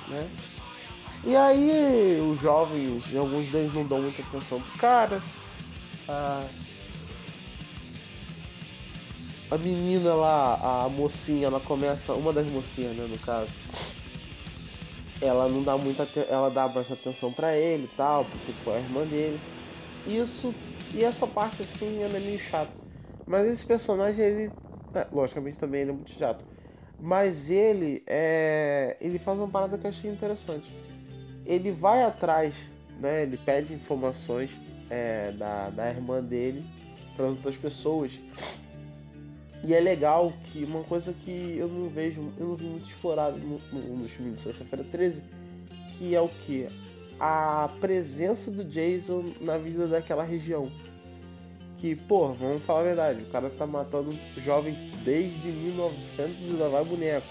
né? 0.08 0.30
E 1.24 1.34
aí 1.34 2.20
os 2.20 2.40
jovens, 2.40 3.14
alguns 3.16 3.48
deles 3.50 3.72
não 3.72 3.86
dão 3.86 4.02
muita 4.02 4.22
atenção 4.22 4.60
pro 4.60 4.78
cara. 4.78 5.22
A, 6.06 6.44
a 9.50 9.58
menina 9.58 10.14
lá, 10.14 10.84
a 10.84 10.88
mocinha, 10.88 11.46
ela 11.46 11.60
começa, 11.60 12.12
uma 12.12 12.32
das 12.32 12.46
mocinhas, 12.50 12.94
né, 12.94 13.06
no 13.08 13.18
caso, 13.20 13.50
ela 15.22 15.48
não 15.48 15.62
dá 15.62 15.78
muita, 15.78 16.06
ela 16.28 16.50
dá 16.50 16.68
mais 16.68 16.90
atenção 16.92 17.32
para 17.32 17.56
ele 17.56 17.84
e 17.84 17.96
tal, 17.96 18.26
porque 18.26 18.52
foi 18.52 18.76
a 18.76 18.80
irmã 18.80 19.06
dele. 19.06 19.40
Isso 20.06 20.54
e 20.92 21.02
essa 21.02 21.26
parte 21.26 21.62
assim, 21.62 22.02
ela 22.02 22.16
é 22.16 22.20
meio 22.20 22.38
chata. 22.38 22.72
Mas 23.26 23.46
esse 23.48 23.64
personagem 23.64 24.24
ele, 24.24 24.52
é, 24.94 25.06
logicamente 25.10 25.56
também 25.56 25.82
ele 25.82 25.90
é 25.90 25.94
muito 25.94 26.10
chato. 26.10 26.44
Mas 27.04 27.50
ele 27.50 28.02
é. 28.06 28.96
Ele 28.98 29.18
faz 29.18 29.38
uma 29.38 29.46
parada 29.46 29.76
que 29.76 29.84
eu 29.84 29.90
achei 29.90 30.10
interessante. 30.10 30.74
ele 31.44 31.70
vai 31.70 32.02
atrás, 32.02 32.54
né? 32.98 33.24
Ele 33.24 33.36
pede 33.36 33.74
informações 33.74 34.50
é, 34.88 35.30
da, 35.32 35.68
da 35.68 35.90
irmã 35.90 36.24
dele 36.24 36.64
para 37.14 37.26
as 37.26 37.36
outras 37.36 37.58
pessoas. 37.58 38.18
E 39.62 39.74
é 39.74 39.80
legal 39.80 40.32
que 40.44 40.64
uma 40.64 40.82
coisa 40.82 41.12
que 41.12 41.56
eu 41.58 41.68
não 41.68 41.90
vejo, 41.90 42.22
eu 42.38 42.48
não 42.48 42.56
vi 42.56 42.64
muito 42.64 42.88
explorado 42.88 43.36
no, 43.36 43.60
no, 43.70 43.96
nos 43.98 44.10
filmes 44.10 44.36
de 44.36 44.40
Sexta-feira 44.40 44.82
13, 44.90 45.22
que 45.98 46.14
é 46.14 46.20
o 46.22 46.28
que? 46.30 46.68
A 47.20 47.68
presença 47.82 48.50
do 48.50 48.64
Jason 48.64 49.34
na 49.42 49.58
vida 49.58 49.86
daquela 49.86 50.24
região. 50.24 50.72
Que, 51.78 51.94
pô, 51.94 52.32
vamos 52.32 52.62
falar 52.62 52.80
a 52.80 52.84
verdade, 52.84 53.22
o 53.22 53.26
cara 53.26 53.50
tá 53.50 53.66
matando 53.66 54.16
jovens 54.38 54.76
desde 55.04 55.48
1900 55.48 56.40
e 56.40 56.44
ainda 56.50 56.68
vai 56.68 56.84
boneco. 56.84 57.26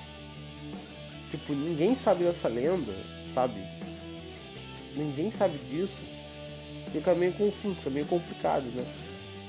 Tipo, 1.31 1.53
ninguém 1.53 1.95
sabe 1.95 2.23
dessa 2.23 2.47
lenda, 2.47 2.93
sabe? 3.33 3.55
Ninguém 4.95 5.31
sabe 5.31 5.57
disso. 5.69 6.01
Fica 6.91 7.15
meio 7.15 7.33
confuso, 7.33 7.75
fica 7.75 7.89
meio 7.89 8.05
complicado, 8.05 8.65
né? 8.65 8.85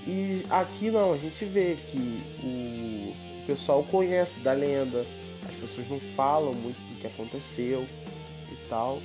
E 0.07 0.45
aqui 0.49 0.90
não, 0.90 1.12
a 1.12 1.16
gente 1.16 1.45
vê 1.45 1.76
que 1.90 2.22
o 2.42 3.47
pessoal 3.47 3.82
conhece 3.84 4.40
da 4.40 4.53
lenda, 4.53 5.07
as 5.47 5.55
pessoas 5.57 5.88
não 5.88 6.01
falam 6.14 6.53
muito 6.55 6.78
do 6.78 7.01
que 7.01 7.07
aconteceu 7.07 7.86
e 8.51 8.68
tal. 8.68 9.01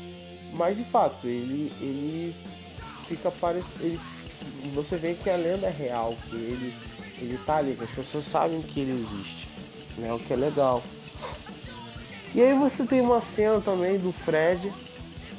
Mas 0.53 0.77
de 0.77 0.83
fato, 0.83 1.27
ele, 1.27 1.71
ele 1.81 2.35
fica 3.07 3.31
parecendo. 3.31 3.99
Você 4.73 4.97
vê 4.97 5.13
que 5.13 5.29
a 5.29 5.35
lenda 5.35 5.67
é 5.67 5.71
real, 5.71 6.15
que 6.29 6.35
ele, 6.35 6.73
ele 7.19 7.37
tá 7.45 7.57
ali, 7.57 7.75
que 7.75 7.83
as 7.83 7.91
pessoas 7.91 8.25
sabem 8.25 8.61
que 8.61 8.81
ele 8.81 8.91
existe. 8.91 9.49
Né? 9.97 10.13
O 10.13 10.19
que 10.19 10.33
é 10.33 10.35
legal. 10.35 10.83
E 12.33 12.41
aí 12.41 12.57
você 12.57 12.85
tem 12.85 13.01
uma 13.01 13.21
cena 13.21 13.59
também 13.59 13.97
do 13.97 14.11
Fred. 14.11 14.71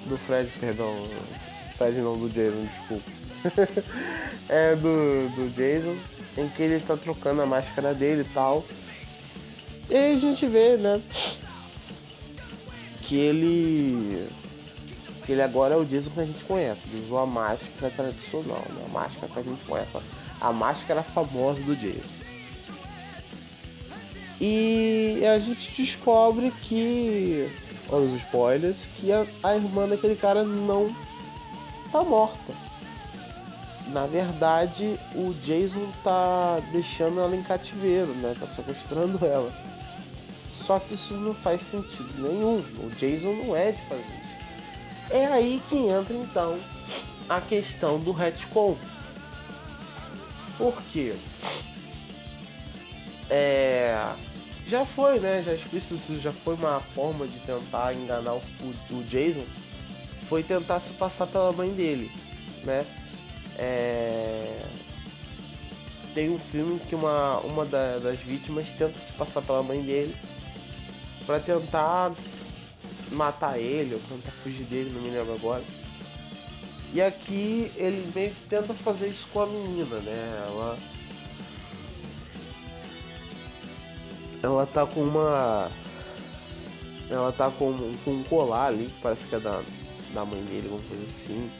Do 0.06 0.18
Fred, 0.18 0.50
perdão. 0.58 1.08
Fred 1.78 1.98
não, 1.98 2.18
do 2.18 2.28
Jason, 2.28 2.64
desculpa. 2.64 3.10
é 4.48 4.74
do, 4.74 5.28
do 5.34 5.50
Jason, 5.54 5.96
em 6.36 6.48
que 6.48 6.62
ele 6.62 6.80
tá 6.80 6.96
trocando 6.96 7.42
a 7.42 7.46
máscara 7.46 7.94
dele 7.94 8.22
e 8.22 8.34
tal. 8.34 8.64
E 9.88 9.96
aí 9.96 10.14
a 10.14 10.18
gente 10.18 10.46
vê, 10.46 10.76
né? 10.76 11.00
Que 13.02 13.16
ele. 13.16 14.28
Que 15.24 15.32
ele 15.32 15.42
agora 15.42 15.74
é 15.74 15.76
o 15.76 15.84
Jason 15.84 16.10
que 16.10 16.20
a 16.20 16.24
gente 16.24 16.44
conhece. 16.44 16.88
Ele 16.88 17.02
usou 17.02 17.18
a 17.18 17.26
máscara 17.26 17.92
tradicional, 17.94 18.64
né? 18.70 18.84
A 18.86 18.88
máscara 18.88 19.32
que 19.32 19.38
a 19.38 19.42
gente 19.42 19.64
conhece. 19.64 19.98
A 20.40 20.52
máscara 20.52 21.02
famosa 21.02 21.62
do 21.64 21.76
Jason. 21.76 22.20
E 24.40 25.22
a 25.26 25.38
gente 25.38 25.70
descobre 25.82 26.50
que. 26.62 27.50
Olha 27.90 28.04
os 28.04 28.14
spoilers, 28.14 28.88
que 28.96 29.12
a, 29.12 29.26
a 29.42 29.56
irmã 29.56 29.86
daquele 29.86 30.16
cara 30.16 30.44
não 30.44 30.94
tá 31.90 32.02
morta. 32.04 32.54
Na 33.88 34.06
verdade, 34.06 34.98
o 35.14 35.34
Jason 35.34 35.90
tá 36.04 36.60
deixando 36.72 37.18
ela 37.18 37.34
em 37.34 37.42
cativeiro, 37.42 38.14
né? 38.14 38.36
Tá 38.38 38.46
sequestrando 38.46 39.24
ela. 39.26 39.52
Só 40.52 40.78
que 40.78 40.94
isso 40.94 41.14
não 41.14 41.34
faz 41.34 41.62
sentido 41.62 42.10
nenhum. 42.16 42.60
O 42.84 42.90
Jason 42.96 43.32
não 43.32 43.56
é 43.56 43.72
de 43.72 43.82
fazer. 43.82 44.19
É 45.10 45.26
aí 45.26 45.62
que 45.68 45.76
entra 45.76 46.14
então 46.14 46.58
a 47.28 47.40
questão 47.40 47.98
do 47.98 48.12
retcon. 48.12 48.76
Por 50.56 50.80
quê? 50.92 51.14
É 53.28 54.14
já 54.70 54.86
foi, 54.86 55.18
né? 55.18 55.42
Já 55.42 55.52
explícito, 55.52 56.18
já 56.20 56.30
foi 56.30 56.54
uma 56.54 56.80
forma 56.80 57.26
de 57.26 57.38
tentar 57.40 57.92
enganar 57.92 58.34
o, 58.34 58.42
o, 58.90 59.02
Jason. 59.02 59.44
Foi 60.28 60.44
tentar 60.44 60.78
se 60.78 60.92
passar 60.92 61.26
pela 61.26 61.52
mãe 61.52 61.70
dele, 61.70 62.08
né? 62.62 62.86
É... 63.58 64.62
Tem 66.14 66.30
um 66.30 66.38
filme 66.38 66.78
que 66.78 66.94
uma, 66.94 67.38
uma 67.40 67.66
da, 67.66 67.98
das 67.98 68.20
vítimas 68.20 68.68
tenta 68.78 68.96
se 68.98 69.12
passar 69.14 69.42
pela 69.42 69.62
mãe 69.62 69.82
dele 69.82 70.14
para 71.26 71.40
tentar 71.40 72.12
matar 73.10 73.58
ele 73.58 73.94
ou 73.94 74.00
tentar 74.00 74.30
fugir 74.42 74.64
dele, 74.64 74.90
não 74.94 75.02
me 75.02 75.10
lembro 75.10 75.34
agora. 75.34 75.64
E 76.92 77.00
aqui 77.00 77.70
ele 77.76 78.10
meio 78.14 78.34
que 78.34 78.42
tenta 78.48 78.74
fazer 78.74 79.08
isso 79.08 79.28
com 79.32 79.40
a 79.40 79.46
menina, 79.46 79.96
né? 80.00 80.44
Ela 80.46 80.78
ela 84.42 84.66
tá 84.66 84.86
com 84.86 85.02
uma. 85.02 85.70
Ela 87.10 87.32
tá 87.32 87.50
com, 87.50 87.94
com 88.04 88.10
um 88.12 88.22
colar 88.24 88.66
ali, 88.66 88.86
que 88.86 89.00
parece 89.02 89.26
que 89.26 89.34
é 89.34 89.40
da, 89.40 89.62
da 90.14 90.24
mãe 90.24 90.42
dele, 90.44 90.68
alguma 90.70 90.88
coisa 90.88 91.02
assim. 91.02 91.50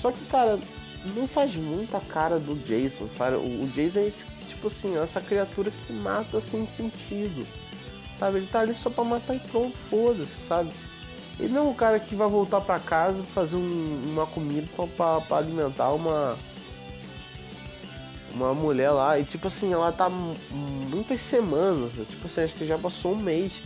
Só 0.00 0.10
que, 0.10 0.24
cara, 0.26 0.58
não 1.14 1.26
faz 1.26 1.54
muita 1.54 2.00
cara 2.00 2.38
do 2.38 2.54
Jason, 2.56 3.08
sabe? 3.16 3.36
O, 3.36 3.64
o 3.64 3.66
Jason 3.68 4.00
é 4.00 4.06
esse, 4.06 4.26
tipo 4.48 4.68
assim, 4.68 4.96
essa 4.96 5.20
criatura 5.20 5.70
que 5.70 5.92
mata 5.92 6.40
sem 6.40 6.66
sentido. 6.66 7.46
Sabe? 8.22 8.38
Ele 8.38 8.46
tá 8.46 8.60
ali 8.60 8.72
só 8.72 8.88
pra 8.88 9.02
matar 9.02 9.34
e 9.34 9.40
pronto, 9.40 9.76
foda-se, 9.90 10.46
sabe? 10.46 10.70
Ele 11.40 11.52
não 11.52 11.66
é 11.66 11.70
um 11.70 11.74
cara 11.74 11.98
que 11.98 12.14
vai 12.14 12.28
voltar 12.28 12.60
para 12.60 12.78
casa 12.78 13.24
fazer 13.24 13.56
um, 13.56 14.12
uma 14.12 14.28
comida 14.28 14.68
para 14.96 15.36
alimentar 15.36 15.90
uma 15.90 16.38
uma 18.32 18.54
mulher 18.54 18.90
lá 18.92 19.18
e 19.18 19.24
tipo 19.24 19.48
assim, 19.48 19.72
ela 19.72 19.90
tá 19.90 20.08
muitas 20.08 21.20
semanas, 21.20 21.94
tipo 21.94 22.26
assim, 22.26 22.42
acho 22.42 22.54
que 22.54 22.64
já 22.64 22.78
passou 22.78 23.14
um 23.14 23.16
mês 23.16 23.60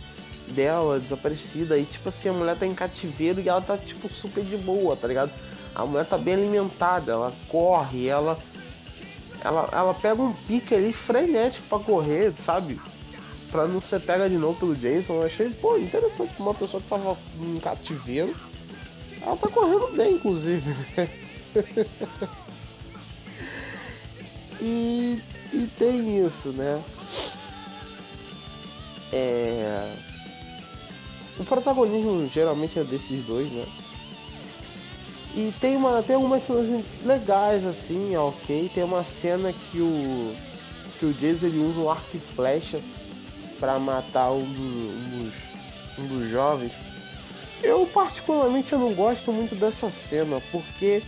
dela 0.47 0.99
desaparecida 0.99 1.77
e 1.77 1.85
tipo 1.85 2.09
assim, 2.09 2.29
a 2.29 2.33
mulher 2.33 2.57
tá 2.57 2.65
em 2.65 2.73
cativeiro 2.73 3.39
e 3.39 3.47
ela 3.47 3.61
tá 3.61 3.77
tipo 3.77 4.11
super 4.11 4.43
de 4.43 4.57
boa, 4.57 4.95
tá 4.95 5.07
ligado? 5.07 5.31
A 5.75 5.85
mulher 5.85 6.07
tá 6.07 6.17
bem 6.17 6.33
alimentada, 6.33 7.11
ela 7.11 7.31
corre, 7.47 8.07
ela 8.07 8.39
ela, 9.39 9.69
ela 9.71 9.93
pega 9.93 10.19
um 10.19 10.33
pique 10.33 10.73
ali 10.73 10.91
frenético 10.91 11.67
para 11.67 11.83
correr, 11.83 12.33
sabe? 12.33 12.81
Pra 13.51 13.67
não 13.67 13.79
ser 13.79 14.01
pega 14.01 14.29
de 14.29 14.37
novo 14.37 14.59
pelo 14.59 14.75
Jason. 14.75 15.13
Eu 15.13 15.23
achei, 15.23 15.49
pô, 15.49 15.77
interessante 15.77 16.33
uma 16.39 16.53
pessoa 16.53 16.81
que 16.81 16.89
tava 16.89 17.17
em 17.39 17.57
cativeiro. 17.57 18.35
Ela 19.21 19.37
tá 19.37 19.47
correndo 19.49 19.95
bem, 19.95 20.13
inclusive, 20.15 20.69
né? 20.95 21.09
E, 24.59 25.21
e 25.53 25.67
tem 25.77 26.25
isso, 26.25 26.49
né? 26.53 26.81
É... 29.13 29.95
O 31.39 31.43
protagonismo 31.45 32.27
geralmente 32.27 32.79
é 32.79 32.83
desses 32.83 33.23
dois, 33.23 33.51
né? 33.51 33.65
E 35.35 35.51
tem, 35.59 35.75
uma, 35.75 36.01
tem 36.01 36.15
algumas 36.15 36.41
cenas 36.41 36.83
legais 37.05 37.63
assim, 37.63 38.15
ok. 38.15 38.71
Tem 38.73 38.83
uma 38.83 39.03
cena 39.03 39.53
que 39.53 39.79
o 39.79 40.35
que 40.97 41.05
o 41.05 41.13
Jason 41.13 41.45
ele 41.45 41.59
usa 41.59 41.79
um 41.79 41.89
arco 41.89 42.17
e 42.17 42.19
flecha 42.19 42.81
para 43.59 43.79
matar 43.79 44.31
um 44.31 44.43
dos, 44.43 45.33
um 45.97 46.07
dos, 46.07 46.29
jovens. 46.29 46.73
Eu 47.63 47.85
particularmente 47.87 48.73
eu 48.73 48.79
não 48.79 48.93
gosto 48.93 49.31
muito 49.31 49.55
dessa 49.55 49.89
cena 49.89 50.41
porque 50.51 51.01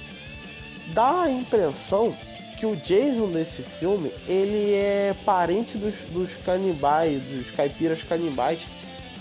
dá 0.93 1.24
a 1.24 1.32
impressão 1.32 2.16
que 2.58 2.66
o 2.66 2.76
Jason 2.76 3.32
desse 3.32 3.64
filme, 3.64 4.12
ele 4.28 4.74
é 4.74 5.16
parente 5.26 5.78
dos, 5.78 6.04
dos 6.06 6.36
canibais, 6.36 7.22
dos 7.24 7.52
caipiras 7.52 8.04
canibais 8.04 8.68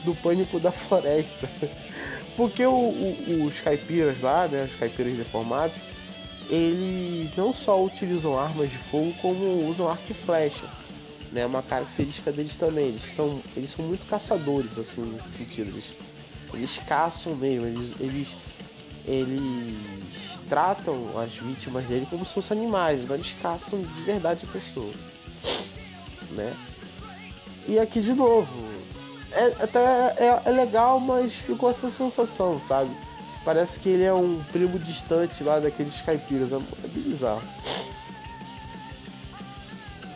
do 0.05 0.14
Pânico 0.14 0.59
da 0.59 0.72
Floresta. 0.72 1.49
Porque 2.37 2.64
o, 2.64 2.72
o, 2.72 3.45
os 3.47 3.61
caipiras 3.61 4.20
lá, 4.22 4.49
né, 4.49 4.64
os 4.64 4.74
caipiras 4.74 5.14
deformados, 5.16 5.76
eles 6.49 7.35
não 7.37 7.53
só 7.53 7.83
utilizam 7.83 8.39
armas 8.39 8.70
de 8.70 8.79
fogo, 8.79 9.12
como 9.20 9.68
usam 9.68 9.89
arco 9.89 10.05
e 10.11 10.14
flecha. 10.14 10.64
Né, 11.31 11.45
uma 11.45 11.62
característica 11.62 12.33
deles 12.33 12.57
também. 12.57 12.89
Eles 12.89 13.03
são, 13.03 13.41
eles 13.57 13.70
são 13.70 13.85
muito 13.85 14.07
caçadores, 14.07 14.79
assim, 14.79 15.03
nesse 15.03 15.29
sentido. 15.39 15.70
Eles, 15.70 15.95
eles 16.55 16.79
caçam 16.87 17.35
mesmo, 17.37 17.66
eles, 17.66 17.95
eles, 18.01 18.37
eles 19.07 20.41
tratam 20.49 21.18
as 21.18 21.37
vítimas 21.37 21.85
dele 21.85 22.07
como 22.09 22.24
se 22.24 22.35
fossem 22.35 22.57
animais, 22.57 23.03
mas 23.03 23.12
eles 23.12 23.37
caçam 23.41 23.83
de 23.83 24.03
verdade 24.03 24.47
a 24.49 24.53
pessoa. 24.53 24.93
Né? 26.31 26.57
E 27.66 27.79
aqui 27.79 28.01
de 28.01 28.14
novo, 28.14 28.68
é, 29.31 29.45
até 29.62 30.14
é, 30.16 30.43
é, 30.45 30.51
legal, 30.51 30.99
mas 30.99 31.35
ficou 31.35 31.68
essa 31.68 31.91
sensação, 31.91 32.59
sabe? 32.59 32.91
Parece 33.45 33.79
que 33.79 33.89
ele 33.91 34.05
é 34.05 34.12
um 34.12 34.43
primo 34.53 34.79
distante 34.79 35.45
lá 35.45 35.61
daqueles 35.61 36.01
caipiras, 36.01 36.53
é, 36.53 36.57
é 36.57 36.89
bizarro. 36.89 37.43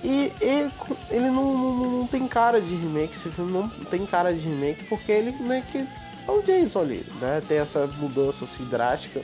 E, 0.02 0.32
e 0.40 0.70
ele 1.10 1.30
não, 1.30 1.56
não, 1.56 1.90
não, 1.90 2.06
tem 2.06 2.26
cara 2.26 2.60
de 2.60 2.74
remake, 2.74 3.14
esse 3.14 3.30
filme 3.30 3.52
não 3.52 3.68
tem 3.68 4.04
cara 4.04 4.34
de 4.34 4.40
remake, 4.40 4.84
porque 4.84 5.12
ele 5.12 5.30
meio 5.40 5.62
que 5.64 5.78
é 5.78 6.30
o 6.30 6.42
Jason 6.42 6.80
ali, 6.80 7.06
né? 7.20 7.42
Tem 7.46 7.58
essa 7.58 7.86
mudança 7.98 8.44
assim 8.44 8.64
drástica 8.64 9.20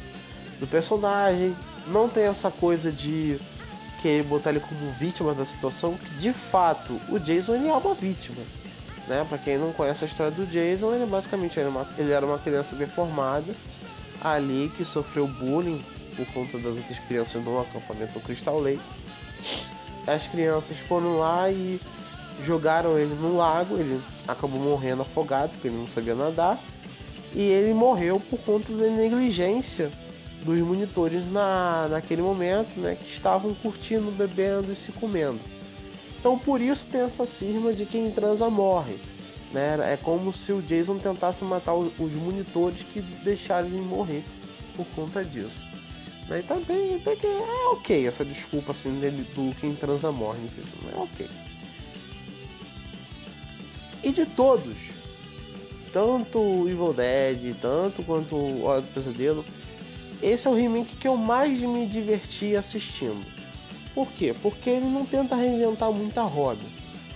do 0.61 0.67
personagem, 0.67 1.57
não 1.87 2.09
tem 2.09 2.25
essa 2.25 2.51
coisa 2.51 2.93
de 2.93 3.41
querer 4.01 4.23
botar 4.23 4.51
ele 4.51 4.61
como 4.61 4.91
vítima 4.93 5.35
da 5.35 5.45
situação, 5.45 5.97
que 5.97 6.11
de 6.15 6.33
fato 6.33 7.01
o 7.09 7.19
Jason 7.19 7.55
ele 7.57 7.69
é 7.69 7.73
uma 7.73 7.95
vítima. 7.95 8.43
Né? 9.09 9.25
Para 9.29 9.39
quem 9.39 9.59
não 9.59 9.73
conhece 9.73 10.05
a 10.05 10.07
história 10.07 10.31
do 10.31 10.47
Jason, 10.47 10.95
ele 10.95 11.07
basicamente 11.07 11.59
era 11.59 11.69
uma, 11.69 11.89
ele 11.97 12.13
era 12.13 12.25
uma 12.25 12.39
criança 12.39 12.77
deformada 12.77 13.55
ali 14.21 14.71
que 14.77 14.85
sofreu 14.85 15.27
bullying 15.27 15.83
por 16.15 16.27
conta 16.27 16.59
das 16.59 16.77
outras 16.77 16.99
crianças 17.01 17.43
no 17.43 17.61
acampamento 17.61 18.21
Crystal 18.21 18.59
Lake. 18.59 18.83
As 20.09 20.27
crianças 20.27 20.79
foram 20.79 21.19
lá 21.19 21.51
e 21.51 21.81
jogaram 22.43 22.99
ele 22.99 23.15
no 23.15 23.37
lago, 23.37 23.77
ele 23.77 24.01
acabou 24.27 24.61
morrendo 24.61 25.03
afogado 25.03 25.51
porque 25.51 25.69
ele 25.69 25.77
não 25.77 25.89
sabia 25.89 26.15
nadar. 26.15 26.59
E 27.35 27.43
ele 27.43 27.75
morreu 27.75 28.19
por 28.19 28.39
conta 28.41 28.73
da 28.73 28.87
negligência 28.87 29.93
dos 30.43 30.59
monitores 30.61 31.31
na, 31.31 31.89
naquele 31.91 32.23
momento, 32.23 32.79
né, 32.79 32.95
que 32.95 33.11
estavam 33.11 33.55
curtindo, 33.55 34.11
bebendo 34.11 34.73
e 34.73 34.77
se 34.77 34.93
comendo. 34.93 35.41
Então 36.19 36.39
por 36.39 36.61
isso 36.61 36.89
tem 36.89 37.03
essa 37.03 37.27
cisma 37.27 37.73
de 37.73 37.85
quem 37.85 38.11
transa 38.11 38.49
morre. 38.49 38.99
Né? 39.53 39.79
É 39.93 39.97
como 39.97 40.33
se 40.33 40.53
o 40.53 40.63
Jason 40.63 40.99
tentasse 40.99 41.45
matar 41.45 41.75
os 41.75 42.15
monitores 42.15 42.83
que 42.83 43.01
deixaram 43.01 43.69
ele 43.69 43.81
morrer 43.81 44.25
por 44.77 44.87
conta 44.95 45.25
disso. 45.25 45.68
E 46.31 46.43
também 46.43 46.97
até 46.97 47.17
que 47.17 47.27
é 47.27 47.69
ok 47.73 48.07
essa 48.07 48.25
desculpa 48.25 48.73
assim 48.73 49.01
dele 49.01 49.27
do 49.35 49.55
quem 49.57 49.75
transa 49.75 50.13
morre 50.13 50.39
nesse 50.41 50.61
filme. 50.61 50.93
É 50.95 50.97
ok. 50.97 51.29
E 54.03 54.13
de 54.13 54.27
todos, 54.27 54.77
tanto 55.93 56.69
Evil 56.69 56.93
Dead, 56.93 57.57
tanto 57.61 58.03
quanto 58.03 58.37
Hora 58.63 58.83
do 58.83 58.89
Pesadelo, 58.89 59.45
esse 60.23 60.47
é 60.47 60.51
o 60.51 60.55
remake 60.55 60.97
que 60.97 61.09
eu 61.09 61.17
mais 61.17 61.59
me 61.61 61.87
diverti 61.87 62.55
assistindo. 62.57 63.25
Por 63.95 64.13
quê? 64.13 64.35
Porque 64.43 64.69
ele 64.71 64.87
não 64.87 65.05
tenta 65.07 65.35
reinventar 65.35 65.91
muita 65.91 66.23
roda. 66.23 66.63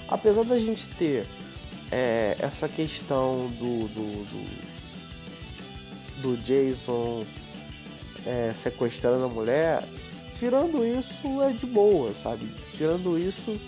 Apesar 0.09 0.45
da 0.45 0.59
gente 0.59 0.89
ter 0.89 1.27
é, 1.91 2.37
essa 2.39 2.69
questão 2.69 3.49
do, 3.59 3.89
do, 3.89 4.25
do, 4.25 4.45
do 6.23 6.37
Jason 6.39 7.25
é, 8.27 8.53
sequestrando 8.53 9.25
a 9.25 9.29
mulher, 9.29 9.83
tirando 10.39 10.85
isso 10.85 11.43
é 11.43 11.53
de 11.53 11.67
boa, 11.67 12.15
sabe? 12.15 12.47
Tirando 12.73 13.19
isso 13.19 13.59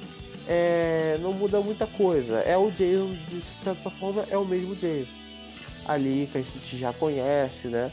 é, 0.47 1.19
não 1.21 1.33
muda 1.33 1.61
muita 1.61 1.87
coisa. 1.87 2.39
É 2.41 2.57
o 2.57 2.71
Jason, 2.71 3.15
de 3.29 3.41
certa 3.41 3.91
forma, 3.91 4.27
é 4.31 4.37
o 4.37 4.45
mesmo 4.45 4.75
Jason. 4.77 5.15
Ali 5.87 6.29
que 6.31 6.39
a 6.39 6.43
gente 6.43 6.77
já 6.77 6.93
conhece, 6.93 7.69
né? 7.69 7.93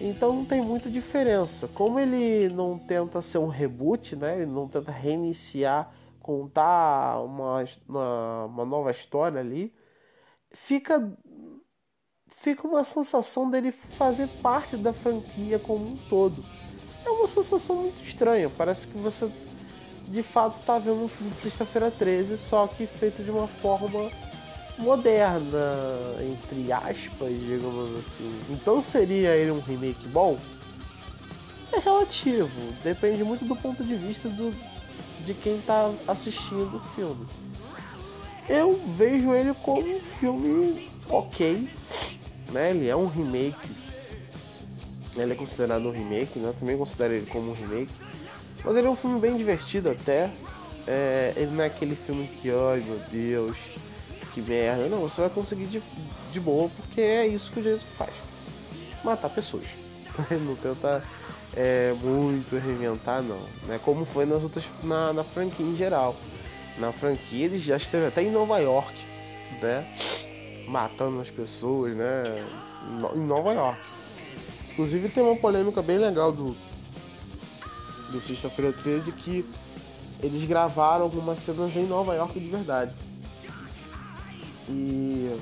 Então 0.00 0.34
não 0.34 0.44
tem 0.44 0.60
muita 0.60 0.90
diferença. 0.90 1.68
Como 1.68 1.98
ele 1.98 2.48
não 2.48 2.78
tenta 2.78 3.22
ser 3.22 3.38
um 3.38 3.48
reboot, 3.48 4.14
né? 4.16 4.36
Ele 4.36 4.46
não 4.46 4.68
tenta 4.68 4.92
reiniciar, 4.92 5.90
contar 6.20 7.20
uma, 7.22 7.64
uma, 7.88 8.44
uma 8.46 8.64
nova 8.64 8.90
história 8.90 9.40
ali, 9.40 9.72
fica 10.52 11.12
fica 12.46 12.64
uma 12.68 12.84
sensação 12.84 13.50
dele 13.50 13.72
fazer 13.72 14.28
parte 14.40 14.76
da 14.76 14.92
franquia 14.92 15.58
como 15.58 15.84
um 15.84 15.96
todo. 15.96 16.44
É 17.04 17.10
uma 17.10 17.26
sensação 17.26 17.74
muito 17.74 18.00
estranha. 18.00 18.48
Parece 18.48 18.86
que 18.86 18.96
você 18.96 19.28
de 20.06 20.22
fato 20.22 20.52
está 20.52 20.78
vendo 20.78 21.02
um 21.02 21.08
filme 21.08 21.32
de 21.32 21.38
Sexta-feira 21.38 21.90
13, 21.90 22.38
só 22.38 22.68
que 22.68 22.86
feito 22.86 23.24
de 23.24 23.32
uma 23.32 23.48
forma 23.48 24.12
moderna, 24.78 25.58
entre 26.22 26.70
aspas, 26.70 27.30
digamos 27.30 27.96
assim. 27.98 28.40
Então 28.48 28.80
seria 28.80 29.34
ele 29.34 29.50
um 29.50 29.58
remake 29.58 30.06
bom? 30.06 30.38
É 31.72 31.80
relativo, 31.80 32.48
depende 32.84 33.24
muito 33.24 33.44
do 33.44 33.56
ponto 33.56 33.82
de 33.82 33.96
vista 33.96 34.28
do, 34.28 34.54
de 35.24 35.34
quem 35.34 35.56
está 35.56 35.92
assistindo 36.06 36.76
o 36.76 36.78
filme. 36.94 37.26
Eu 38.48 38.80
vejo 38.96 39.34
ele 39.34 39.52
como 39.52 39.80
um 39.80 39.98
filme 39.98 40.92
ok, 41.08 41.68
né? 42.52 42.70
Ele 42.70 42.88
é 42.88 42.96
um 42.96 43.06
remake. 43.06 43.70
Ele 45.16 45.32
é 45.32 45.36
considerado 45.36 45.86
um 45.86 45.90
remake, 45.90 46.38
né? 46.38 46.48
Eu 46.48 46.54
também 46.54 46.76
considero 46.76 47.14
ele 47.14 47.26
como 47.26 47.50
um 47.50 47.54
remake. 47.54 47.92
Mas 48.64 48.76
ele 48.76 48.86
é 48.86 48.90
um 48.90 48.96
filme 48.96 49.20
bem 49.20 49.36
divertido 49.36 49.90
até. 49.90 50.30
É, 50.86 51.32
ele 51.36 51.50
não 51.52 51.64
é 51.64 51.66
aquele 51.66 51.96
filme 51.96 52.28
que, 52.40 52.50
ai 52.50 52.80
meu 52.80 53.00
Deus, 53.10 53.56
que 54.34 54.40
merda. 54.40 54.88
Não, 54.88 55.00
você 55.00 55.20
vai 55.20 55.30
conseguir 55.30 55.66
de, 55.66 55.82
de 56.32 56.40
boa, 56.40 56.70
porque 56.76 57.00
é 57.00 57.26
isso 57.26 57.50
que 57.50 57.60
o 57.60 57.62
Jason 57.62 57.86
faz. 57.96 58.12
Matar 59.02 59.30
pessoas. 59.30 59.66
Não 60.30 60.56
tenta 60.56 61.02
é, 61.56 61.94
muito 62.02 62.56
reinventar, 62.58 63.22
não. 63.22 63.40
Né? 63.66 63.80
Como 63.82 64.04
foi 64.04 64.26
nas 64.26 64.42
outras, 64.42 64.64
na, 64.82 65.12
na 65.12 65.24
franquia 65.24 65.64
em 65.64 65.76
geral. 65.76 66.16
Na 66.78 66.92
franquia 66.92 67.46
ele 67.46 67.58
já 67.58 67.76
esteve 67.76 68.06
até 68.06 68.22
em 68.22 68.30
Nova 68.30 68.58
York, 68.58 69.06
né? 69.62 69.86
Matando 70.66 71.20
as 71.20 71.30
pessoas, 71.30 71.94
né? 71.94 72.44
Em 73.14 73.20
Nova 73.20 73.52
York. 73.52 73.80
Inclusive 74.72 75.08
tem 75.08 75.22
uma 75.22 75.36
polêmica 75.36 75.80
bem 75.80 75.96
legal 75.96 76.32
do, 76.32 76.54
do 78.10 78.20
Sexta-feira 78.20 78.72
13 78.72 79.12
que 79.12 79.44
eles 80.22 80.44
gravaram 80.44 81.04
algumas 81.04 81.38
cenas 81.38 81.74
em 81.76 81.86
Nova 81.86 82.14
York 82.14 82.38
de 82.38 82.48
verdade. 82.48 82.92
E 84.68 85.38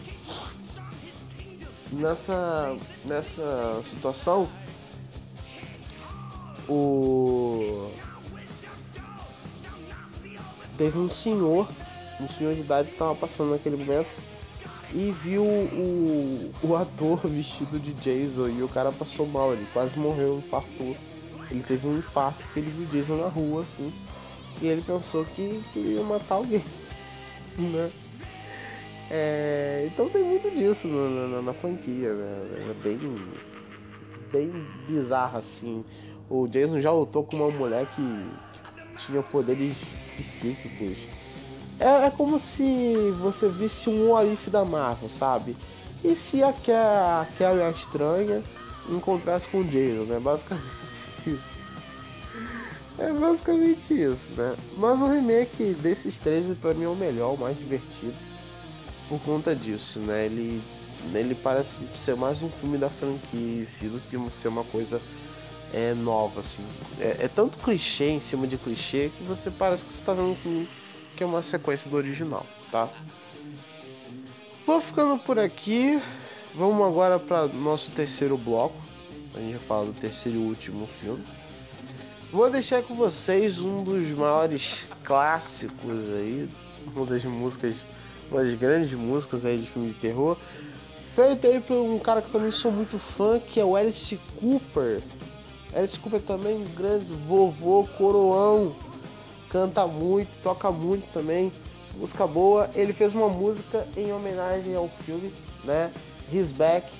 nessa, 1.90 2.76
nessa 3.04 3.80
situação, 3.82 4.48
o 6.68 7.90
teve 10.76 10.98
um 10.98 11.08
senhor, 11.08 11.68
um 12.20 12.28
senhor 12.28 12.54
de 12.54 12.60
idade 12.60 12.88
que 12.88 12.94
estava 12.94 13.14
passando 13.14 13.50
naquele 13.50 13.76
momento 13.76 14.33
e 14.94 15.10
viu 15.10 15.42
o, 15.42 16.52
o 16.62 16.76
ator 16.76 17.18
vestido 17.28 17.80
de 17.80 17.92
Jason 17.94 18.48
e 18.48 18.62
o 18.62 18.68
cara 18.68 18.92
passou 18.92 19.26
mal, 19.26 19.52
ele 19.52 19.66
quase 19.72 19.98
morreu, 19.98 20.38
infartou. 20.38 20.96
Ele 21.50 21.62
teve 21.62 21.86
um 21.86 21.98
infarto 21.98 22.44
porque 22.44 22.60
ele 22.60 22.70
viu 22.70 22.86
Jason 22.86 23.16
na 23.16 23.28
rua, 23.28 23.62
assim, 23.62 23.92
e 24.62 24.66
ele 24.66 24.82
pensou 24.82 25.24
que 25.24 25.62
queria 25.72 26.02
matar 26.02 26.36
alguém, 26.36 26.64
né? 27.58 27.90
É, 29.10 29.88
então 29.92 30.08
tem 30.08 30.24
muito 30.24 30.50
disso 30.54 30.88
na, 30.88 31.26
na, 31.28 31.42
na 31.42 31.52
franquia, 31.52 32.14
né? 32.14 32.70
É 32.70 32.74
bem, 32.82 32.98
bem 34.32 34.66
bizarro 34.86 35.38
assim. 35.38 35.84
O 36.30 36.46
Jason 36.48 36.80
já 36.80 36.90
lutou 36.90 37.22
com 37.22 37.36
uma 37.36 37.50
mulher 37.50 37.86
que 37.86 38.32
tinha 38.96 39.22
poderes 39.22 39.76
psíquicos. 40.16 41.08
É, 41.78 42.06
é 42.06 42.10
como 42.10 42.38
se 42.38 43.10
você 43.20 43.48
visse 43.48 43.90
um 43.90 44.10
Orif 44.10 44.50
da 44.50 44.64
Marvel, 44.64 45.08
sabe? 45.08 45.56
E 46.02 46.14
se 46.14 46.42
a, 46.42 46.50
a 46.50 47.26
Carrie 47.38 47.62
a 47.62 47.70
estranha 47.70 48.42
encontrasse 48.88 49.48
com 49.48 49.60
o 49.60 49.64
Jason, 49.64 50.04
né? 50.04 50.18
Basicamente 50.20 50.64
isso. 51.26 51.64
É 52.98 53.12
basicamente 53.12 53.92
isso, 53.92 54.30
né? 54.36 54.54
Mas 54.76 55.00
o 55.00 55.08
remake 55.08 55.74
desses 55.74 56.18
três 56.18 56.46
para 56.58 56.74
mim 56.74 56.84
é 56.84 56.88
o 56.88 56.94
melhor, 56.94 57.34
o 57.34 57.38
mais 57.38 57.58
divertido 57.58 58.14
por 59.08 59.20
conta 59.20 59.54
disso, 59.54 59.98
né? 59.98 60.26
Ele, 60.26 60.62
ele 61.12 61.34
parece 61.34 61.76
ser 61.94 62.14
mais 62.14 62.42
um 62.42 62.48
filme 62.48 62.78
da 62.78 62.88
franquia 62.88 63.64
do 63.90 64.00
que 64.08 64.34
ser 64.34 64.48
uma 64.48 64.64
coisa 64.64 65.02
é, 65.72 65.92
nova, 65.92 66.40
assim. 66.40 66.64
É, 67.00 67.24
é, 67.24 67.28
tanto 67.28 67.58
clichê 67.58 68.10
em 68.10 68.20
cima 68.20 68.46
de 68.46 68.56
clichê 68.56 69.10
que 69.16 69.24
você 69.24 69.50
parece 69.50 69.84
que 69.84 69.92
você 69.92 70.02
tá 70.02 70.14
vendo 70.14 70.30
um 70.30 70.36
filme 70.36 70.68
que 71.16 71.22
é 71.22 71.26
uma 71.26 71.42
sequência 71.42 71.90
do 71.90 71.96
original, 71.96 72.46
tá? 72.70 72.88
Vou 74.66 74.80
ficando 74.80 75.18
por 75.18 75.38
aqui. 75.38 76.00
Vamos 76.54 76.86
agora 76.86 77.18
para 77.18 77.48
nosso 77.48 77.90
terceiro 77.90 78.38
bloco. 78.38 78.76
A 79.34 79.38
gente 79.38 79.52
vai 79.52 79.60
falar 79.60 79.84
do 79.86 79.92
terceiro 79.92 80.38
e 80.38 80.42
último 80.42 80.86
filme. 80.86 81.24
Vou 82.32 82.50
deixar 82.50 82.82
com 82.82 82.94
vocês 82.94 83.60
um 83.60 83.84
dos 83.84 84.10
maiores 84.12 84.84
clássicos 85.04 86.10
aí, 86.10 86.48
uma 86.94 87.06
das 87.06 87.24
músicas 87.24 87.76
uma 88.30 88.42
das 88.42 88.54
grandes 88.54 88.92
músicas 88.92 89.44
aí 89.44 89.58
de 89.58 89.66
filme 89.66 89.88
de 89.88 89.94
terror. 89.94 90.36
Feita 91.14 91.46
aí 91.46 91.60
por 91.60 91.76
um 91.76 91.98
cara 91.98 92.20
que 92.20 92.30
também 92.30 92.50
sou 92.50 92.72
muito 92.72 92.98
fã, 92.98 93.38
que 93.38 93.60
é 93.60 93.64
o 93.64 93.76
Alice 93.76 94.18
Cooper. 94.40 95.02
Alice 95.74 95.98
Cooper 95.98 96.20
também 96.20 96.56
um 96.56 96.64
grande 96.74 97.12
vovô, 97.12 97.86
coroão. 97.96 98.74
Canta 99.54 99.86
muito, 99.86 100.30
toca 100.42 100.68
muito 100.72 101.08
também. 101.12 101.52
Música 101.94 102.26
boa. 102.26 102.68
Ele 102.74 102.92
fez 102.92 103.14
uma 103.14 103.28
música 103.28 103.86
em 103.96 104.12
homenagem 104.12 104.74
ao 104.74 104.88
filme, 104.88 105.32
né? 105.62 105.92
His 106.32 106.50
Back 106.50 106.92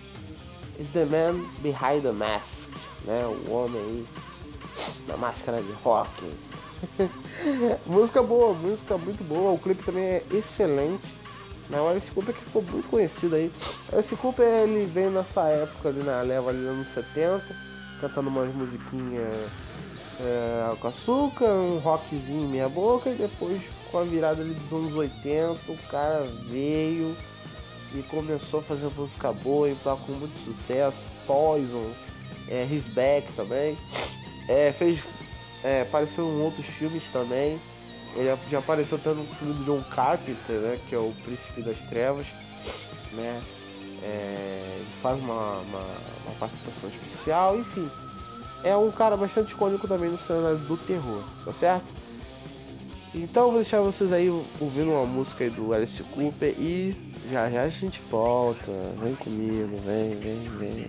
is 0.79 0.91
the 0.91 1.05
Man 1.05 1.45
Behind 1.59 2.05
the 2.05 2.13
Mask, 2.13 2.71
né? 3.05 3.27
O 3.27 3.51
homem 3.51 3.83
aí 3.83 4.07
na 5.09 5.17
máscara 5.17 5.61
de 5.61 5.73
rock. 5.83 6.09
música 7.85 8.23
boa, 8.23 8.55
música 8.55 8.97
muito 8.99 9.25
boa. 9.25 9.51
O 9.51 9.59
clipe 9.59 9.83
também 9.83 10.05
é 10.05 10.25
excelente. 10.31 11.19
Né? 11.69 11.81
O 11.81 11.89
Alice 11.89 12.13
Cooper 12.13 12.33
que 12.33 12.45
ficou 12.45 12.63
muito 12.63 12.89
conhecido 12.89 13.35
aí. 13.35 13.51
Alice 13.93 14.15
Cooper 14.15 14.47
ele 14.47 14.85
veio 14.85 15.11
nessa 15.11 15.49
época 15.49 15.89
ali 15.89 16.05
na 16.05 16.23
leva 16.23 16.51
ali 16.51 16.59
nos 16.59 16.69
anos 16.69 16.89
70, 16.89 17.45
cantando 18.01 18.29
umas 18.29 18.55
musiquinhas 18.55 19.51
é, 20.21 20.77
com 20.77 20.89
açúcar, 20.89 21.51
um 21.51 21.79
rockzinho 21.79 22.49
meia 22.49 22.69
boca 22.69 23.11
e 23.11 23.15
depois 23.15 23.63
com 23.91 23.99
a 23.99 24.05
virada 24.05 24.43
ali 24.43 24.55
dos 24.55 24.73
anos 24.73 24.95
80 24.95 25.59
o 25.69 25.77
cara 25.91 26.27
veio 26.49 27.17
e 27.95 28.03
começou 28.03 28.61
a 28.61 28.63
fazer 28.63 28.91
música 28.97 29.33
boa 29.33 29.71
e 29.71 29.77
com 29.77 30.13
muito 30.13 30.37
sucesso. 30.45 31.05
Poison, 31.27 31.91
é, 32.49 32.67
His 32.71 32.87
Back 32.89 33.33
também. 33.35 33.79
É, 34.49 34.73
fez. 34.73 35.01
É, 35.63 35.83
apareceu 35.83 36.27
em 36.27 36.43
outros 36.43 36.67
filmes 36.67 37.05
também. 37.09 37.59
Ele 38.15 38.33
já 38.51 38.59
apareceu 38.59 38.99
até 38.99 39.11
no 39.11 39.25
filme 39.25 39.55
do 39.55 39.65
John 39.65 39.83
Carpenter, 39.95 40.57
né? 40.57 40.79
Que 40.89 40.95
é 40.95 40.99
o 40.99 41.13
Príncipe 41.25 41.63
das 41.63 41.79
Trevas, 41.83 42.27
né? 43.13 43.43
É, 44.03 44.77
ele 44.77 44.91
faz 45.01 45.19
uma, 45.19 45.59
uma, 45.61 45.81
uma, 46.27 46.35
participação 46.39 46.91
especial, 46.91 47.59
enfim. 47.59 47.89
É 48.65 48.75
um 48.77 48.91
cara 48.91 49.17
bastante 49.17 49.53
icônico 49.53 49.87
também 49.87 50.11
no 50.11 50.17
cenário 50.17 50.57
do 50.59 50.77
terror, 50.77 51.23
tá 51.45 51.53
certo? 51.53 51.93
Então 53.15 53.51
vou 53.51 53.61
deixar 53.61 53.81
vocês 53.81 54.13
aí 54.13 54.29
ouvindo 54.61 54.91
uma 54.91 55.05
música 55.05 55.45
aí 55.45 55.51
do 55.51 55.73
Alice 55.73 56.03
Cooper 56.03 56.53
e 56.59 56.97
já 57.31 57.49
já 57.49 57.63
a 57.63 57.69
gente 57.69 58.03
volta. 58.11 58.73
Vem 59.01 59.15
comigo, 59.15 59.77
vem, 59.85 60.17
vem, 60.17 60.41
vem. 60.59 60.87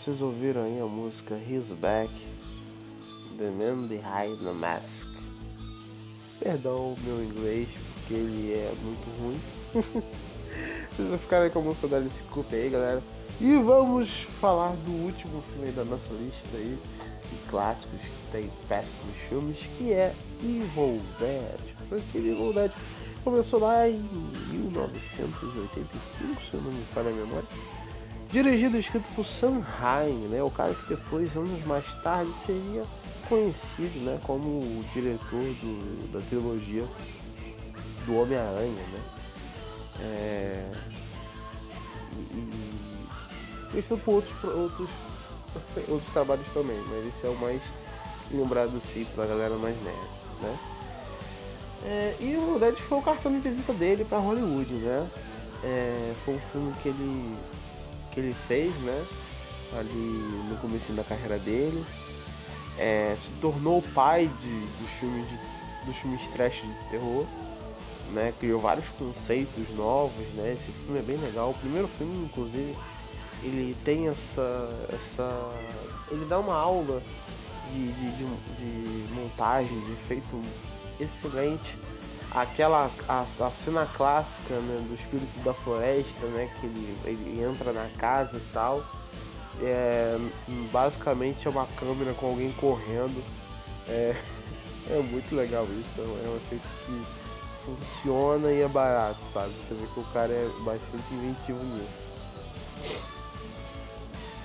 Vocês 0.00 0.22
ouviram 0.22 0.62
aí 0.62 0.80
a 0.80 0.86
música 0.86 1.34
He's 1.34 1.66
Back, 1.78 2.10
The 3.36 3.50
Man 3.50 3.86
Behind 3.86 4.38
the 4.42 4.50
Mask. 4.50 5.06
Perdão 6.38 6.94
o 6.94 6.96
meu 7.04 7.22
inglês, 7.22 7.68
porque 7.92 8.14
ele 8.14 8.50
é 8.50 8.72
muito 8.82 9.06
ruim. 9.20 9.38
Vocês 10.96 11.06
vão 11.06 11.18
ficar 11.18 11.42
aí 11.42 11.50
com 11.50 11.58
a 11.58 11.62
música 11.62 11.86
da 11.86 11.98
Alice 11.98 12.22
Cooper 12.30 12.58
aí, 12.58 12.70
galera. 12.70 13.02
E 13.38 13.58
vamos 13.58 14.22
falar 14.40 14.74
do 14.86 14.90
último 14.90 15.42
filme 15.52 15.70
da 15.72 15.84
nossa 15.84 16.14
lista 16.14 16.48
aí, 16.56 16.78
de 17.30 17.50
clássicos 17.50 18.00
que 18.00 18.32
tem 18.32 18.50
péssimos 18.70 19.16
filmes, 19.28 19.68
que 19.76 19.92
é 19.92 20.14
Evil 20.42 20.98
Dead. 21.18 21.60
Aquele 22.08 22.30
Evil 22.30 22.54
Dead 22.54 22.72
começou 23.22 23.60
lá 23.60 23.86
em 23.86 24.02
1985, 24.50 26.40
se 26.40 26.54
eu 26.54 26.62
não 26.62 26.72
me 26.72 26.84
falha 26.84 27.10
a 27.10 27.12
memória 27.12 27.48
Dirigido 28.32 28.76
e 28.76 28.80
escrito 28.80 29.06
por 29.14 29.24
Sam 29.24 29.60
Raimi, 29.60 30.28
né? 30.28 30.42
O 30.42 30.50
cara 30.50 30.72
que 30.74 30.94
depois, 30.94 31.36
anos 31.36 31.64
mais 31.64 31.84
tarde, 32.02 32.32
seria 32.32 32.84
conhecido 33.28 34.00
né, 34.00 34.18
como 34.24 34.58
o 34.58 34.84
diretor 34.92 35.40
do, 35.40 36.12
da 36.12 36.20
trilogia 36.20 36.84
do 38.06 38.16
Homem-Aranha, 38.16 38.72
né? 38.72 39.00
É... 40.00 40.70
E, 43.72 43.78
e 43.78 43.82
por 43.82 44.14
outros, 44.14 44.34
outros, 44.42 44.90
outros 45.88 46.12
trabalhos 46.12 46.46
também, 46.52 46.80
mas 46.88 47.06
esse 47.06 47.26
é 47.26 47.28
o 47.28 47.36
mais 47.36 47.62
lembrado 48.32 48.76
assim 48.76 49.06
pra 49.14 49.26
galera 49.26 49.56
mais 49.56 49.76
nerd, 49.82 49.98
né? 50.40 50.58
É, 51.82 52.16
e 52.20 52.36
o 52.36 52.58
Dead 52.58 52.76
foi 52.76 52.98
o 52.98 53.02
cartão 53.02 53.32
de 53.32 53.38
visita 53.38 53.72
dele 53.72 54.04
para 54.04 54.18
Hollywood, 54.18 54.72
né? 54.74 55.08
É, 55.62 56.12
foi 56.24 56.34
um 56.34 56.40
filme 56.40 56.72
que 56.82 56.88
ele, 56.88 57.36
que 58.10 58.20
ele 58.20 58.32
fez, 58.32 58.74
né? 58.82 59.06
Ali 59.78 60.48
no 60.48 60.56
começo 60.56 60.92
da 60.92 61.04
carreira 61.04 61.38
dele. 61.38 61.84
É, 62.78 63.16
se 63.22 63.32
tornou 63.40 63.78
o 63.78 63.82
pai 63.82 64.30
de, 64.40 64.60
dos, 64.82 64.90
filmes 64.98 65.28
de, 65.28 65.38
dos 65.86 65.96
filmes 65.96 66.26
trash 66.32 66.62
de 66.62 66.90
terror. 66.90 67.26
Né, 68.12 68.34
criou 68.40 68.58
vários 68.58 68.88
conceitos 68.88 69.68
novos, 69.76 70.26
né? 70.34 70.54
Esse 70.54 70.72
filme 70.72 70.98
é 70.98 71.02
bem 71.02 71.16
legal. 71.16 71.50
O 71.50 71.54
primeiro 71.54 71.86
filme, 71.86 72.24
inclusive, 72.24 72.76
ele 73.44 73.76
tem 73.84 74.08
essa, 74.08 74.68
essa, 74.92 75.54
ele 76.10 76.24
dá 76.24 76.40
uma 76.40 76.56
aula 76.56 77.00
de, 77.72 77.92
de, 77.92 78.10
de, 78.16 79.06
de 79.06 79.14
montagem, 79.14 79.78
de 79.80 79.92
efeito 79.92 80.42
excelente. 80.98 81.78
Aquela 82.30 82.90
a, 83.08 83.22
a, 83.22 83.50
cena 83.50 83.86
clássica 83.86 84.54
né, 84.54 84.84
do 84.88 84.94
espírito 84.94 85.40
da 85.44 85.52
floresta, 85.52 86.26
né, 86.28 86.48
que 86.60 86.66
ele, 86.66 86.98
ele 87.04 87.42
entra 87.42 87.72
na 87.72 87.88
casa 87.98 88.38
e 88.38 88.52
tal. 88.52 88.84
É, 89.62 90.16
basicamente 90.72 91.46
é 91.46 91.50
uma 91.50 91.66
câmera 91.66 92.14
com 92.14 92.26
alguém 92.26 92.52
correndo. 92.52 93.22
É, 93.88 94.14
é 94.90 95.02
muito 95.10 95.34
legal 95.34 95.64
isso, 95.80 96.00
é 96.00 96.28
um 96.28 96.36
efeito 96.36 96.68
que 96.86 97.20
funciona 97.64 98.50
e 98.52 98.62
é 98.62 98.68
barato, 98.68 99.22
sabe? 99.24 99.52
Você 99.60 99.74
vê 99.74 99.86
que 99.86 100.00
o 100.00 100.04
cara 100.12 100.32
é 100.32 100.48
bastante 100.60 101.02
inventivo 101.12 101.62
nisso. 101.64 102.10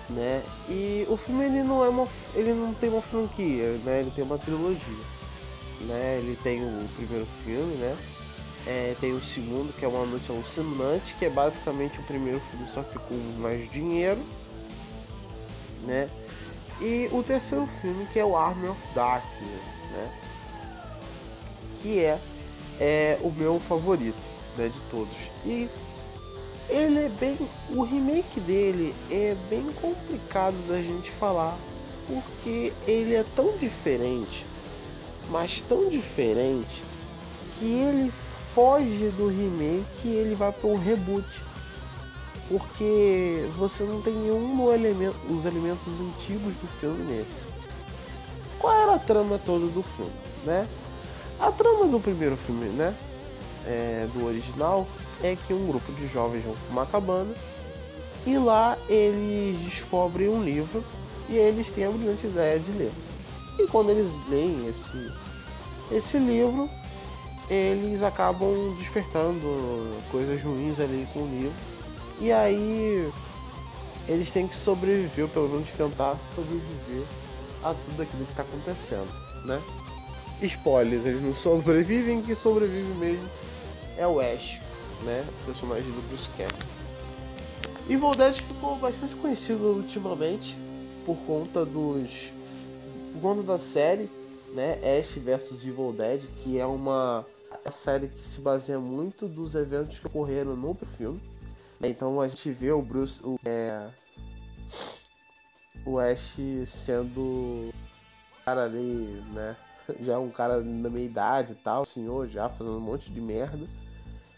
Né? 0.09 0.43
E 0.69 1.05
o 1.09 1.17
filme 1.17 1.45
ele 1.45 1.63
não 1.63 1.83
é 1.83 1.89
uma 1.89 2.07
ele 2.36 2.53
não 2.53 2.73
tem 2.75 2.89
uma 2.89 3.01
franquia, 3.01 3.79
né? 3.83 4.01
Ele 4.01 4.11
tem 4.11 4.23
uma 4.23 4.38
trilogia 4.38 5.14
né? 5.86 6.19
Ele 6.19 6.38
tem 6.43 6.63
o 6.63 6.88
primeiro 6.95 7.27
filme, 7.43 7.75
né? 7.75 7.97
É, 8.67 8.95
tem 8.99 9.13
o 9.13 9.23
segundo, 9.23 9.71
que 9.73 9.86
é 9.86 9.88
Uma 9.88 10.05
Noite 10.05 10.31
Alucinante, 10.31 11.15
que 11.19 11.25
é 11.25 11.29
basicamente 11.29 11.99
o 11.99 12.03
primeiro 12.03 12.39
filme, 12.39 12.67
só 12.73 12.81
que 12.81 12.97
com 12.97 13.15
mais 13.39 13.69
dinheiro, 13.71 14.21
né? 15.83 16.09
E 16.81 17.07
o 17.11 17.23
terceiro 17.23 17.67
filme, 17.81 18.07
que 18.11 18.19
é 18.19 18.25
o 18.25 18.36
Army 18.36 18.67
of 18.67 18.79
Darkness, 18.95 19.61
né? 19.91 20.11
Que 21.81 21.99
é, 21.99 22.19
é 22.79 23.19
o 23.21 23.29
meu 23.29 23.59
favorito, 23.59 24.17
né, 24.57 24.67
de 24.67 24.79
todos. 24.89 25.15
E 25.45 25.69
ele 26.67 27.05
é 27.05 27.09
bem... 27.19 27.38
O 27.69 27.83
remake 27.83 28.39
dele 28.39 28.95
é 29.11 29.36
bem 29.49 29.71
complicado 29.79 30.55
da 30.67 30.81
gente 30.81 31.11
falar, 31.11 31.55
porque 32.07 32.73
ele 32.88 33.13
é 33.13 33.23
tão 33.36 33.55
diferente 33.57 34.45
mas 35.30 35.61
tão 35.61 35.89
diferente 35.89 36.84
que 37.57 37.65
ele 37.65 38.11
foge 38.53 39.09
do 39.17 39.28
remake 39.28 39.86
e 40.05 40.15
ele 40.15 40.36
vai 40.36 40.51
para 40.51 40.69
um 40.69 40.78
reboot. 40.78 41.28
Porque 42.47 43.49
você 43.57 43.84
não 43.84 44.01
tem 44.01 44.13
nenhum 44.13 44.71
elemento, 44.71 45.15
os 45.30 45.45
elementos 45.45 45.93
antigos 45.99 46.53
do 46.55 46.67
filme 46.80 47.03
nesse. 47.11 47.39
Qual 48.59 48.73
era 48.73 48.95
a 48.95 48.99
trama 48.99 49.39
toda 49.43 49.67
do 49.67 49.82
filme, 49.82 50.11
né? 50.45 50.67
A 51.39 51.51
trama 51.51 51.88
do 51.88 51.99
primeiro 51.99 52.38
filme, 52.38 52.67
né? 52.67 52.95
É, 53.65 54.07
do 54.13 54.26
original 54.26 54.88
é 55.23 55.36
que 55.36 55.53
um 55.53 55.65
grupo 55.65 55.91
de 55.93 56.07
jovens 56.07 56.43
vão 56.43 56.53
para 56.53 56.71
uma 56.71 56.86
cabana 56.86 57.34
e 58.28 58.38
lá 58.38 58.78
eles 58.88 59.59
descobrem 59.61 60.30
um 60.30 60.43
livro 60.43 60.84
e 61.28 61.36
eles 61.36 61.69
têm 61.71 61.86
a 61.86 61.89
brilhante 61.89 62.28
ideia 62.28 62.59
de 62.59 62.71
ler. 62.71 62.91
E 63.58 63.68
quando 63.68 63.89
eles 63.89 64.20
leem 64.30 64.68
esse, 64.68 65.12
esse 65.91 66.18
livro, 66.18 66.70
eles 67.49 68.03
acabam 68.03 68.76
despertando 68.78 69.95
coisas 70.12 70.41
ruins 70.41 70.80
ali 70.80 71.08
com 71.14 71.22
o 71.22 71.28
livro. 71.28 71.53
E 72.20 72.32
aí 72.32 73.12
eles 74.08 74.30
têm 74.30 74.47
que 74.47 74.56
sobreviver, 74.56 75.28
pelo 75.30 75.49
menos 75.49 75.72
tentar 75.74 76.18
sobreviver 76.36 77.06
a 77.64 77.74
tudo 77.74 78.01
aquilo 78.01 78.26
que 78.26 78.32
está 78.32 78.43
acontecendo, 78.43 79.12
né? 79.45 79.62
Spoilers, 80.41 81.06
eles 81.06 81.22
não 81.22 81.34
sobrevivem, 81.36 82.22
que 82.22 82.36
sobrevive 82.36 82.93
mesmo 82.95 83.30
é 83.97 84.06
o 84.06 84.20
Ash, 84.20 84.60
né? 85.03 85.26
O 85.41 85.45
personagem 85.45 85.91
do 85.91 86.08
Bruce 86.08 86.30
Campbell. 86.38 86.76
Evil 87.88 88.16
Dead 88.16 88.34
ficou 88.41 88.76
bastante 88.78 89.16
conhecido 89.16 89.68
ultimamente 89.68 90.58
por 91.06 91.16
conta 91.18 91.64
dos 91.64 92.32
conta 93.20 93.43
da 93.43 93.57
série, 93.57 94.09
né, 94.53 94.80
Ash 94.97 95.18
vs 95.18 95.66
Evil 95.66 95.93
Dead, 95.93 96.24
que 96.43 96.59
é 96.59 96.66
uma 96.66 97.26
série 97.72 98.07
que 98.07 98.22
se 98.22 98.39
baseia 98.41 98.80
muito 98.80 99.28
dos 99.28 99.55
eventos 99.55 99.99
que 99.99 100.07
ocorreram 100.07 100.55
no 100.55 100.76
filme. 100.97 101.22
Então 101.82 102.20
a 102.22 102.28
gente 102.28 102.49
vê 102.51 102.72
o 102.72 102.82
Bruce, 102.82 103.22
o, 103.24 103.39
é, 103.45 103.88
o 105.86 105.99
Ash 105.99 106.38
sendo 106.66 107.74
cara 108.43 108.66
ali, 108.66 109.24
né, 109.34 109.55
já 110.01 110.20
um 110.20 110.30
cara 110.30 110.59
da 110.59 110.89
meia 110.89 111.05
idade 111.05 111.53
e 111.53 111.55
tal, 111.55 111.86
senhor 111.86 112.28
já 112.28 112.49
fazendo 112.49 112.78
um 112.78 112.82
monte 112.82 113.11
de 113.11 113.22
merda. 113.22 113.66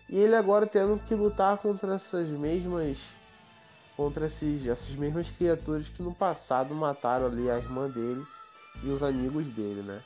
E 0.09 0.17
ele 0.17 0.35
agora 0.35 0.65
tendo 0.65 0.97
que 0.99 1.13
lutar 1.13 1.57
contra 1.57 1.95
essas 1.95 2.29
mesmas 2.29 2.97
contra 3.97 4.27
esses, 4.27 4.65
essas 4.67 4.91
mesmas 4.91 5.29
criaturas 5.31 5.89
que 5.89 6.03
no 6.03 6.13
passado 6.13 6.73
mataram 6.75 7.25
ali 7.25 7.49
a 7.49 7.57
irmã 7.57 7.89
dele 7.89 8.23
e 8.83 8.89
os 8.89 9.03
amigos 9.03 9.47
dele, 9.49 9.81
né? 9.81 9.99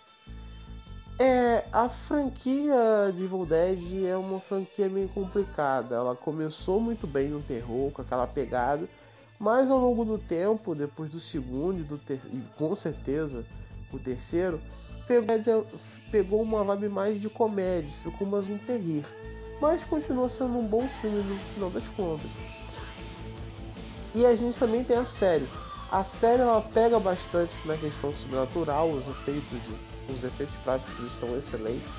É, 1.19 1.65
a 1.71 1.87
franquia 1.87 3.13
de 3.15 3.25
Evil 3.25 3.45
Dead 3.45 4.05
é 4.05 4.17
uma 4.17 4.39
franquia 4.39 4.89
meio 4.89 5.07
complicada. 5.09 5.95
Ela 5.95 6.15
começou 6.15 6.79
muito 6.79 7.05
bem 7.05 7.29
no 7.29 7.41
terror, 7.41 7.91
com 7.91 8.01
aquela 8.01 8.25
pegada, 8.25 8.89
mas 9.39 9.69
ao 9.69 9.77
longo 9.77 10.03
do 10.03 10.17
tempo, 10.17 10.73
depois 10.73 11.11
do 11.11 11.19
segundo 11.19 11.79
e, 11.79 11.83
do 11.83 11.97
ter... 11.97 12.19
e 12.33 12.41
com 12.57 12.75
certeza 12.75 13.45
o 13.93 13.99
terceiro, 13.99 14.59
pegou, 15.07 15.67
pegou 16.11 16.41
uma 16.41 16.63
vibe 16.63 16.89
mais 16.89 17.21
de 17.21 17.29
comédia, 17.29 17.91
ficou 18.03 18.27
mais 18.27 18.49
um. 18.49 18.57
Mas 19.61 19.83
continuou 19.85 20.27
sendo 20.27 20.57
um 20.57 20.65
bom 20.65 20.87
filme 21.01 21.21
no 21.21 21.37
final 21.53 21.69
das 21.69 21.87
contas. 21.89 22.31
E 24.15 24.25
a 24.25 24.35
gente 24.35 24.57
também 24.57 24.83
tem 24.83 24.97
a 24.97 25.05
série. 25.05 25.47
A 25.91 26.05
série 26.05 26.41
ela 26.41 26.61
pega 26.61 26.97
bastante 27.01 27.53
na 27.65 27.75
questão 27.75 28.15
sobrenatural, 28.15 28.89
os 28.89 29.05
efeitos, 29.09 29.59
os 30.07 30.23
efeitos 30.23 30.55
práticos 30.63 31.05
estão 31.11 31.37
excelentes. 31.37 31.91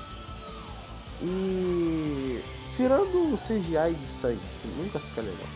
E 1.21 2.41
tirando 2.75 3.31
o 3.31 3.37
CGI 3.37 3.93
de 3.93 4.07
sangue, 4.07 4.41
que 4.63 4.67
nunca 4.69 4.99
fica 4.99 5.21
legal. 5.21 5.47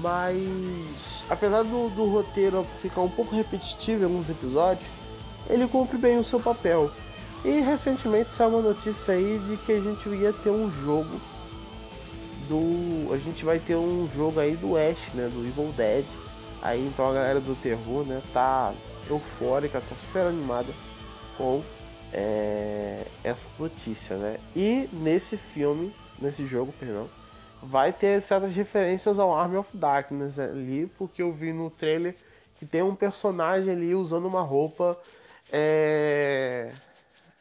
Mas 0.00 1.24
apesar 1.28 1.62
do, 1.62 1.90
do 1.90 2.06
roteiro 2.06 2.66
ficar 2.80 3.02
um 3.02 3.10
pouco 3.10 3.36
repetitivo 3.36 4.00
em 4.00 4.04
alguns 4.04 4.30
episódios, 4.30 4.88
ele 5.46 5.68
cumpre 5.68 5.98
bem 5.98 6.16
o 6.16 6.24
seu 6.24 6.40
papel. 6.40 6.90
E 7.44 7.60
recentemente 7.60 8.30
saiu 8.30 8.50
uma 8.50 8.62
notícia 8.62 9.12
aí 9.12 9.38
de 9.46 9.58
que 9.58 9.72
a 9.72 9.80
gente 9.80 10.08
ia 10.08 10.32
ter 10.32 10.50
um 10.50 10.70
jogo 10.70 11.20
do. 12.48 13.12
A 13.12 13.18
gente 13.18 13.44
vai 13.44 13.58
ter 13.58 13.76
um 13.76 14.08
jogo 14.08 14.40
aí 14.40 14.56
do 14.56 14.76
Ash, 14.76 15.12
né? 15.12 15.28
Do 15.28 15.46
Evil 15.46 15.72
Dead 15.76 16.06
Aí 16.62 16.86
então 16.86 17.08
a 17.08 17.14
galera 17.14 17.40
do 17.40 17.54
terror, 17.54 18.04
né, 18.04 18.22
tá 18.32 18.74
eufórica, 19.08 19.80
tá 19.80 19.96
super 19.96 20.26
animada 20.26 20.72
com 21.36 21.62
é, 22.12 23.06
essa 23.24 23.48
notícia, 23.58 24.16
né? 24.16 24.38
E 24.54 24.88
nesse 24.92 25.36
filme, 25.36 25.94
nesse 26.18 26.44
jogo, 26.44 26.72
perdão, 26.78 27.08
vai 27.62 27.92
ter 27.92 28.20
certas 28.20 28.54
referências 28.54 29.18
ao 29.18 29.34
Army 29.34 29.56
of 29.56 29.76
Darkness 29.76 30.38
ali, 30.38 30.86
porque 30.98 31.22
eu 31.22 31.32
vi 31.32 31.52
no 31.52 31.70
trailer 31.70 32.14
que 32.56 32.66
tem 32.66 32.82
um 32.82 32.94
personagem 32.94 33.72
ali 33.72 33.94
usando 33.94 34.26
uma 34.26 34.42
roupa 34.42 34.98
é, 35.50 36.70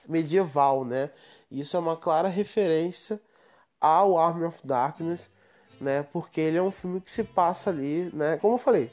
medieval, 0.08 0.86
né? 0.86 1.10
Isso 1.52 1.76
é 1.76 1.80
uma 1.80 1.98
clara 1.98 2.28
referência 2.28 3.20
ao 3.82 4.18
Army 4.18 4.46
of 4.46 4.66
Darkness, 4.66 5.30
né? 5.80 6.04
Porque 6.12 6.40
ele 6.40 6.58
é 6.58 6.62
um 6.62 6.72
filme 6.72 7.02
que 7.02 7.12
se 7.12 7.24
passa 7.24 7.70
ali, 7.70 8.10
né? 8.14 8.38
Como 8.38 8.54
eu 8.54 8.58
falei, 8.58 8.90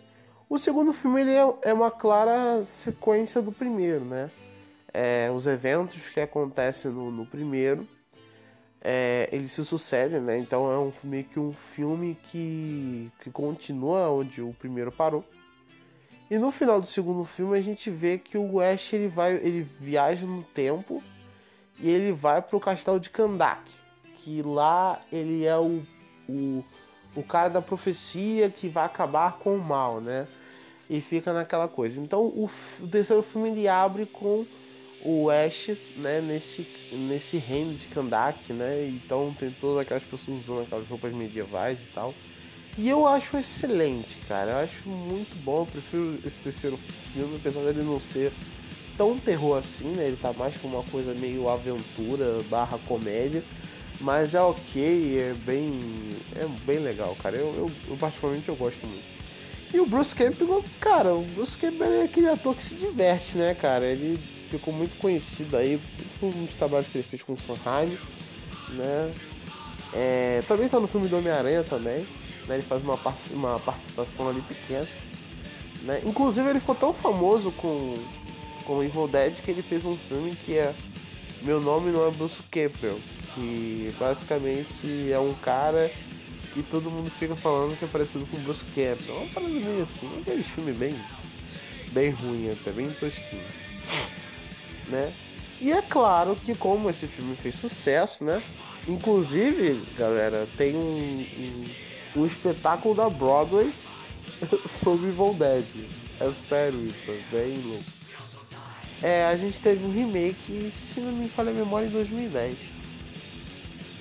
o 0.48 0.58
segundo 0.58 0.92
filme 0.92 1.20
ele 1.20 1.32
é, 1.32 1.54
é 1.62 1.72
uma 1.72 1.90
clara 1.90 2.62
sequência 2.64 3.42
do 3.42 3.52
primeiro, 3.52 4.04
né? 4.04 4.30
É, 4.92 5.30
os 5.34 5.46
eventos 5.46 6.08
que 6.08 6.20
acontecem 6.20 6.90
no, 6.90 7.10
no 7.10 7.26
primeiro, 7.26 7.86
é, 8.80 9.28
eles 9.32 9.52
se 9.52 9.64
sucedem, 9.64 10.20
né? 10.20 10.38
Então 10.38 10.70
é 10.72 10.78
um, 10.78 10.92
meio 11.04 11.24
que 11.24 11.38
um 11.38 11.52
filme 11.52 12.16
que, 12.30 13.10
que 13.22 13.30
continua 13.30 14.10
onde 14.10 14.40
o 14.40 14.54
primeiro 14.54 14.90
parou. 14.90 15.24
E 16.30 16.38
no 16.38 16.50
final 16.50 16.80
do 16.80 16.86
segundo 16.86 17.24
filme 17.24 17.58
a 17.58 17.62
gente 17.62 17.90
vê 17.90 18.18
que 18.18 18.38
o 18.38 18.60
Ash 18.60 18.92
ele 18.92 19.08
vai, 19.08 19.34
ele 19.34 19.68
viaja 19.78 20.26
no 20.26 20.42
tempo 20.42 21.02
e 21.78 21.88
ele 21.88 22.12
vai 22.12 22.40
pro 22.40 22.58
castelo 22.58 22.98
de 22.98 23.10
Kandak, 23.10 23.62
que 24.16 24.42
lá 24.42 25.00
ele 25.12 25.44
é 25.44 25.56
o 25.56 25.84
o, 26.28 26.64
o 27.14 27.22
cara 27.22 27.48
da 27.48 27.62
profecia 27.62 28.50
que 28.50 28.68
vai 28.68 28.84
acabar 28.84 29.38
com 29.38 29.56
o 29.56 29.60
mal, 29.60 30.00
né? 30.00 30.26
E 30.88 31.00
fica 31.00 31.32
naquela 31.32 31.68
coisa. 31.68 32.00
Então 32.00 32.26
o, 32.26 32.48
o 32.80 32.88
terceiro 32.88 33.22
filme 33.22 33.50
ele 33.50 33.66
abre 33.68 34.06
com 34.06 34.46
o 35.00 35.28
Ash, 35.30 35.76
né, 35.94 36.20
nesse, 36.20 36.66
nesse 36.90 37.36
reino 37.38 37.74
de 37.74 37.86
Kandak, 37.88 38.52
né? 38.52 38.86
Então 38.88 39.34
tem 39.34 39.50
todas 39.50 39.78
aquelas 39.78 40.04
pessoas 40.04 40.44
usando 40.44 40.62
aquelas 40.62 40.88
roupas 40.88 41.12
medievais 41.12 41.82
e 41.82 41.86
tal. 41.86 42.14
E 42.78 42.88
eu 42.88 43.06
acho 43.06 43.36
excelente, 43.38 44.18
cara. 44.28 44.52
Eu 44.52 44.56
acho 44.58 44.88
muito 44.88 45.36
bom. 45.38 45.60
Eu 45.62 45.66
prefiro 45.66 46.20
esse 46.24 46.40
terceiro 46.40 46.76
filme, 47.12 47.36
apesar 47.36 47.62
dele 47.64 47.82
não 47.82 47.98
ser 47.98 48.32
tão 48.96 49.18
terror 49.18 49.56
assim, 49.56 49.88
né? 49.92 50.06
Ele 50.06 50.16
tá 50.16 50.32
mais 50.32 50.56
com 50.58 50.68
uma 50.68 50.82
coisa 50.82 51.14
meio 51.14 51.48
aventura 51.48 52.42
barra 52.44 52.78
comédia. 52.78 53.42
Mas 53.98 54.34
é 54.34 54.40
ok, 54.42 55.18
é 55.20 55.34
bem. 55.34 56.10
É 56.34 56.46
bem 56.46 56.78
legal, 56.78 57.14
cara. 57.16 57.36
Eu, 57.36 57.56
eu, 57.56 57.66
eu 57.88 57.96
particularmente 57.96 58.48
eu 58.48 58.56
gosto 58.56 58.86
muito. 58.86 59.15
E 59.74 59.80
o 59.80 59.86
Bruce 59.86 60.14
Campbell, 60.14 60.64
cara, 60.80 61.14
o 61.14 61.22
Bruce 61.22 61.56
Campbell 61.56 62.00
é 62.00 62.04
aquele 62.04 62.28
ator 62.28 62.54
que 62.54 62.62
se 62.62 62.74
diverte, 62.74 63.36
né, 63.36 63.54
cara? 63.54 63.84
Ele 63.84 64.18
ficou 64.48 64.72
muito 64.72 64.96
conhecido 64.98 65.56
aí 65.56 65.80
por 66.20 66.28
uns 66.28 66.54
trabalhos 66.54 66.86
que 66.88 66.98
ele 66.98 67.06
fez 67.06 67.22
com 67.22 67.34
o 67.34 67.40
Sondheim, 67.40 67.98
né? 68.70 69.12
É, 69.92 70.42
também 70.46 70.68
tá 70.68 70.78
no 70.78 70.86
filme 70.86 71.08
do 71.08 71.18
Homem-Aranha 71.18 71.64
também, 71.64 72.06
né? 72.46 72.54
Ele 72.54 72.62
faz 72.62 72.82
uma, 72.82 72.98
uma 73.32 73.58
participação 73.58 74.28
ali 74.28 74.40
pequena, 74.42 74.86
né? 75.82 76.00
Inclusive 76.04 76.48
ele 76.48 76.60
ficou 76.60 76.74
tão 76.74 76.92
famoso 76.92 77.50
com, 77.52 77.96
com 78.64 78.82
Evil 78.82 79.08
Dead 79.08 79.34
que 79.40 79.50
ele 79.50 79.62
fez 79.62 79.84
um 79.84 79.96
filme 79.96 80.36
que 80.44 80.54
é 80.54 80.72
Meu 81.42 81.60
Nome 81.60 81.90
Não 81.90 82.06
é 82.06 82.10
Bruce 82.10 82.42
Campbell, 82.50 82.98
que 83.34 83.92
basicamente 83.98 85.10
é 85.12 85.18
um 85.18 85.34
cara 85.34 85.90
e 86.56 86.62
todo 86.62 86.90
mundo 86.90 87.10
fica 87.10 87.36
falando 87.36 87.78
que 87.78 87.84
é 87.84 87.88
parecido 87.88 88.26
com 88.26 88.36
o 88.36 88.40
Bruce 88.40 88.64
Campbell. 88.64 89.14
É 89.14 89.18
uma 89.18 89.28
parada 89.28 89.52
meio 89.52 89.82
assim, 89.82 90.10
aquele 90.20 90.42
filme 90.42 90.72
bem, 90.72 90.94
bem 91.92 92.10
ruim 92.10 92.50
até, 92.50 92.72
bem 92.72 92.88
tosquinho 92.90 93.66
né? 94.88 95.12
E 95.60 95.72
é 95.72 95.82
claro 95.82 96.36
que 96.36 96.54
como 96.54 96.90
esse 96.90 97.06
filme 97.06 97.34
fez 97.34 97.54
sucesso, 97.54 98.24
né? 98.24 98.42
Inclusive, 98.86 99.82
galera, 99.96 100.46
tem 100.56 100.76
um, 100.76 101.26
um, 101.38 102.20
um 102.20 102.26
espetáculo 102.26 102.94
da 102.94 103.08
Broadway 103.08 103.72
sobre 104.64 105.08
Evil 105.08 105.34
Dead. 105.34 105.88
É 106.20 106.30
sério 106.30 106.86
isso, 106.86 107.10
é 107.10 107.20
bem 107.30 107.56
louco. 107.58 107.84
É, 109.02 109.26
a 109.26 109.36
gente 109.36 109.60
teve 109.60 109.84
um 109.84 109.92
remake, 109.92 110.72
se 110.74 111.00
não 111.00 111.12
me 111.12 111.28
falha 111.28 111.50
a 111.50 111.54
memória, 111.54 111.86
em 111.86 111.90
2010. 111.90 112.56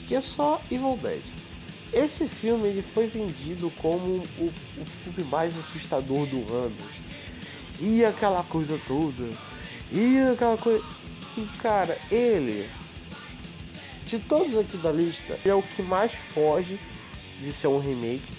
Que 0.07 0.15
é 0.15 0.21
só 0.21 0.61
Evil 0.69 0.97
Dead. 1.01 1.21
Esse 1.93 2.27
filme 2.27 2.67
ele 2.67 2.81
foi 2.81 3.07
vendido 3.07 3.71
como 3.81 4.23
o, 4.37 4.45
o 4.45 4.85
filme 5.03 5.29
mais 5.29 5.57
assustador 5.57 6.25
do 6.25 6.53
ano. 6.53 6.75
E 7.79 8.03
aquela 8.05 8.43
coisa 8.43 8.79
toda 8.87 9.29
e 9.91 10.19
aquela 10.31 10.57
coisa. 10.57 10.83
E 11.37 11.45
cara, 11.61 11.97
ele, 12.09 12.67
de 14.05 14.19
todos 14.19 14.57
aqui 14.57 14.77
da 14.77 14.91
lista, 14.91 15.37
é 15.45 15.53
o 15.53 15.61
que 15.61 15.81
mais 15.81 16.13
foge 16.13 16.79
de 17.41 17.51
ser 17.51 17.67
um 17.67 17.79
remake. 17.79 18.33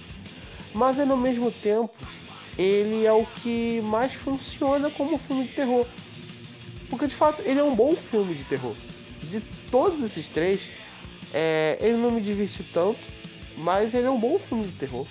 Mas 0.75 0.99
ao 0.99 1.17
mesmo 1.17 1.51
tempo, 1.51 1.95
ele 2.59 3.05
é 3.05 3.13
o 3.13 3.25
que 3.27 3.81
mais 3.83 4.13
funciona 4.13 4.91
como 4.91 5.19
filme 5.19 5.45
de 5.45 5.55
terror. 5.55 5.87
Porque 6.89 7.07
de 7.07 7.15
fato 7.15 7.43
ele 7.43 7.61
é 7.61 7.65
um 7.65 7.75
bom 7.75 7.95
filme 7.95 8.35
de 8.35 8.45
terror. 8.45 8.75
De 9.23 9.41
todos 9.71 10.03
esses 10.03 10.29
três, 10.29 10.61
é, 11.35 11.79
ele 11.81 11.97
não 11.97 12.11
me 12.11 12.21
diverte 12.21 12.63
tanto, 12.73 12.99
mas 13.57 13.95
ele 13.95 14.07
é 14.07 14.11
um 14.11 14.21
bom 14.21 14.39
filme 14.39 14.65
de 14.65 14.73
terror 14.73 15.07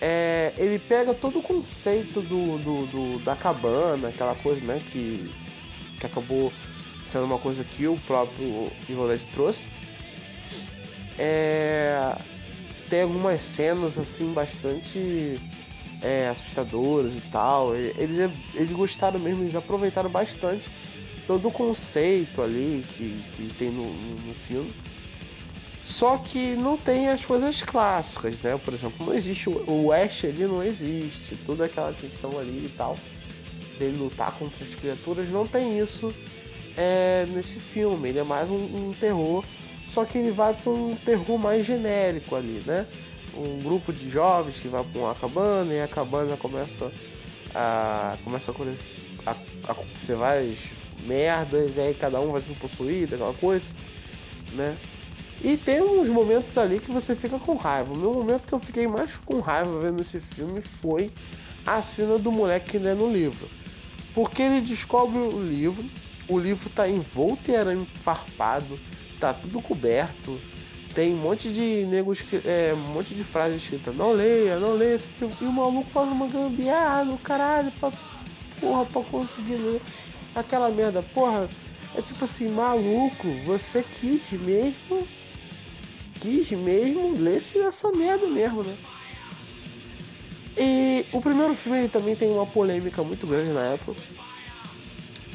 é, 0.00 0.52
ele 0.56 0.78
pega 0.78 1.12
todo 1.12 1.40
o 1.40 1.42
conceito 1.42 2.20
do, 2.20 2.58
do, 2.58 2.86
do, 2.86 3.18
da 3.20 3.34
cabana, 3.34 4.08
aquela 4.08 4.34
coisa, 4.36 4.64
né, 4.64 4.80
que, 4.92 5.30
que 5.98 6.06
acabou 6.06 6.52
sendo 7.04 7.24
uma 7.24 7.38
coisa 7.38 7.64
que 7.64 7.86
o 7.86 7.96
próprio 8.06 8.70
Dead 8.86 9.20
trouxe. 9.32 9.66
É, 11.18 12.16
tem 12.88 13.02
algumas 13.02 13.42
cenas 13.42 13.98
assim 13.98 14.32
bastante 14.32 15.40
é, 16.00 16.28
assustadoras 16.28 17.16
e 17.16 17.20
tal. 17.32 17.74
Eles, 17.74 18.30
eles 18.54 18.70
gostaram 18.70 19.18
mesmo, 19.18 19.42
eles 19.42 19.56
aproveitaram 19.56 20.08
bastante 20.08 20.70
todo 21.26 21.48
o 21.48 21.50
conceito 21.50 22.40
ali 22.40 22.84
que, 22.96 23.20
que 23.36 23.52
tem 23.58 23.70
no, 23.70 23.82
no, 23.82 24.28
no 24.28 24.34
filme. 24.46 24.72
Só 25.88 26.18
que 26.18 26.54
não 26.54 26.76
tem 26.76 27.08
as 27.08 27.24
coisas 27.24 27.62
clássicas, 27.62 28.38
né? 28.42 28.60
Por 28.62 28.74
exemplo, 28.74 29.06
não 29.06 29.14
existe 29.14 29.48
o 29.48 29.90
Ash 29.90 30.22
ali, 30.26 30.44
não 30.44 30.62
existe. 30.62 31.34
Toda 31.46 31.64
aquela 31.64 31.94
questão 31.94 32.38
ali 32.38 32.66
e 32.66 32.68
tal, 32.76 32.94
dele 33.78 33.96
lutar 33.96 34.30
contra 34.32 34.62
as 34.64 34.74
criaturas, 34.74 35.30
não 35.30 35.46
tem 35.46 35.78
isso 35.80 36.14
é, 36.76 37.26
nesse 37.30 37.58
filme. 37.58 38.10
Ele 38.10 38.18
é 38.18 38.22
mais 38.22 38.50
um, 38.50 38.54
um 38.88 38.92
terror, 39.00 39.42
só 39.88 40.04
que 40.04 40.18
ele 40.18 40.30
vai 40.30 40.52
para 40.52 40.70
um 40.70 40.94
terror 40.94 41.38
mais 41.38 41.64
genérico 41.64 42.36
ali, 42.36 42.62
né? 42.66 42.86
Um 43.34 43.58
grupo 43.60 43.90
de 43.90 44.10
jovens 44.10 44.60
que 44.60 44.68
vai 44.68 44.84
para 44.84 45.00
uma 45.00 45.14
cabana 45.14 45.72
e 45.72 45.80
a 45.80 45.88
cabana 45.88 46.36
começa 46.36 46.92
a 47.54 48.14
começa 48.22 48.52
a, 48.52 49.30
a, 49.30 49.36
a 49.68 49.72
acontecer 49.72 50.16
várias 50.16 50.58
merdas, 51.06 51.76
e 51.76 51.80
aí 51.80 51.94
cada 51.94 52.20
um 52.20 52.30
vai 52.30 52.42
sendo 52.42 52.58
possuído, 52.58 53.14
aquela 53.14 53.32
coisa, 53.32 53.70
né? 54.52 54.76
E 55.40 55.56
tem 55.56 55.80
uns 55.80 56.08
momentos 56.08 56.56
ali 56.58 56.80
que 56.80 56.90
você 56.90 57.14
fica 57.14 57.38
com 57.38 57.54
raiva. 57.54 57.92
O 57.92 57.96
meu 57.96 58.12
momento 58.12 58.48
que 58.48 58.54
eu 58.54 58.58
fiquei 58.58 58.88
mais 58.88 59.16
com 59.24 59.40
raiva 59.40 59.78
vendo 59.80 60.00
esse 60.00 60.18
filme 60.18 60.60
foi 60.80 61.12
a 61.64 61.80
cena 61.80 62.18
do 62.18 62.32
moleque 62.32 62.72
que 62.72 62.78
lê 62.78 62.94
no 62.94 63.12
livro. 63.12 63.48
Porque 64.14 64.42
ele 64.42 64.60
descobre 64.60 65.18
o 65.18 65.40
livro, 65.40 65.84
o 66.28 66.38
livro 66.38 66.68
tá 66.70 66.88
envolto 66.88 67.50
em 67.50 67.56
arame 67.56 67.86
farpado, 68.02 68.80
tá 69.20 69.32
tudo 69.32 69.62
coberto, 69.62 70.40
tem 70.92 71.14
um 71.14 71.18
monte 71.18 71.52
de 71.52 71.86
negros, 71.86 72.20
é, 72.44 72.74
um 72.74 72.92
monte 72.94 73.14
de 73.14 73.22
frases 73.22 73.62
escritas, 73.62 73.94
não 73.94 74.10
leia, 74.10 74.58
não 74.58 74.74
leia 74.74 74.96
esse 74.96 75.08
livro. 75.20 75.36
E 75.40 75.44
o 75.44 75.52
maluco 75.52 75.88
faz 75.92 76.08
uma 76.08 76.26
gambiarra 76.26 77.04
no 77.04 77.16
caralho 77.18 77.70
pra, 77.78 77.92
porra, 78.60 78.84
pra 78.86 79.02
conseguir 79.02 79.54
ler 79.54 79.80
aquela 80.34 80.68
merda. 80.70 81.00
Porra, 81.00 81.48
é 81.94 82.02
tipo 82.02 82.24
assim, 82.24 82.48
maluco, 82.48 83.28
você 83.44 83.84
quis 83.84 84.32
mesmo 84.32 85.06
quis 86.20 86.50
mesmo 86.52 87.14
ler-se 87.16 87.58
essa 87.58 87.90
merda 87.92 88.26
mesmo, 88.26 88.62
né? 88.62 88.76
E 90.56 91.06
o 91.12 91.20
primeiro 91.20 91.54
filme 91.54 91.78
ele 91.78 91.88
também 91.88 92.16
tem 92.16 92.28
uma 92.30 92.44
polêmica 92.44 93.02
muito 93.04 93.26
grande 93.26 93.52
na 93.52 93.60
época. 93.60 93.94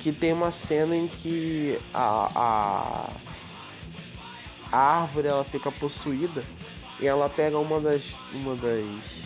Que 0.02 0.12
tem 0.12 0.34
uma 0.34 0.52
cena 0.52 0.96
em 0.96 1.08
que 1.08 1.80
a, 1.94 2.30
a, 2.36 3.10
a 4.70 4.78
árvore 5.02 5.30
ela 5.30 5.46
fica 5.46 5.72
possuída 5.72 6.44
e 7.00 7.08
ela 7.08 7.30
pega 7.30 7.58
uma 7.58 7.80
das. 7.80 8.16
uma 8.34 8.54
das. 8.56 9.24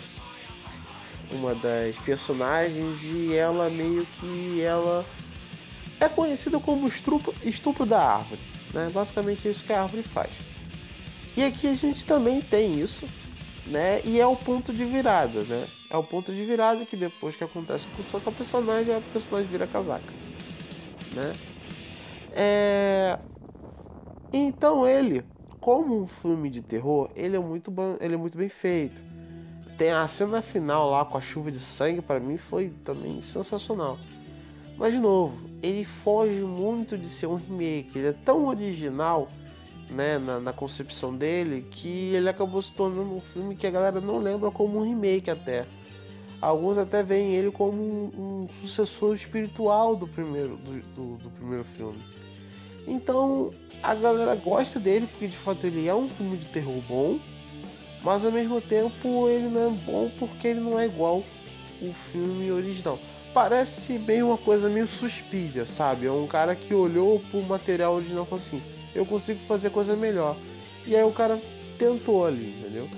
uma 1.32 1.56
das 1.56 1.96
personagens 1.98 3.04
e 3.04 3.34
ela 3.34 3.68
meio 3.68 4.06
que 4.20 4.62
ela 4.62 5.04
é 6.00 6.08
conhecida 6.08 6.60
como 6.60 6.88
estupro, 6.88 7.34
estupro 7.44 7.88
da 7.88 8.00
árvore. 8.00 8.42
Né? 8.72 8.92
Basicamente 8.94 9.48
é 9.48 9.52
isso 9.52 9.64
que 9.64 9.74
a 9.74 9.82
árvore 9.82 10.04
faz. 10.04 10.47
E 11.38 11.44
aqui 11.44 11.68
a 11.68 11.76
gente 11.76 12.04
também 12.04 12.42
tem 12.42 12.80
isso, 12.80 13.08
né? 13.68 14.02
E 14.04 14.20
é 14.20 14.26
o 14.26 14.36
ponto 14.36 14.74
de 14.74 14.84
virada, 14.84 15.44
né? 15.44 15.68
É 15.88 15.96
o 15.96 16.04
ponto 16.04 16.34
de 16.34 16.44
virada 16.44 16.84
que 16.84 16.98
depois 16.98 17.36
que 17.36 17.44
acontece 17.44 17.86
com 17.88 18.30
a 18.30 18.32
personagem, 18.32 18.96
a 18.96 19.02
personagem 19.14 19.48
vira 19.48 19.68
casaca, 19.68 20.12
né? 21.14 21.36
É... 22.32 23.20
Então 24.34 24.88
ele, 24.88 25.24
como 25.62 26.02
um 26.02 26.08
filme 26.08 26.50
de 26.50 26.62
terror, 26.62 27.12
ele 27.16 27.36
é 27.36 27.40
muito, 27.40 27.72
ele 28.02 28.16
é 28.16 28.18
muito 28.18 28.36
bem 28.36 28.50
feito. 28.50 29.00
Tem 29.78 29.92
a 29.92 30.08
cena 30.08 30.42
final 30.42 30.90
lá 30.90 31.06
com 31.06 31.20
a 31.20 31.22
chuva 31.22 31.52
de 31.52 31.60
sangue, 31.60 32.02
para 32.02 32.20
mim 32.20 32.38
foi 32.38 32.74
também 32.84 33.22
sensacional. 33.22 34.00
Mas 34.76 34.92
de 34.92 35.00
novo, 35.00 35.38
ele 35.62 35.86
foge 35.86 36.40
muito 36.40 36.98
de 36.98 37.08
ser 37.08 37.28
um 37.28 37.36
remake, 37.36 37.92
ele 37.96 38.08
é 38.08 38.16
tão 38.26 38.48
original 38.48 39.30
né, 39.90 40.18
na, 40.18 40.40
na, 40.40 40.54
concepção 40.54 41.16
dele, 41.16 41.66
que 41.72 42.14
ele 42.14 42.30
acabou 42.30 42.62
se 42.62 42.72
tornando 42.74 43.16
um 43.16 43.22
filme 43.22 43.56
que 43.56 43.66
a 43.66 43.72
galera 43.72 44.02
não 44.02 44.18
lembra 44.18 44.52
como 44.52 44.80
um 44.80 44.84
remake 44.84 45.30
até. 45.30 45.66
Alguns 46.40 46.78
até 46.78 47.02
veem 47.02 47.34
ele 47.34 47.52
como 47.52 47.82
um, 47.82 48.44
um 48.44 48.50
sucessor 48.50 49.16
espiritual 49.16 49.96
do 49.96 50.08
primeiro, 50.08 50.58
do, 50.58 50.82
do, 50.94 51.18
do, 51.18 51.30
primeiro 51.32 51.64
filme. 51.64 52.00
Então 52.86 53.52
a 53.82 53.96
galera 53.96 54.36
gosta 54.36 54.80
dele 54.80 55.08
porque 55.08 55.28
de 55.28 55.38
fato 55.38 55.66
ele 55.66 55.88
é 55.88 55.96
um 55.96 56.08
filme 56.08 56.38
de 56.38 56.46
terror 56.46 56.82
bom, 56.88 57.20
mas 58.04 58.24
ao 58.24 58.32
mesmo 58.32 58.62
tempo 58.62 59.28
ele 59.28 59.50
não 59.50 59.68
é 59.68 59.70
bom 59.70 60.12
porque 60.20 60.48
ele 60.48 60.60
não 60.60 60.80
é 60.80 60.86
igual 60.86 61.24
o 61.82 61.94
filme 62.12 62.52
original. 62.52 63.00
Parece 63.34 63.98
bem 63.98 64.22
uma 64.22 64.38
coisa 64.38 64.70
meio 64.70 64.88
suspira, 64.88 65.66
sabe? 65.66 66.06
É 66.06 66.12
um 66.12 66.28
cara 66.28 66.56
que 66.56 66.74
olhou 66.74 67.20
pro 67.32 67.42
material 67.42 67.96
original 67.96 68.24
e 68.24 68.28
falou 68.28 68.44
assim: 68.44 68.62
eu 68.98 69.06
consigo 69.06 69.40
fazer 69.48 69.70
coisa 69.70 69.96
melhor. 69.96 70.36
E 70.86 70.96
aí 70.96 71.04
o 71.04 71.12
cara 71.12 71.40
tentou 71.78 72.26
ali, 72.26 72.58
entendeu? 72.60 72.90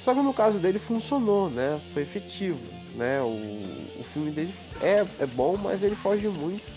Só 0.00 0.12
que 0.12 0.20
no 0.20 0.34
caso 0.34 0.58
dele 0.58 0.78
funcionou, 0.78 1.48
né? 1.48 1.80
Foi 1.94 2.02
efetivo, 2.02 2.60
né? 2.94 3.20
O, 3.20 4.00
o 4.00 4.04
filme 4.12 4.30
dele 4.30 4.52
é, 4.82 5.06
é 5.20 5.26
bom, 5.26 5.56
mas 5.56 5.82
ele 5.82 5.94
foge 5.94 6.28
muito 6.28 6.70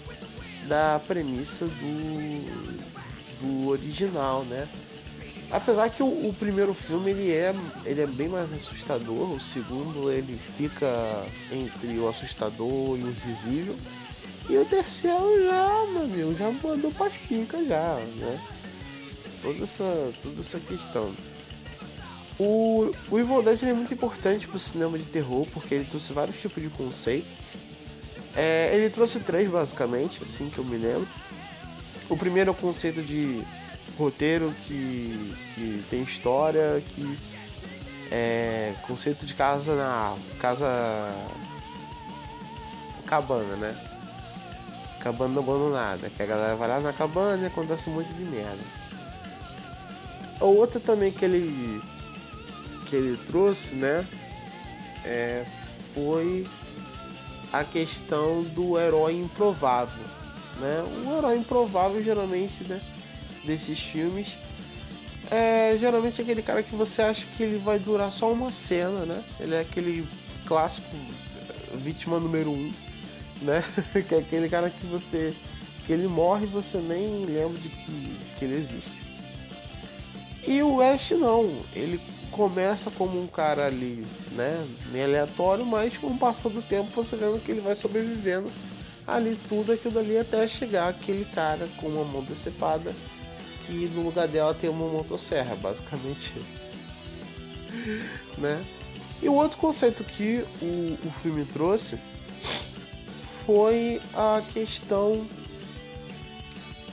da 0.67 1.01
premissa 1.07 1.65
do, 1.65 3.41
do 3.41 3.69
original, 3.69 4.43
né? 4.43 4.69
Apesar 5.51 5.89
que 5.89 6.03
o, 6.03 6.05
o, 6.05 6.35
primeiro 6.37 6.75
filme 6.75 7.09
ele 7.09 7.31
é, 7.31 7.55
ele 7.83 8.01
é 8.01 8.07
bem 8.07 8.27
mais 8.27 8.53
assustador, 8.53 9.31
o 9.31 9.39
segundo 9.39 10.11
ele 10.11 10.37
fica 10.37 11.25
entre 11.51 11.97
o 11.97 12.07
assustador 12.07 12.99
e 12.99 13.03
o 13.03 13.11
risível. 13.25 13.75
E 14.47 14.57
o 14.57 14.65
terceiro 14.65 15.43
já, 15.43 15.85
meu 15.91 16.03
amigo, 16.03 16.35
já 16.35 16.51
mandou 16.51 16.91
pras 16.91 17.17
picas 17.17 17.67
já, 17.67 17.95
né? 18.17 18.39
Toda 19.41 19.63
essa, 19.63 20.13
toda 20.21 20.41
essa 20.41 20.59
questão. 20.59 21.13
O, 22.39 22.91
o 23.11 23.19
Evil 23.19 23.41
Dead 23.41 23.61
é 23.63 23.73
muito 23.73 23.93
importante 23.93 24.47
pro 24.47 24.57
cinema 24.57 24.97
de 24.97 25.05
terror, 25.05 25.45
porque 25.53 25.75
ele 25.75 25.85
trouxe 25.85 26.13
vários 26.13 26.39
tipos 26.39 26.63
de 26.63 26.69
conceitos. 26.69 27.31
É, 28.35 28.69
ele 28.73 28.89
trouxe 28.89 29.19
três, 29.19 29.49
basicamente, 29.49 30.23
assim 30.23 30.49
que 30.49 30.59
eu 30.59 30.63
me 30.63 30.77
lembro. 30.77 31.07
O 32.07 32.15
primeiro 32.15 32.49
é 32.49 32.51
o 32.51 32.55
conceito 32.55 33.01
de 33.01 33.43
roteiro 33.97 34.53
que, 34.65 35.35
que 35.53 35.83
tem 35.89 36.01
história, 36.01 36.81
que 36.95 37.17
é 38.11 38.73
conceito 38.87 39.25
de 39.25 39.33
casa 39.33 39.75
na 39.75 40.15
casa 40.39 41.13
cabana, 43.05 43.55
né? 43.57 43.75
Cabana 45.01 45.39
abandonada, 45.39 46.09
que 46.09 46.23
a 46.23 46.25
galera 46.25 46.55
vai 46.55 46.69
lá 46.69 46.79
na 46.79 46.93
cabana 46.93 47.43
e 47.43 47.45
acontece 47.47 47.89
um 47.89 47.93
monte 47.93 48.13
de 48.13 48.23
merda. 48.23 48.78
A 50.39 50.45
outra 50.45 50.79
também 50.79 51.11
que 51.11 51.25
ele 51.25 51.81
que 52.89 52.95
ele 52.95 53.17
trouxe, 53.27 53.75
né? 53.75 54.07
É, 55.05 55.45
foi 55.93 56.47
a 57.53 57.63
questão 57.63 58.43
do 58.43 58.79
herói 58.79 59.15
improvável, 59.15 60.03
né? 60.59 60.83
O 61.05 61.17
herói 61.17 61.37
improvável 61.37 62.03
geralmente, 62.03 62.63
né? 62.63 62.81
desses 63.43 63.79
filmes 63.79 64.37
é 65.31 65.75
geralmente 65.77 66.21
aquele 66.21 66.41
cara 66.41 66.63
que 66.63 66.75
você 66.75 67.01
acha 67.01 67.25
que 67.37 67.43
ele 67.43 67.57
vai 67.59 67.77
durar 67.77 68.11
só 68.11 68.31
uma 68.31 68.51
cena, 68.51 69.05
né? 69.05 69.23
Ele 69.39 69.53
é 69.53 69.61
aquele 69.61 70.07
clássico 70.45 70.87
vítima 71.75 72.19
número 72.19 72.49
um, 72.49 72.73
né? 73.41 73.63
que 74.07 74.15
é 74.15 74.17
aquele 74.19 74.49
cara 74.49 74.69
que 74.69 74.85
você 74.87 75.35
que 75.85 75.93
ele 75.93 76.07
morre 76.07 76.45
e 76.45 76.49
você 76.49 76.77
nem 76.79 77.25
lembra 77.25 77.59
de 77.59 77.69
que, 77.69 77.91
de 77.91 78.33
que 78.37 78.45
ele 78.45 78.55
existe. 78.55 79.08
E 80.49 80.63
o 80.63 80.81
Ash 80.81 81.11
não, 81.11 81.61
ele 81.75 82.01
começa 82.31 82.89
como 82.89 83.21
um 83.21 83.27
cara 83.27 83.67
ali, 83.67 84.03
né, 84.31 84.67
meio 84.91 85.05
aleatório, 85.05 85.63
mas 85.63 85.95
com 85.97 86.07
o 86.07 86.17
passar 86.17 86.49
do 86.49 86.61
tempo 86.61 86.89
você 86.91 87.15
vendo 87.15 87.39
que 87.43 87.51
ele 87.51 87.61
vai 87.61 87.75
sobrevivendo 87.75 88.51
ali 89.05 89.37
tudo 89.47 89.71
aquilo 89.71 89.99
ali 89.99 90.17
até 90.17 90.47
chegar 90.47 90.89
aquele 90.89 91.25
cara 91.25 91.67
com 91.77 91.87
uma 91.87 92.03
mão 92.03 92.23
decepada 92.23 92.95
e 93.69 93.85
no 93.93 94.03
lugar 94.03 94.27
dela 94.27 94.53
tem 94.53 94.69
uma 94.69 94.87
motosserra, 94.87 95.55
basicamente 95.55 96.33
isso. 96.41 96.59
né? 98.37 98.65
E 99.21 99.29
o 99.29 99.33
outro 99.33 99.57
conceito 99.57 100.03
que 100.03 100.45
o, 100.61 100.97
o 101.05 101.11
filme 101.21 101.45
trouxe 101.45 101.99
foi 103.45 104.01
a 104.13 104.41
questão 104.53 105.27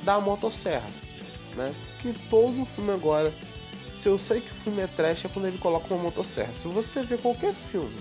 da 0.02 0.20
motosserra, 0.20 0.90
né? 1.54 1.74
Que 2.00 2.12
todo 2.28 2.66
filme 2.66 2.92
agora, 2.92 3.32
se 4.06 4.10
eu 4.10 4.18
sei 4.18 4.40
que 4.40 4.52
o 4.52 4.54
filme 4.54 4.82
é 4.82 4.86
trash 4.86 5.24
é 5.24 5.28
quando 5.28 5.46
ele 5.46 5.58
coloca 5.58 5.92
uma 5.92 6.00
motosserra. 6.00 6.54
Se 6.54 6.68
você 6.68 7.02
vê 7.02 7.18
qualquer 7.18 7.52
filme 7.52 7.98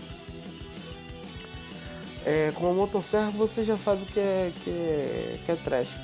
é, 2.23 2.51
com 2.53 2.65
uma 2.65 2.73
motosserra, 2.73 3.31
você 3.31 3.63
já 3.63 3.75
sabe 3.75 4.05
que 4.05 4.19
é, 4.19 4.51
que 4.63 4.69
é, 4.69 5.39
que 5.43 5.51
é 5.51 5.55
trash. 5.55 5.97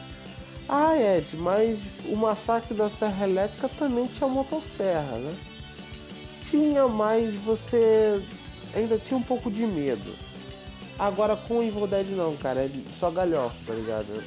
Ah, 0.68 0.98
Ed, 0.98 1.38
mas 1.38 1.82
o 2.06 2.16
massacre 2.16 2.74
da 2.74 2.90
Serra 2.90 3.28
Elétrica 3.28 3.70
também 3.70 4.08
tinha 4.08 4.28
motosserra, 4.28 5.18
né? 5.18 5.36
Tinha, 6.42 6.88
mas 6.88 7.36
você 7.36 8.24
ainda 8.74 8.98
tinha 8.98 9.20
um 9.20 9.24
pouco 9.24 9.52
de 9.52 9.68
medo. 9.68 10.16
Agora 10.98 11.36
com 11.36 11.60
o 11.60 11.64
Evil 11.64 11.86
Dead 11.86 12.08
não, 12.10 12.36
cara, 12.38 12.62
é 12.62 12.72
só 12.90 13.12
galhofa, 13.12 13.56
tá 13.68 13.74
ligado? 13.74 14.24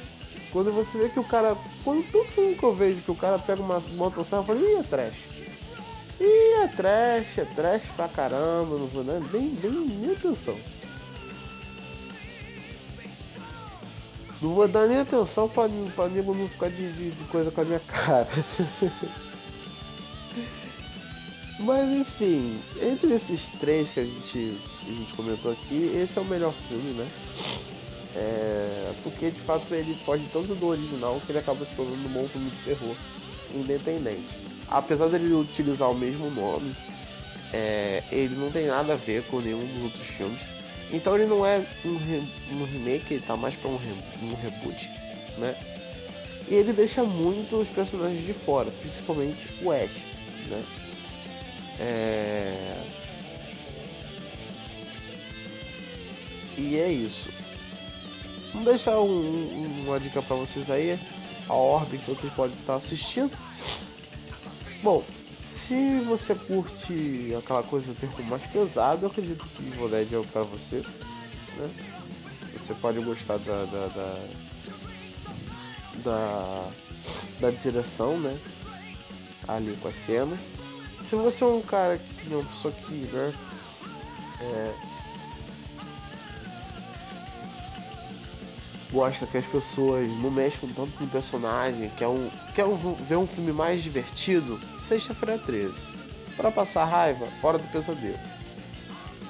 Quando 0.53 0.71
você 0.71 0.97
vê 0.97 1.09
que 1.09 1.19
o 1.19 1.23
cara. 1.25 1.57
Quando 1.83 2.09
todo 2.13 2.25
filme 2.27 2.55
que 2.55 2.63
eu 2.63 2.73
vejo 2.73 3.01
que 3.01 3.11
o 3.11 3.15
cara 3.15 3.37
pega 3.37 3.61
uma 3.61 3.81
motosserra, 3.81 4.41
eu 4.41 4.45
falo, 4.45 4.61
ih, 4.61 4.75
é 4.75 4.83
trash. 4.83 5.34
Ih, 6.19 6.63
é 6.63 6.67
trash, 6.67 7.37
é 7.39 7.45
trash 7.45 7.85
pra 7.95 8.07
caramba, 8.07 8.77
não 8.77 8.87
vou 8.87 9.03
nem, 9.03 9.19
nem, 9.31 9.71
nem 9.71 10.11
atenção. 10.11 10.57
Não 14.41 14.53
vou 14.53 14.67
dar 14.67 14.87
nem 14.87 14.99
atenção 14.99 15.47
pra, 15.47 15.67
pra 15.95 16.07
nego 16.07 16.33
não 16.33 16.47
ficar 16.47 16.69
de, 16.69 16.91
de, 16.93 17.11
de 17.11 17.23
coisa 17.25 17.51
com 17.51 17.61
a 17.61 17.65
minha 17.65 17.79
cara. 17.79 18.27
Mas 21.57 21.89
enfim, 21.89 22.59
entre 22.81 23.13
esses 23.13 23.47
três 23.59 23.89
que 23.89 24.01
a 24.01 24.05
gente, 24.05 24.61
a 24.83 24.91
gente 24.91 25.13
comentou 25.13 25.51
aqui, 25.53 25.91
esse 25.95 26.19
é 26.19 26.21
o 26.21 26.25
melhor 26.25 26.53
filme, 26.67 26.91
né? 26.93 27.09
É, 28.13 28.93
porque 29.03 29.31
de 29.31 29.39
fato 29.39 29.73
ele 29.73 29.95
foge 30.05 30.27
tanto 30.31 30.53
do 30.53 30.67
original 30.67 31.19
que 31.25 31.31
ele 31.31 31.39
acaba 31.39 31.65
se 31.65 31.73
tornando 31.73 32.07
um 32.07 32.11
bom 32.11 32.27
filme 32.27 32.49
de 32.49 32.57
terror 32.57 32.95
independente. 33.53 34.44
Apesar 34.69 35.07
dele 35.07 35.33
utilizar 35.33 35.89
o 35.89 35.95
mesmo 35.95 36.29
nome, 36.29 36.75
é, 37.53 38.03
ele 38.11 38.35
não 38.35 38.51
tem 38.51 38.67
nada 38.67 38.93
a 38.93 38.97
ver 38.97 39.23
com 39.23 39.39
nenhum 39.39 39.65
dos 39.65 39.83
outros 39.83 40.05
filmes. 40.05 40.41
Então 40.91 41.15
ele 41.15 41.25
não 41.25 41.45
é 41.45 41.65
um, 41.83 41.97
re, 41.97 42.23
um 42.51 42.63
remake, 42.63 43.15
ele 43.15 43.23
tá 43.25 43.35
mais 43.35 43.55
para 43.55 43.69
um, 43.69 43.77
re, 43.77 43.93
um 44.21 44.33
reboot, 44.35 44.89
né? 45.37 45.55
E 46.47 46.53
ele 46.53 46.73
deixa 46.73 47.03
muito 47.03 47.57
os 47.57 47.67
personagens 47.69 48.23
de 48.25 48.33
fora, 48.33 48.69
principalmente 48.71 49.47
o 49.63 49.71
Ash, 49.71 50.03
né? 50.47 50.63
É... 51.79 52.83
E 56.57 56.77
é 56.77 56.91
isso. 56.91 57.29
Vamos 58.51 58.67
deixar 58.69 58.99
um, 58.99 59.05
um, 59.05 59.83
uma 59.85 59.99
dica 59.99 60.21
para 60.21 60.35
vocês 60.37 60.69
aí, 60.69 60.99
a 61.49 61.53
ordem 61.53 61.99
que 61.99 62.09
vocês 62.09 62.31
podem 62.31 62.55
estar 62.57 62.75
assistindo. 62.75 63.31
Bom, 64.85 65.03
se 65.41 65.99
você 66.01 66.35
curte 66.35 67.33
aquela 67.39 67.63
coisa 67.63 67.95
terror 67.95 68.21
mais 68.25 68.45
pesado, 68.45 69.03
eu 69.03 69.09
acredito 69.09 69.47
que 69.47 69.67
Evil 69.67 69.89
Dead 69.89 70.13
é 70.13 70.21
para 70.31 70.43
você. 70.43 70.83
Né? 71.57 71.71
Você 72.55 72.71
pode 72.75 72.99
gostar 72.99 73.39
da 73.39 73.65
da, 73.65 73.87
da, 73.87 74.27
da, 76.03 76.71
da 77.39 77.49
direção, 77.49 78.19
né? 78.19 78.39
Ali 79.47 79.75
com 79.77 79.87
as 79.87 79.95
cenas. 79.95 80.39
Se 81.09 81.15
você 81.15 81.43
é 81.43 81.47
um 81.47 81.63
cara 81.63 81.97
que 81.97 82.31
é 82.31 82.35
uma 82.35 82.45
pessoa 82.45 82.71
que, 82.71 82.93
né? 82.93 83.33
É, 84.39 84.75
gosta 88.91 89.25
que 89.25 89.37
as 89.37 89.47
pessoas 89.47 90.07
não 90.21 90.29
mexam 90.29 90.69
tanto 90.69 90.91
com 90.91 91.05
o 91.05 91.07
personagem, 91.07 91.89
quer, 91.97 92.07
um, 92.07 92.29
quer 92.53 92.65
um, 92.65 92.93
ver 92.93 93.17
um 93.17 93.25
filme 93.25 93.51
mais 93.51 93.81
divertido, 93.81 94.59
sexta-feira 94.87 95.37
13. 95.39 95.73
Para 96.37 96.51
passar 96.51 96.85
raiva, 96.85 97.27
hora 97.41 97.57
do 97.57 97.67
pesadelo. 97.69 98.19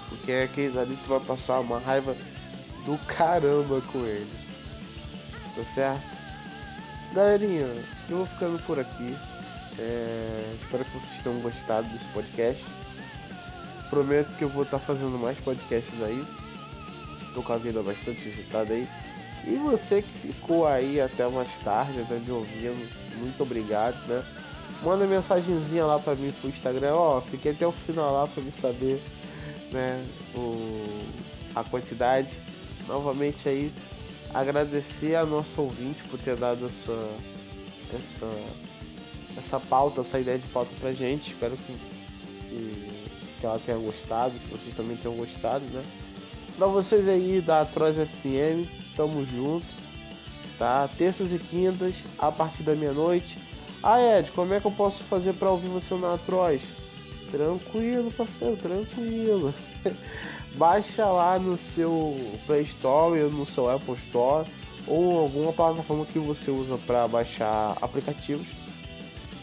Porque 0.10 0.32
é 0.32 0.44
aquele 0.44 0.78
ali 0.78 0.98
tu 1.04 1.10
vai 1.10 1.20
passar 1.20 1.60
uma 1.60 1.80
raiva 1.80 2.16
do 2.86 2.98
caramba 3.06 3.82
com 3.92 4.06
ele. 4.06 4.32
Tá 5.56 5.64
certo? 5.64 6.18
Galerinha, 7.14 7.68
eu 8.10 8.18
vou 8.18 8.26
ficando 8.26 8.60
por 8.66 8.80
aqui. 8.80 9.16
É, 9.78 10.56
espero 10.62 10.86
que 10.86 10.92
vocês 10.92 11.22
tenham 11.22 11.40
gostado 11.40 11.88
desse 11.90 12.08
podcast. 12.10 12.64
Prometo 13.90 14.36
que 14.38 14.44
eu 14.44 14.50
vou 14.50 14.64
estar 14.64 14.80
tá 14.80 14.86
fazendo 14.86 15.18
mais 15.18 15.40
podcasts 15.40 16.02
aí. 16.02 16.26
Tô 17.34 17.42
com 17.42 17.54
a 17.54 17.58
vida 17.58 17.82
bastante 17.82 18.28
agitada 18.28 18.74
aí. 18.74 18.88
E 19.46 19.56
você 19.58 20.02
que 20.02 20.10
ficou 20.10 20.68
aí 20.68 21.00
até 21.00 21.28
mais 21.28 21.58
tarde, 21.60 22.00
né, 22.00 22.22
me 22.26 22.32
ouvindo, 22.32 23.20
muito 23.20 23.44
obrigado, 23.44 23.96
né? 24.08 24.24
Manda 24.84 25.08
mensagenzinha 25.08 25.86
lá 25.86 25.98
pra 26.00 26.16
mim 26.16 26.32
pro 26.40 26.50
Instagram, 26.50 26.94
ó, 26.94 27.22
fiquei 27.22 27.54
até 27.54 27.66
o 27.66 27.72
final 27.72 28.14
lá 28.14 28.28
pra 28.28 28.44
me 28.44 28.52
saber, 28.52 29.02
né, 29.72 30.06
o, 30.36 30.86
a 31.56 31.64
quantidade. 31.64 32.40
Novamente 32.88 33.50
aí, 33.50 33.74
agradecer 34.34 35.16
a 35.16 35.26
nossa 35.26 35.60
ouvinte 35.62 36.04
por 36.04 36.20
ter 36.20 36.36
dado 36.36 36.68
essa, 36.68 37.10
essa, 37.98 38.30
essa 39.38 39.60
pauta, 39.60 40.02
essa 40.02 40.20
ideia 40.20 40.38
de 40.38 40.48
pauta 40.50 40.72
pra 40.80 40.92
gente. 40.92 41.30
Espero 41.30 41.58
que, 41.58 41.74
que, 42.50 42.92
que 43.40 43.46
ela 43.46 43.60
tenha 43.66 43.78
gostado, 43.78 44.38
que 44.38 44.50
vocês 44.50 44.74
também 44.74 44.98
tenham 44.98 45.16
gostado, 45.18 45.66
né? 45.66 45.84
Pra 46.58 46.68
vocês 46.68 47.08
aí 47.08 47.42
da 47.42 47.62
Atroz 47.62 47.98
FM, 47.98 48.70
tamo 48.96 49.26
junto, 49.26 49.76
tá? 50.58 50.88
Terças 50.98 51.34
e 51.34 51.40
quintas, 51.40 52.06
a 52.20 52.32
partir 52.32 52.64
da 52.64 52.76
meia-noite. 52.76 53.38
Ah, 53.88 54.02
Ed, 54.02 54.32
como 54.32 54.52
é 54.52 54.60
que 54.60 54.66
eu 54.66 54.72
posso 54.72 55.04
fazer 55.04 55.34
para 55.34 55.52
ouvir 55.52 55.68
você 55.68 55.94
na 55.94 56.16
Atroz? 56.16 56.64
Tranquilo, 57.30 58.12
parceiro, 58.12 58.58
tranquilo. 58.58 59.54
Baixa 60.58 61.06
lá 61.06 61.38
no 61.38 61.56
seu 61.56 62.18
Play 62.48 62.64
Store 62.64 63.22
ou 63.22 63.30
no 63.30 63.46
seu 63.46 63.70
Apple 63.70 63.94
Store 63.94 64.50
ou 64.88 65.20
alguma 65.20 65.54
plataforma 65.54 66.04
que 66.04 66.18
você 66.18 66.50
usa 66.50 66.80
para 66.80 67.08
baixar 67.08 67.78
aplicativos. 67.80 68.48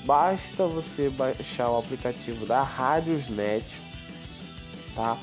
Basta 0.04 0.66
você 0.66 1.08
baixar 1.08 1.70
o 1.70 1.78
aplicativo 1.78 2.44
da 2.44 2.64
Radiosnet, 2.64 3.80
tá? 4.96 5.16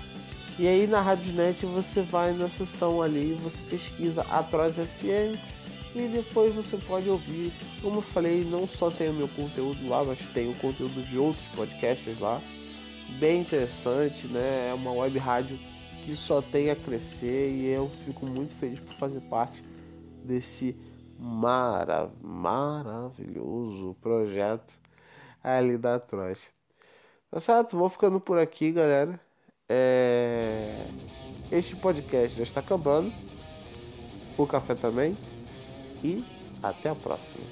E 0.58 0.66
aí 0.66 0.88
na 0.88 1.02
Radiosnet 1.02 1.66
você 1.66 2.04
vai 2.04 2.32
na 2.32 2.48
seção 2.48 3.02
ali, 3.02 3.38
você 3.44 3.62
pesquisa 3.64 4.22
Atroz 4.30 4.78
FM 4.78 5.59
e 5.96 6.08
depois 6.08 6.54
você 6.54 6.78
pode 6.78 7.10
ouvir. 7.10 7.52
Como 7.82 7.98
eu 7.98 8.02
falei, 8.02 8.44
não 8.44 8.68
só 8.68 8.92
tem 8.92 9.10
o 9.10 9.14
meu 9.14 9.28
conteúdo 9.28 9.88
lá, 9.88 10.04
mas 10.04 10.26
tem 10.28 10.50
o 10.50 10.56
conteúdo 10.56 11.02
de 11.04 11.18
outros 11.18 11.48
podcasts 11.48 12.20
lá. 12.20 12.42
Bem 13.20 13.42
interessante, 13.42 14.28
né? 14.28 14.70
É 14.70 14.74
uma 14.74 14.92
web 14.92 15.18
rádio 15.18 15.58
que 16.04 16.16
só 16.16 16.42
tem 16.42 16.70
a 16.70 16.76
crescer 16.76 17.52
e 17.52 17.68
eu 17.68 17.90
fico 18.06 18.26
muito 18.26 18.54
feliz 18.56 18.80
por 18.80 18.94
fazer 18.94 19.22
parte 19.22 19.64
desse 20.24 20.76
mara 21.18 22.10
maravilhoso 22.22 23.96
projeto 24.00 24.80
ali 25.44 25.78
da 25.78 26.00
Troz. 26.00 26.52
Tá 27.32 27.40
certo? 27.40 27.78
Vou 27.78 27.90
ficando 27.90 28.20
por 28.20 28.38
aqui, 28.38 28.72
galera. 28.72 29.20
É... 29.68 30.86
Este 31.52 31.76
podcast 31.76 32.38
já 32.38 32.44
está 32.44 32.60
acabando. 32.60 33.12
O 34.38 34.48
café 34.48 34.74
também 34.74 35.18
e 36.04 36.24
até 36.62 36.90
a 36.90 36.96
próxima. 36.96 37.44